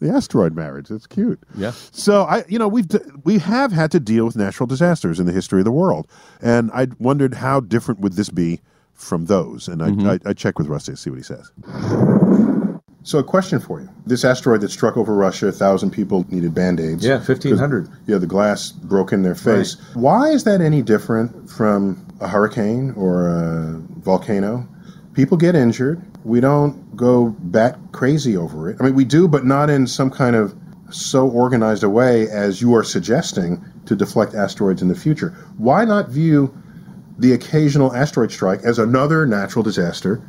the 0.00 0.10
asteroid 0.10 0.54
marriage. 0.54 0.88
That's 0.88 1.06
cute. 1.06 1.40
yeah. 1.56 1.72
So 1.92 2.22
I, 2.22 2.44
you 2.48 2.58
know, 2.58 2.68
we've 2.68 2.86
we 3.24 3.38
have 3.38 3.72
had 3.72 3.90
to 3.92 4.00
deal 4.00 4.24
with 4.26 4.36
natural 4.36 4.66
disasters 4.66 5.18
in 5.18 5.26
the 5.26 5.32
history 5.32 5.60
of 5.60 5.64
the 5.64 5.72
world, 5.72 6.06
and 6.40 6.70
I 6.72 6.88
wondered 6.98 7.34
how 7.34 7.60
different 7.60 8.00
would 8.00 8.12
this 8.12 8.28
be 8.30 8.60
from 8.94 9.26
those. 9.26 9.68
And 9.68 9.82
I, 9.82 9.88
Mm-hmm. 9.90 10.08
I, 10.26 10.30
I 10.30 10.32
check 10.34 10.58
with 10.58 10.68
Rusty 10.68 10.92
to 10.92 10.96
see 10.96 11.10
what 11.10 11.16
he 11.18 11.22
says. 11.22 11.50
So, 13.08 13.18
a 13.18 13.24
question 13.24 13.58
for 13.58 13.80
you: 13.80 13.88
This 14.04 14.22
asteroid 14.22 14.60
that 14.60 14.70
struck 14.70 14.98
over 14.98 15.14
Russia, 15.14 15.46
a 15.46 15.52
thousand 15.52 15.92
people 15.92 16.26
needed 16.28 16.52
band 16.54 16.78
aids. 16.78 17.02
Yeah, 17.02 17.16
1,500. 17.16 17.88
Yeah, 18.06 18.18
the 18.18 18.26
glass 18.26 18.70
broke 18.70 19.14
in 19.14 19.22
their 19.22 19.34
face. 19.34 19.78
Why 19.94 20.28
is 20.28 20.44
that 20.44 20.60
any 20.60 20.82
different 20.82 21.48
from 21.48 22.06
a 22.20 22.28
hurricane 22.28 22.92
or 22.98 23.28
a 23.28 23.80
volcano? 24.00 24.68
People 25.14 25.38
get 25.38 25.54
injured. 25.54 26.02
We 26.24 26.40
don't 26.40 26.94
go 26.98 27.34
bat 27.44 27.78
crazy 27.92 28.36
over 28.36 28.68
it. 28.68 28.76
I 28.78 28.84
mean, 28.84 28.94
we 28.94 29.06
do, 29.06 29.26
but 29.26 29.46
not 29.46 29.70
in 29.70 29.86
some 29.86 30.10
kind 30.10 30.36
of 30.36 30.54
so 30.90 31.30
organized 31.30 31.82
a 31.82 31.88
way 31.88 32.28
as 32.28 32.60
you 32.60 32.74
are 32.74 32.84
suggesting 32.84 33.64
to 33.86 33.96
deflect 33.96 34.34
asteroids 34.34 34.82
in 34.82 34.88
the 34.88 34.94
future. 34.94 35.30
Why 35.56 35.86
not 35.86 36.10
view 36.10 36.54
the 37.18 37.32
occasional 37.32 37.96
asteroid 37.96 38.32
strike 38.32 38.60
as 38.64 38.78
another 38.78 39.24
natural 39.24 39.62
disaster 39.62 40.22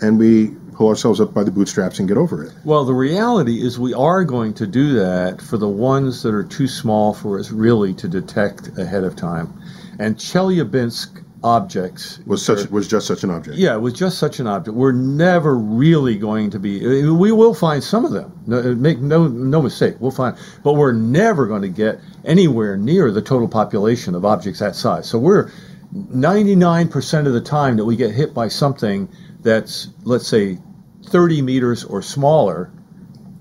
and 0.00 0.18
we 0.18 0.54
pull 0.74 0.88
ourselves 0.88 1.20
up 1.20 1.32
by 1.32 1.44
the 1.44 1.50
bootstraps 1.50 1.98
and 1.98 2.08
get 2.08 2.16
over 2.16 2.44
it? 2.44 2.52
Well, 2.64 2.84
the 2.84 2.94
reality 2.94 3.62
is 3.62 3.78
we 3.78 3.94
are 3.94 4.24
going 4.24 4.54
to 4.54 4.66
do 4.66 4.94
that 4.94 5.40
for 5.40 5.56
the 5.56 5.68
ones 5.68 6.22
that 6.22 6.34
are 6.34 6.44
too 6.44 6.68
small 6.68 7.14
for 7.14 7.38
us 7.38 7.50
really 7.50 7.94
to 7.94 8.08
detect 8.08 8.76
ahead 8.78 9.04
of 9.04 9.16
time. 9.16 9.52
And 9.98 10.16
Chelyabinsk 10.16 11.24
objects 11.44 12.20
Was 12.26 12.44
such 12.44 12.70
was 12.70 12.88
just 12.88 13.06
such 13.06 13.22
an 13.22 13.30
object. 13.30 13.58
Yeah, 13.58 13.74
it 13.74 13.80
was 13.80 13.92
just 13.92 14.18
such 14.18 14.40
an 14.40 14.46
object. 14.46 14.74
We're 14.74 14.92
never 14.92 15.54
really 15.54 16.16
going 16.16 16.50
to 16.50 16.58
be. 16.58 17.06
We 17.10 17.32
will 17.32 17.54
find 17.54 17.84
some 17.84 18.04
of 18.06 18.12
them. 18.12 18.32
No, 18.46 18.74
make 18.74 18.98
no 18.98 19.28
no 19.28 19.60
mistake. 19.60 19.96
We'll 20.00 20.10
find, 20.10 20.36
but 20.64 20.72
we're 20.74 20.92
never 20.92 21.46
going 21.46 21.62
to 21.62 21.68
get 21.68 22.00
anywhere 22.24 22.78
near 22.78 23.10
the 23.10 23.20
total 23.20 23.46
population 23.46 24.14
of 24.14 24.24
objects 24.24 24.60
that 24.60 24.74
size. 24.74 25.06
So 25.06 25.18
we're 25.18 25.50
99% 25.94 27.26
of 27.26 27.32
the 27.32 27.40
time 27.40 27.76
that 27.76 27.84
we 27.84 27.94
get 27.94 28.10
hit 28.10 28.34
by 28.34 28.48
something 28.48 29.08
that's 29.44 29.88
let's 30.02 30.26
say 30.26 30.58
30 31.06 31.42
meters 31.42 31.84
or 31.84 32.02
smaller, 32.02 32.72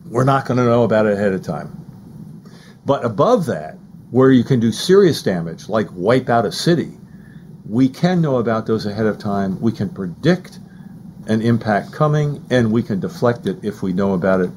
we're 0.06 0.24
not 0.24 0.46
going 0.46 0.58
to 0.58 0.66
know 0.66 0.84
about 0.84 1.08
it 1.08 1.14
ahead 1.14 1.34
of 1.34 1.42
time. 1.42 1.80
But 2.86 3.04
above 3.04 3.46
that, 3.48 3.78
where 4.12 4.30
you 4.30 4.44
can 4.44 4.60
do 4.60 4.72
serious 4.72 5.24
damage, 5.24 5.70
like 5.70 5.88
wipe 5.94 6.30
out 6.30 6.46
a 6.46 6.52
city, 6.52 6.92
we 7.68 7.90
can 7.90 8.22
know 8.22 8.38
about 8.38 8.68
those 8.68 8.86
ahead 8.86 9.06
of 9.06 9.18
time. 9.18 9.60
We 9.60 9.72
can 9.72 9.90
predict 9.90 10.60
an 11.28 11.42
impact 11.42 11.94
coming, 11.94 12.46
and 12.50 12.72
we 12.72 12.84
can 12.84 13.00
deflect 13.00 13.48
it 13.48 13.58
if 13.64 13.82
we 13.82 13.94
know 13.94 14.14
about 14.14 14.42
it 14.42 14.52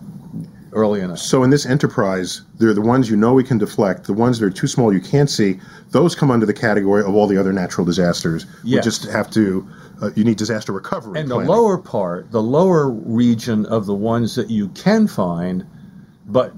early 0.72 1.00
enough. 1.00 1.18
So 1.18 1.44
in 1.44 1.50
this 1.50 1.64
enterprise, 1.64 2.42
they're 2.58 2.74
the 2.74 2.82
ones 2.82 3.08
you 3.08 3.16
know 3.16 3.32
we 3.32 3.44
can 3.44 3.58
deflect. 3.58 4.04
The 4.04 4.12
ones 4.12 4.38
that 4.38 4.46
are 4.46 4.50
too 4.50 4.66
small 4.66 4.92
you 4.92 5.00
can't 5.00 5.30
see, 5.30 5.60
those 5.90 6.14
come 6.14 6.30
under 6.30 6.44
the 6.44 6.52
category 6.52 7.02
of 7.02 7.14
all 7.14 7.26
the 7.28 7.38
other 7.38 7.52
natural 7.52 7.84
disasters. 7.84 8.44
We 8.64 8.80
just 8.80 9.04
have 9.04 9.30
to. 9.30 9.66
Uh, 10.00 10.10
you 10.14 10.24
need 10.24 10.36
disaster 10.36 10.72
recovery. 10.72 11.20
And 11.20 11.30
the 11.30 11.36
lower 11.36 11.78
part, 11.78 12.30
the 12.30 12.42
lower 12.42 12.90
region 12.90 13.64
of 13.66 13.86
the 13.86 13.94
ones 13.94 14.34
that 14.34 14.50
you 14.50 14.68
can 14.68 15.06
find, 15.06 15.66
but 16.26 16.52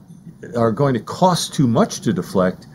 are 0.57 0.73
going 0.73 0.95
to 0.95 1.01
cost 1.01 1.55
too 1.55 1.67
much 1.67 2.01
to 2.01 2.13
deflect, 2.13 2.67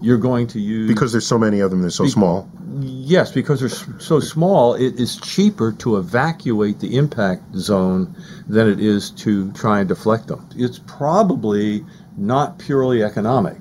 you're 0.00 0.18
going 0.18 0.46
to 0.48 0.60
use 0.60 0.88
because 0.88 1.12
there's 1.12 1.26
so 1.26 1.38
many 1.38 1.60
of 1.60 1.70
them, 1.70 1.80
they're 1.80 1.90
so 1.90 2.06
small. 2.06 2.50
Yes, 2.80 3.32
because 3.32 3.60
they're 3.60 4.00
so 4.00 4.20
small, 4.20 4.74
it 4.74 4.98
is 4.98 5.16
cheaper 5.16 5.72
to 5.72 5.96
evacuate 5.96 6.80
the 6.80 6.96
impact 6.96 7.54
zone 7.56 8.16
than 8.48 8.68
it 8.68 8.80
is 8.80 9.10
to 9.10 9.52
try 9.52 9.80
and 9.80 9.88
deflect 9.88 10.28
them. 10.28 10.48
It's 10.56 10.78
probably 10.78 11.84
not 12.16 12.58
purely 12.58 13.02
economic. 13.02 13.58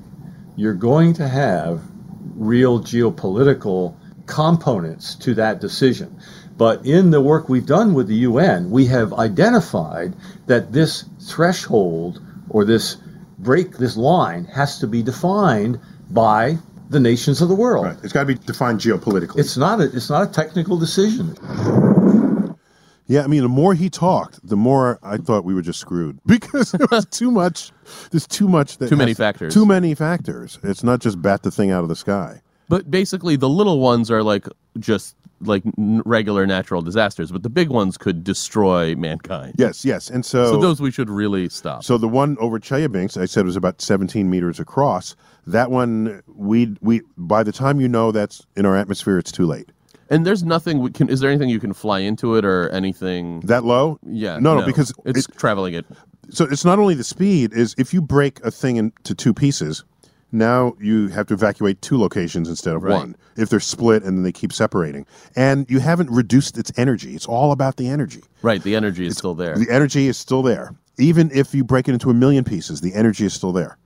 You're 0.56 0.74
going 0.74 1.14
to 1.16 1.28
have 1.28 1.82
real 2.36 2.80
geopolitical 2.80 3.96
components 4.26 5.16
to 5.16 5.34
that 5.34 5.60
decision. 5.60 6.20
But 6.60 6.86
in 6.86 7.12
the 7.12 7.22
work 7.22 7.48
we've 7.48 7.66
done 7.66 7.94
with 7.94 8.10
the 8.10 8.16
UN, 8.16 8.70
we 8.70 8.86
have 8.88 9.14
identified 9.14 10.14
that 10.48 10.74
this 10.74 11.06
threshold 11.22 12.22
or 12.50 12.66
this 12.66 12.98
break, 13.38 13.78
this 13.78 13.96
line, 13.96 14.44
has 14.44 14.78
to 14.80 14.88
be 14.88 15.02
defined 15.02 15.80
by 16.12 16.58
the 16.90 17.00
nations 17.00 17.42
of 17.42 17.48
the 17.48 17.56
world. 17.56 17.86
Right. 17.86 17.98
It's 18.04 18.12
got 18.12 18.22
to 18.22 18.26
be 18.26 18.36
defined 18.36 18.82
geopolitically. 18.82 19.40
It's 19.40 19.56
not 19.56 19.80
a 19.80 19.84
it's 19.84 20.10
not 20.10 20.30
a 20.30 20.32
technical 20.34 20.78
decision. 20.78 21.34
yeah, 23.08 23.24
I 23.24 23.28
mean, 23.28 23.44
the 23.44 23.48
more 23.48 23.74
he 23.74 23.90
talked, 23.90 24.46
the 24.46 24.58
more 24.58 25.00
I 25.02 25.16
thought 25.16 25.46
we 25.46 25.54
were 25.54 25.62
just 25.62 25.80
screwed 25.80 26.20
because 26.26 26.74
there 26.74 26.88
was 26.92 27.06
too 27.06 27.32
much. 27.32 27.72
There's 28.12 28.28
too 28.28 28.50
much. 28.50 28.80
That 28.80 28.90
Too 28.90 28.98
many 28.98 29.14
factors. 29.14 29.54
Too 29.54 29.66
many 29.66 29.96
factors. 29.96 30.60
It's 30.62 30.84
not 30.84 31.00
just 31.00 31.22
bat 31.22 31.44
the 31.44 31.52
thing 31.52 31.72
out 31.72 31.84
of 31.84 31.90
the 31.90 31.96
sky. 31.96 32.42
But 32.68 32.92
basically, 32.92 33.38
the 33.38 33.50
little 33.50 33.80
ones 33.80 34.12
are 34.12 34.24
like 34.24 34.46
just 34.78 35.16
like 35.42 35.64
n- 35.78 36.02
regular 36.06 36.46
natural 36.46 36.82
disasters, 36.82 37.32
but 37.32 37.44
the 37.44 37.50
big 37.50 37.70
ones 37.70 37.98
could 37.98 38.24
destroy 38.24 38.96
mankind. 38.96 39.56
Yes, 39.58 39.86
yes, 39.86 40.10
and 40.10 40.26
so 40.26 40.46
So 40.54 40.58
those 40.60 40.82
we 40.82 40.92
should 40.92 41.10
really 41.10 41.50
stop. 41.50 41.84
So 41.84 41.98
the 41.98 42.08
one 42.08 42.38
over 42.40 42.60
Chelyabinsk, 42.60 43.20
I 43.22 43.26
said 43.26 43.46
was 43.46 43.56
about 43.56 43.82
17 43.82 44.30
meters 44.30 44.60
across. 44.60 45.16
That 45.48 45.72
one, 45.72 46.22
we 46.28 46.76
we 46.82 47.02
by 47.18 47.44
the 47.44 47.52
time 47.52 47.80
you 47.80 47.88
know 47.88 48.12
that's 48.12 48.46
in 48.56 48.66
our 48.66 48.76
atmosphere, 48.76 49.18
it's 49.18 49.32
too 49.32 49.46
late. 49.46 49.72
and 50.12 50.26
there's 50.26 50.44
nothing 50.44 50.80
we 50.80 50.92
can. 50.92 51.10
Is 51.10 51.20
there 51.20 51.30
anything 51.30 51.50
you 51.50 51.60
can 51.60 51.74
fly 51.74 52.00
into 52.00 52.36
it 52.36 52.44
or 52.46 52.70
anything? 52.70 53.40
That 53.42 53.64
low? 53.64 54.00
Yeah. 54.06 54.40
No, 54.40 54.60
no, 54.60 54.66
because 54.66 54.92
it's 55.06 55.28
it- 55.28 55.38
traveling 55.38 55.74
it. 55.76 55.86
so 56.30 56.46
it's 56.46 56.66
not 56.66 56.80
only 56.80 56.96
the 56.96 57.04
speed. 57.04 57.54
Is 57.54 57.76
if 57.78 57.94
you 57.94 58.02
break 58.02 58.40
a 58.44 58.52
thing 58.52 58.78
into 58.78 59.14
two 59.16 59.34
pieces, 59.34 59.84
now 60.32 60.74
you 60.80 61.08
have 61.10 61.28
to 61.28 61.34
evacuate 61.34 61.82
two 61.82 61.98
locations 62.00 62.48
instead 62.50 62.76
of 62.76 62.84
Right. 62.84 62.96
one. 62.98 63.16
If 63.36 63.50
they're 63.50 63.60
split 63.60 64.04
and 64.04 64.18
then 64.18 64.24
they 64.24 64.32
keep 64.32 64.52
separating, 64.54 65.06
and 65.36 65.66
you 65.70 65.80
haven't 65.80 66.10
reduced 66.12 66.58
its 66.58 66.72
energy. 66.78 67.16
It's 67.16 67.26
all 67.26 67.52
about 67.52 67.78
the 67.78 67.88
energy. 67.88 68.22
Right. 68.42 68.62
The 68.62 68.76
energy 68.76 69.06
is 69.08 69.18
still 69.18 69.34
there. 69.36 69.58
The 69.58 69.70
energy 69.72 70.08
is 70.08 70.18
still 70.18 70.42
there. 70.42 70.74
Even 70.98 71.32
if 71.34 71.54
you 71.56 71.64
break 71.64 71.88
it 71.88 71.94
into 71.94 72.10
a 72.10 72.14
million 72.14 72.44
pieces, 72.44 72.82
the 72.82 72.94
energy 72.94 73.26
is 73.26 73.34
still 73.34 73.54
there. 73.54 73.78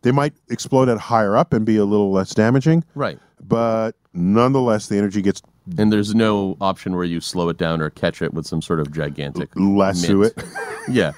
They 0.00 0.10
might 0.12 0.32
explode 0.48 0.88
at 0.88 0.98
higher 0.98 1.36
up 1.36 1.52
and 1.52 1.64
be 1.66 1.76
a 1.76 1.84
little 1.84 2.10
less 2.10 2.34
damaging, 2.34 2.82
right. 2.94 3.18
but 3.46 3.92
nonetheless, 4.14 4.88
the 4.88 4.96
energy 4.96 5.20
gets 5.22 5.42
And 5.78 5.92
there's 5.92 6.14
no 6.14 6.56
option 6.60 6.94
where 6.96 7.04
you 7.04 7.20
slow 7.20 7.48
it 7.50 7.58
down 7.58 7.80
or 7.80 7.90
catch 7.90 8.20
it 8.22 8.34
with 8.34 8.46
some 8.46 8.62
sort 8.62 8.80
of 8.80 8.90
gigantic 8.92 9.50
lasso 9.54 10.16
mitt. 10.16 10.32
it. 10.36 10.44
Yeah. 10.90 11.12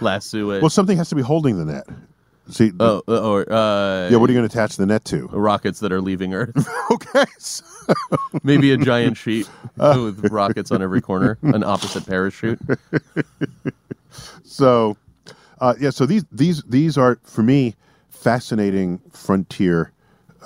Lasso 0.00 0.50
it. 0.50 0.60
well, 0.62 0.70
something 0.70 0.96
has 0.98 1.08
to 1.08 1.14
be 1.16 1.22
holding 1.22 1.58
the 1.58 1.64
net. 1.64 1.86
See, 2.48 2.70
oh, 2.78 3.02
uh, 3.08 3.28
or 3.28 3.52
uh, 3.52 4.08
yeah, 4.08 4.16
what 4.18 4.30
are 4.30 4.32
you 4.32 4.38
going 4.38 4.48
to 4.48 4.52
attach 4.58 4.76
the 4.76 4.86
net 4.86 5.04
to? 5.06 5.26
rockets 5.28 5.80
that 5.80 5.92
are 5.92 6.00
leaving 6.00 6.32
Earth. 6.34 6.68
okay, 6.92 7.24
so- 7.38 7.64
Maybe 8.42 8.72
a 8.72 8.76
giant 8.76 9.16
sheet 9.16 9.48
with 9.76 10.30
rockets 10.30 10.70
on 10.70 10.82
every 10.82 11.00
corner, 11.00 11.38
an 11.42 11.62
opposite 11.64 12.06
parachute. 12.06 12.58
so 14.44 14.96
uh, 15.60 15.74
yeah, 15.80 15.90
so 15.90 16.06
these 16.06 16.24
these 16.32 16.62
these 16.64 16.98
are 16.98 17.18
for 17.24 17.42
me 17.42 17.74
fascinating 18.10 18.98
frontier 19.12 19.92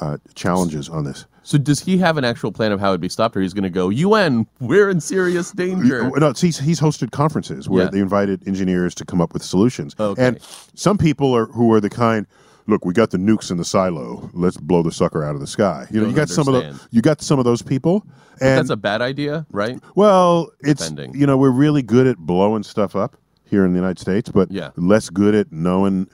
uh, 0.00 0.18
challenges 0.34 0.88
on 0.88 1.04
this. 1.04 1.24
So 1.42 1.56
does 1.58 1.80
he 1.80 1.96
have 1.98 2.16
an 2.18 2.24
actual 2.24 2.52
plan 2.52 2.70
of 2.72 2.80
how 2.80 2.88
it'd 2.90 3.00
be 3.00 3.08
stopped, 3.08 3.36
or 3.36 3.40
he's 3.40 3.54
going 3.54 3.64
to 3.64 3.70
go 3.70 3.88
UN? 3.88 4.46
We're 4.60 4.90
in 4.90 5.00
serious 5.00 5.52
danger. 5.52 6.10
No, 6.18 6.32
he's, 6.32 6.58
he's 6.58 6.78
hosted 6.80 7.10
conferences 7.12 7.68
where 7.68 7.84
Yeah. 7.84 7.90
they 7.90 8.00
invited 8.00 8.46
engineers 8.46 8.94
to 8.96 9.04
come 9.04 9.20
up 9.20 9.32
with 9.32 9.42
solutions. 9.42 9.94
Okay. 9.98 10.22
And 10.26 10.38
some 10.74 10.98
people 10.98 11.34
are 11.34 11.46
who 11.46 11.72
are 11.72 11.80
the 11.80 11.90
kind. 11.90 12.26
Look, 12.66 12.84
we 12.84 12.92
got 12.92 13.10
the 13.10 13.16
nukes 13.18 13.50
in 13.50 13.56
the 13.56 13.64
silo. 13.64 14.30
Let's 14.32 14.56
blow 14.58 14.82
the 14.82 14.92
sucker 14.92 15.24
out 15.24 15.34
of 15.34 15.40
the 15.40 15.46
sky. 15.46 15.86
You 15.90 15.96
know, 15.96 16.02
Don't 16.04 16.10
you 16.10 16.16
got 16.16 16.28
some 16.28 16.46
of 16.46 16.54
the 16.54 16.80
you 16.90 17.00
got 17.02 17.20
some 17.22 17.38
of 17.38 17.44
those 17.44 17.62
people, 17.62 18.04
and 18.40 18.58
That's 18.58 18.70
a 18.70 18.76
bad 18.76 19.00
idea, 19.02 19.46
right? 19.50 19.80
well, 19.96 20.50
it's 20.60 20.88
Depending. 20.88 21.18
you 21.18 21.26
know 21.26 21.36
we're 21.36 21.50
really 21.50 21.82
good 21.82 22.06
at 22.06 22.18
blowing 22.18 22.62
stuff 22.62 22.94
up 22.94 23.16
here 23.44 23.64
in 23.64 23.72
the 23.72 23.78
United 23.78 23.98
States, 23.98 24.30
but 24.30 24.52
Yeah. 24.52 24.70
less 24.76 25.08
good 25.10 25.34
at 25.34 25.50
knowing 25.50 26.06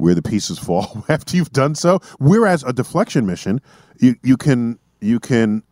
where 0.00 0.14
the 0.14 0.22
pieces 0.22 0.58
fall 0.58 1.04
after 1.08 1.36
you've 1.36 1.52
done 1.52 1.74
so. 1.74 2.00
Whereas 2.18 2.62
a 2.64 2.72
deflection 2.72 3.26
mission, 3.26 3.60
you 3.98 4.16
you 4.22 4.36
can 4.36 4.78
you 5.00 5.20
can 5.20 5.62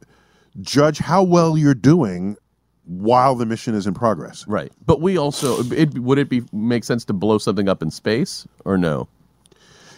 judge 0.61 0.99
how 0.99 1.23
well 1.23 1.57
you're 1.57 1.75
doing 1.75 2.37
while 2.85 3.35
the 3.35 3.47
mission 3.47 3.75
is 3.75 3.87
in 3.87 3.95
progress. 3.95 4.47
Right. 4.49 4.73
But 4.87 5.01
we 5.01 5.19
also 5.19 5.63
it, 5.73 5.99
would 5.99 6.19
it 6.19 6.29
be 6.29 6.43
make 6.53 6.85
sense 6.85 7.05
to 7.07 7.13
blow 7.13 7.39
something 7.39 7.69
up 7.69 7.83
in 7.83 7.91
space 7.91 8.47
or 8.65 8.79
no? 8.79 9.09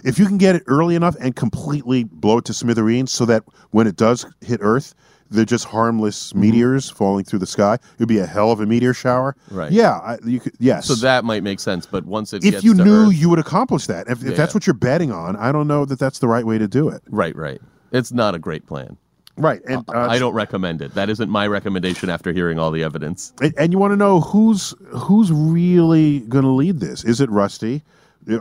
If 0.03 0.19
you 0.19 0.27
can 0.27 0.39
get 0.39 0.57
it 0.57 0.63
early 0.67 0.95
enough 0.95 1.15
and 1.21 1.37
completely 1.37 2.05
blow 2.05 2.39
it 2.39 2.47
to 2.47 2.55
smithereens 2.55 3.13
so 3.13 3.27
that 3.27 3.45
when 3.71 3.87
it 3.87 3.97
does 3.97 4.25
hit 4.41 4.61
Earth, 4.63 4.95
they're 5.31 5.45
just 5.45 5.65
harmless 5.65 6.35
meteors 6.35 6.91
falling 6.91 7.25
through 7.25 7.39
the 7.39 7.47
sky. 7.47 7.79
It'd 7.97 8.09
be 8.09 8.19
a 8.19 8.27
hell 8.27 8.51
of 8.53 8.61
a 8.61 8.67
meteor 8.67 8.93
shower. 8.95 9.37
Right. 9.51 9.71
Yeah, 9.73 9.93
I, 9.99 10.19
you 10.25 10.41
could, 10.41 10.55
yes. 10.59 10.87
So 10.87 10.95
that 10.97 11.25
might 11.25 11.43
make 11.43 11.61
sense. 11.61 11.87
But 11.87 12.05
once 12.05 12.33
it 12.33 12.45
if 12.45 12.53
gets 12.53 12.65
you 12.65 12.75
knew 12.75 13.09
Earth- 13.09 13.15
you 13.15 13.29
would 13.31 13.39
accomplish 13.39 13.87
that, 13.87 14.09
if, 14.09 14.25
if 14.25 14.37
that's 14.37 14.53
Yeah. 14.53 14.57
what 14.57 14.67
you're 14.67 14.75
betting 14.75 15.13
on, 15.13 15.37
I 15.37 15.53
don't 15.53 15.69
know 15.69 15.85
that 15.85 15.99
that's 15.99 16.19
the 16.19 16.29
right 16.29 16.45
way 16.45 16.59
to 16.59 16.67
do 16.69 16.89
it. 16.89 17.03
right, 17.09 17.35
right, 17.37 17.61
it's 17.93 18.13
not 18.13 18.35
a 18.35 18.39
great 18.39 18.67
plan. 18.67 18.97
Right, 19.37 19.63
and 19.67 19.89
uh, 19.89 19.93
I 20.11 20.19
don't 20.19 20.35
recommend 20.35 20.83
it. 20.83 20.93
That 20.95 21.09
isn't 21.09 21.31
my 21.31 21.47
recommendation 21.47 22.11
after 22.11 22.31
hearing 22.33 22.59
all 22.59 22.71
the 22.71 22.83
evidence. 22.83 23.33
And, 23.41 23.55
and 23.57 23.73
you 23.73 23.79
want 23.79 23.93
to 23.93 23.97
know 23.97 24.21
who's 24.21 24.75
who's 24.91 25.33
really 25.33 26.21
going 26.21 26.45
to 26.45 26.51
lead 26.51 26.81
this? 26.81 27.05
Is 27.05 27.21
it 27.23 27.31
Rusty? 27.31 27.83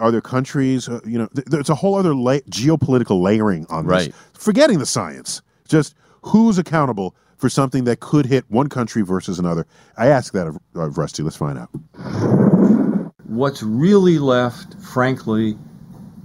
Are 0.01 0.11
there 0.11 0.19
countries? 0.19 0.89
Uh, 0.89 0.99
you 1.05 1.17
know, 1.17 1.27
th- 1.27 1.45
there's 1.47 1.69
a 1.69 1.75
whole 1.75 1.95
other 1.95 2.13
la- 2.13 2.39
geopolitical 2.49 3.21
layering 3.21 3.65
on 3.69 3.85
this. 3.85 4.07
Right. 4.07 4.13
Forgetting 4.33 4.79
the 4.79 4.85
science, 4.85 5.41
just 5.69 5.95
who's 6.23 6.57
accountable 6.57 7.15
for 7.37 7.49
something 7.49 7.85
that 7.85 7.99
could 7.99 8.25
hit 8.25 8.45
one 8.49 8.67
country 8.69 9.01
versus 9.01 9.39
another? 9.39 9.65
I 9.97 10.07
ask 10.07 10.33
that 10.33 10.47
of, 10.47 10.57
of 10.75 10.97
Rusty. 10.97 11.23
Let's 11.23 11.37
find 11.37 11.57
out. 11.57 11.69
What's 13.25 13.61
really 13.63 14.17
left, 14.19 14.75
frankly, 14.81 15.57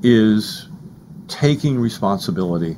is 0.02 0.68
taking 1.28 1.78
responsibility. 1.78 2.76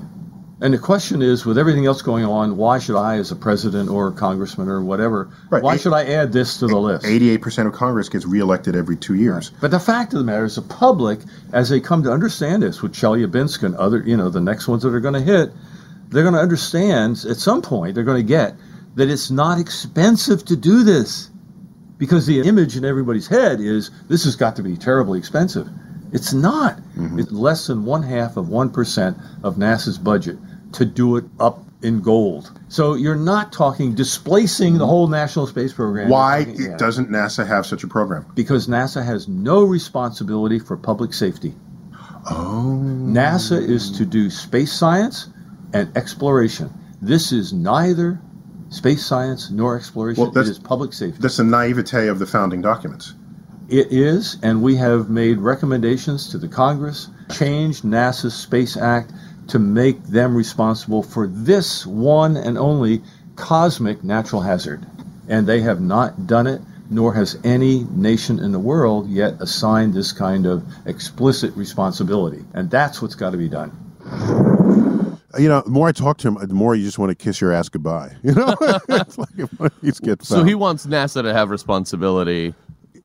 And 0.58 0.72
the 0.72 0.78
question 0.78 1.20
is, 1.20 1.44
with 1.44 1.58
everything 1.58 1.84
else 1.84 2.00
going 2.00 2.24
on, 2.24 2.56
why 2.56 2.78
should 2.78 2.96
I, 2.96 3.18
as 3.18 3.30
a 3.30 3.36
president 3.36 3.90
or 3.90 4.08
a 4.08 4.12
congressman 4.12 4.68
or 4.68 4.82
whatever, 4.82 5.28
Right. 5.50 5.62
why 5.62 5.76
should 5.76 5.92
I 5.92 6.04
add 6.04 6.32
this 6.32 6.58
to 6.58 6.66
the 6.66 6.78
list? 6.78 7.04
88% 7.04 7.66
of 7.66 7.74
Congress 7.74 8.08
gets 8.08 8.24
reelected 8.24 8.74
every 8.74 8.96
two 8.96 9.14
years. 9.14 9.50
But 9.60 9.70
the 9.70 9.78
fact 9.78 10.14
of 10.14 10.18
the 10.18 10.24
matter 10.24 10.46
is, 10.46 10.56
the 10.56 10.62
public, 10.62 11.20
as 11.52 11.68
they 11.68 11.78
come 11.80 12.02
to 12.04 12.10
understand 12.12 12.62
this, 12.62 12.80
with 12.80 12.94
Chelyabinsk 12.94 13.64
and 13.64 13.74
other, 13.76 14.02
you 14.02 14.16
know, 14.16 14.30
the 14.30 14.40
next 14.40 14.66
ones 14.66 14.82
that 14.82 14.94
are 14.94 15.00
going 15.00 15.14
to 15.14 15.20
hit, 15.20 15.52
they're 16.09 16.22
going 16.22 16.34
to 16.34 16.40
understand 16.40 17.24
at 17.28 17.36
some 17.36 17.62
point, 17.62 17.94
they're 17.94 18.04
going 18.04 18.22
to 18.22 18.28
get 18.28 18.54
that 18.94 19.11
it's 19.11 19.30
not 19.30 19.59
expensive 19.59 20.44
to 20.46 20.57
do 20.57 20.82
this. 20.84 21.30
Because 21.98 22.26
the 22.26 22.40
image 22.40 22.76
in 22.76 22.84
everybody's 22.84 23.26
head 23.26 23.59
is 23.59 23.90
this 24.09 24.24
has 24.24 24.36
got 24.36 24.57
to 24.57 24.62
be 24.62 24.76
terribly 24.76 25.18
expensive. 25.18 25.66
It's 26.12 26.34
not. 26.34 26.76
Mm-hmm. 26.76 27.18
It's 27.18 27.32
less 27.32 27.66
than 27.68 27.86
one 27.86 28.02
half 28.02 28.36
of 28.36 28.46
1% 28.46 29.42
of 29.42 29.57
NASA's 29.57 29.96
budget 29.96 30.36
to 30.72 30.84
do 30.84 31.16
it 31.16 31.24
up 31.40 31.64
in 31.82 32.00
gold. 32.00 32.50
So 32.68 32.94
you're 32.94 33.16
not 33.16 33.52
talking 33.52 33.94
displacing 33.94 34.78
the 34.78 34.86
whole 34.86 35.09
National 35.09 35.46
Space 35.46 35.72
Program. 35.72 36.09
Why 36.09 36.46
yeah 36.59 36.76
doesn't 36.76 37.11
NASA 37.11 37.46
have 37.46 37.66
such 37.66 37.84
a 37.84 37.88
program? 37.88 38.26
because 38.34 38.66
NASA 38.66 39.04
has 39.04 39.28
no 39.28 39.62
responsibility 39.62 40.59
for 40.59 40.76
public 40.76 41.14
safety. 41.14 41.54
Oh. 42.28 42.80
NASA 42.82 43.61
is 43.61 43.90
to 43.98 44.04
do 44.04 44.30
space 44.30 44.72
science 44.72 45.28
and 45.81 45.97
exploration. 45.97 46.70
This 47.01 47.33
is 47.33 47.53
neither 47.53 48.20
space 48.70 49.05
science 49.05 49.51
nor 49.51 49.77
exploration. 49.77 50.20
Well, 50.20 50.31
it 50.31 50.35
that's- 50.35 50.59
public 50.59 50.93
safety. 50.93 51.18
That's 51.20 51.37
the 51.37 51.45
naivete 51.45 52.09
of 52.09 52.18
the 52.18 52.27
founding 52.27 52.62
documents. 52.62 53.14
It 53.68 53.89
is, 53.91 54.37
and 54.43 54.62
we 54.62 54.77
have 54.77 55.11
made 55.11 55.39
recommendations 55.39 56.29
to 56.31 56.39
the 56.39 56.49
Congress, 56.49 57.09
change 57.33 57.83
NASA's 57.83 58.35
Space 58.35 58.77
Act 58.77 59.12
to 59.49 59.59
make 59.59 60.03
them 60.05 60.37
responsible 60.37 61.03
for 61.03 61.27
this 61.27 61.85
one 61.85 62.37
and 62.37 62.57
only 62.57 63.03
cosmic 63.35 64.05
natural 64.05 64.41
hazard. 64.41 64.87
And 65.29 65.47
they 65.47 65.61
have 65.62 65.81
not 65.81 66.27
done 66.29 66.47
it, 66.47 66.61
nor 66.91 67.12
has 67.14 67.37
any 67.43 67.85
nation 67.91 68.39
in 68.39 68.53
the 68.53 68.61
world 68.61 69.09
yet 69.09 69.35
assigned 69.41 69.95
this 69.95 70.12
kind 70.12 70.47
of 70.47 70.64
explicit 70.87 71.57
responsibility. 71.57 72.45
And 72.55 72.70
that's 72.70 73.03
what's 73.03 73.16
got 73.16 73.31
to 73.31 73.39
be 73.39 73.49
done. 73.49 73.72
You 75.39 75.49
know, 75.49 75.61
the 75.62 75.70
more 75.70 75.89
I 75.89 75.93
talk 75.93 76.18
to 76.18 76.28
him, 76.28 76.34
the 76.41 76.55
more 76.55 76.74
you 76.74 76.84
just 76.84 76.99
want 76.99 77.11
to 77.11 77.14
kiss 77.14 77.41
your 77.41 77.53
ass 77.53 77.68
goodbye. 77.68 78.16
You 78.22 78.34
know, 78.34 78.55
it's 78.89 79.18
like 79.18 79.30
one 79.59 79.66
of 79.66 79.80
these 79.82 80.01
gets 80.01 80.28
So 80.28 80.43
he 80.45 80.55
wants 80.55 80.87
NASA 80.87 81.22
to 81.22 81.32
have 81.32 81.51
responsibility. 81.51 82.55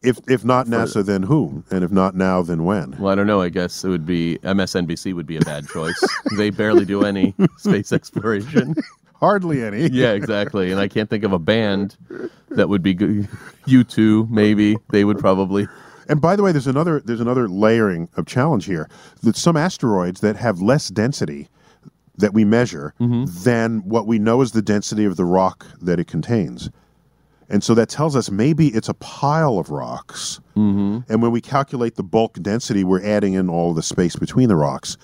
if 0.02 0.20
if 0.28 0.44
not 0.44 0.68
NASA, 0.68 1.06
then 1.06 1.24
who? 1.24 1.64
And 1.72 1.84
if 1.84 1.92
not 1.92 2.16
now, 2.16 2.42
then 2.42 2.64
when? 2.64 2.96
Well, 2.98 3.12
I 3.12 3.16
don't 3.16 3.28
know. 3.28 3.42
I 3.42 3.50
guess 3.50 3.84
it 3.84 3.90
would 3.90 4.06
be 4.06 4.40
MSNBC 4.44 5.14
would 5.14 5.28
be 5.28 5.38
a 5.38 5.42
bad 5.42 5.68
choice. 5.68 6.00
they 6.38 6.50
barely 6.50 6.86
do 6.86 7.04
any 7.04 7.36
space 7.58 7.92
exploration. 7.92 8.76
Hardly 9.20 9.62
any. 9.64 9.88
Yeah, 9.90 10.14
exactly. 10.14 10.72
And 10.72 10.80
I 10.80 10.88
can't 10.88 11.08
think 11.08 11.24
of 11.24 11.32
a 11.32 11.38
band 11.40 11.96
that 12.50 12.70
would 12.70 12.82
be 12.82 12.96
good. 12.96 13.28
U2, 13.68 14.28
maybe 14.32 14.78
they 14.90 15.04
would 15.06 15.20
probably. 15.20 15.68
And 16.10 16.20
by 16.20 16.36
the 16.36 16.42
way, 16.42 16.52
there's 16.52 16.66
another 16.66 17.02
there's 17.06 17.22
another 17.22 17.48
layering 17.48 18.10
of 18.18 18.26
challenge 18.26 18.66
here. 18.66 18.90
That 19.22 19.36
some 19.36 19.56
asteroids 19.56 20.22
that 20.22 20.36
have 20.38 20.60
less 20.62 20.88
density 20.90 21.50
that 22.18 22.34
we 22.34 22.46
measure 22.46 22.94
than 23.00 23.80
what 23.80 24.06
we 24.06 24.20
know 24.20 24.42
is 24.42 24.52
the 24.52 24.62
density 24.62 25.06
of 25.06 25.16
the 25.16 25.26
rock 25.26 25.66
that 25.82 26.00
it 26.00 26.08
contains. 26.08 26.70
And 27.50 27.62
so 27.62 27.74
that 27.76 27.90
tells 27.90 28.16
us 28.16 28.32
maybe 28.32 28.70
it's 28.70 28.88
a 28.88 28.94
pile 28.94 29.60
of 29.60 29.72
rocks. 29.72 30.40
Mm-hmm. 30.56 31.12
And 31.12 31.22
when 31.22 31.32
we 31.32 31.42
calculate 31.42 31.96
the 31.96 32.04
bulk 32.04 32.42
density, 32.42 32.86
we're 32.86 33.04
adding 33.04 33.34
in 33.34 33.50
all 33.50 33.74
the 33.74 33.84
space 33.84 34.16
between 34.16 34.48
the 34.48 34.56
rocks, 34.56 34.98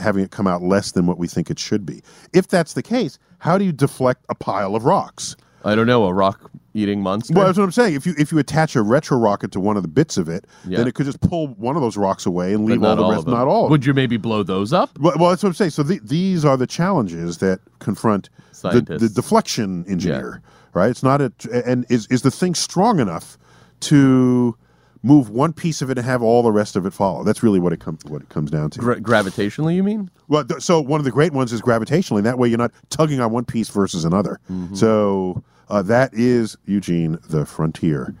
having 0.00 0.24
it 0.24 0.32
come 0.32 0.48
out 0.48 0.60
less 0.60 0.90
than 0.90 1.06
what 1.06 1.18
we 1.18 1.28
think 1.28 1.50
it 1.50 1.58
should 1.58 1.86
be. 1.86 2.02
If 2.32 2.48
that's 2.48 2.72
the 2.72 2.82
case, 2.82 3.20
how 3.38 3.58
do 3.58 3.64
you 3.64 3.72
deflect 3.72 4.24
a 4.28 4.34
pile 4.34 4.74
of 4.74 4.84
rocks? 4.84 5.36
I 5.64 5.76
don't 5.76 5.86
know 5.86 6.04
a 6.06 6.12
rock 6.12 6.50
eating 6.74 7.00
monster. 7.00 7.32
Well, 7.34 7.46
that's 7.46 7.56
what 7.56 7.64
I'm 7.64 7.72
saying. 7.72 7.94
If 7.94 8.04
you 8.06 8.14
if 8.18 8.32
you 8.32 8.38
attach 8.38 8.76
a 8.76 8.82
retro 8.82 9.16
rocket 9.16 9.52
to 9.52 9.60
one 9.60 9.76
of 9.76 9.82
the 9.82 9.88
bits 9.88 10.16
of 10.16 10.28
it, 10.28 10.46
Yeah. 10.66 10.78
then 10.78 10.88
it 10.88 10.94
could 10.94 11.06
just 11.06 11.20
pull 11.20 11.48
one 11.54 11.76
of 11.76 11.82
those 11.82 11.96
rocks 11.96 12.26
away 12.26 12.52
and 12.52 12.64
leave 12.64 12.82
all 12.82 12.96
the 12.96 13.02
all 13.02 13.12
rest. 13.12 13.26
of. 13.26 13.32
Not 13.32 13.46
all. 13.46 13.64
Of 13.66 13.70
Would 13.70 13.82
them. 13.82 13.88
you 13.88 13.94
maybe 13.94 14.16
blow 14.16 14.42
those 14.42 14.72
up? 14.72 14.98
Well, 14.98 15.14
well, 15.18 15.30
that's 15.30 15.42
what 15.42 15.50
I'm 15.50 15.54
saying. 15.54 15.70
So 15.70 15.82
the, 15.82 16.00
these 16.02 16.44
are 16.44 16.56
the 16.56 16.66
challenges 16.66 17.38
that 17.38 17.60
confront 17.78 18.28
the, 18.62 18.80
the 18.80 19.08
deflection 19.08 19.84
engineer, 19.88 20.42
right? 20.72 20.90
It's 20.90 21.02
not 21.02 21.20
a 21.20 21.32
and 21.64 21.86
is 21.88 22.06
is 22.08 22.22
the 22.22 22.30
thing 22.30 22.54
strong 22.54 22.98
enough 23.00 23.38
to 23.80 24.56
move 25.02 25.28
one 25.28 25.52
piece 25.52 25.82
of 25.82 25.90
it 25.90 25.98
and 25.98 26.06
have 26.06 26.22
all 26.22 26.42
the 26.42 26.50
rest 26.50 26.76
of 26.76 26.86
it 26.86 26.92
follow? 26.94 27.22
That's 27.24 27.42
really 27.42 27.60
what 27.60 27.72
it 27.74 27.80
comes 27.80 28.00
what 28.06 28.22
it 28.22 28.30
comes 28.30 28.50
down 28.50 28.70
to. 28.70 28.78
Gra- 28.80 29.00
gravitationally, 29.00 29.74
you 29.76 29.82
mean? 29.82 30.10
Well, 30.28 30.44
th- 30.44 30.62
so 30.62 30.80
one 30.80 30.98
of 31.00 31.04
the 31.04 31.10
great 31.10 31.32
ones 31.32 31.52
is 31.52 31.60
gravitationally. 31.60 32.22
That 32.22 32.38
way, 32.38 32.48
you're 32.48 32.58
not 32.58 32.72
tugging 32.88 33.20
on 33.20 33.30
one 33.30 33.44
piece 33.44 33.68
versus 33.68 34.04
another. 34.04 34.40
Mm-hmm. 34.50 34.74
So 34.74 35.42
uh, 35.68 35.82
that 35.82 36.12
is 36.14 36.56
Eugene, 36.66 37.18
the 37.28 37.46
frontier 37.46 38.14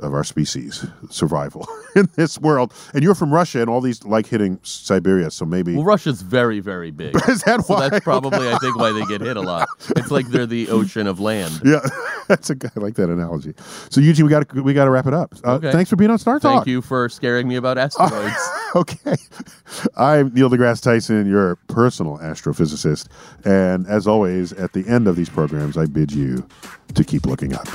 of 0.00 0.12
our 0.14 0.24
species 0.24 0.84
survival 1.10 1.66
in 1.96 2.08
this 2.16 2.38
world. 2.38 2.72
And 2.94 3.02
you're 3.02 3.14
from 3.14 3.32
Russia, 3.32 3.60
and 3.60 3.70
all 3.70 3.80
these 3.80 4.04
like 4.04 4.26
hitting 4.26 4.58
Siberia. 4.62 5.30
So 5.30 5.44
maybe 5.44 5.74
Well, 5.74 5.84
Russia's 5.84 6.22
very, 6.22 6.60
very 6.60 6.90
big. 6.90 7.14
is 7.28 7.42
that 7.42 7.64
so 7.64 7.74
why? 7.74 7.88
that's 7.88 8.04
probably, 8.04 8.48
I 8.50 8.56
think, 8.58 8.76
why 8.76 8.92
they 8.92 9.04
get 9.06 9.20
hit 9.20 9.36
a 9.36 9.40
lot. 9.40 9.68
It's 9.96 10.10
like 10.10 10.26
they're 10.28 10.46
the 10.46 10.68
ocean 10.70 11.06
of 11.06 11.20
land. 11.20 11.60
yeah, 11.64 11.80
that's 12.28 12.50
a 12.50 12.56
I 12.76 12.80
like 12.80 12.94
that 12.94 13.08
analogy. 13.10 13.54
So 13.90 14.00
Eugene, 14.00 14.24
we 14.26 14.30
got 14.30 14.48
to 14.48 14.62
we 14.62 14.74
got 14.74 14.84
to 14.86 14.90
wrap 14.90 15.06
it 15.06 15.14
up. 15.14 15.34
Uh, 15.44 15.58
Okay. 15.60 15.72
Thanks 15.72 15.90
for 15.90 15.96
being 15.96 16.10
on 16.10 16.18
Star 16.18 16.40
Talk. 16.40 16.54
Thank 16.54 16.66
you 16.68 16.80
for 16.80 17.08
scaring 17.10 17.46
me 17.46 17.56
about 17.56 17.76
asteroids. 17.76 18.34
okay. 18.74 19.16
I'm 19.96 20.32
Neil 20.32 20.48
deGrasse 20.48 20.80
Tyson, 20.82 21.28
your 21.28 21.56
personal 21.68 22.16
astrophysicist. 22.18 23.08
And 23.44 23.86
as 23.86 24.06
always, 24.06 24.52
at 24.54 24.72
the 24.72 24.86
end 24.88 25.06
of 25.06 25.16
these 25.16 25.28
programs, 25.28 25.76
I 25.76 25.84
bid 25.86 26.12
you 26.12 26.46
to 26.94 27.04
keep 27.04 27.26
looking 27.26 27.54
up. 27.54 27.68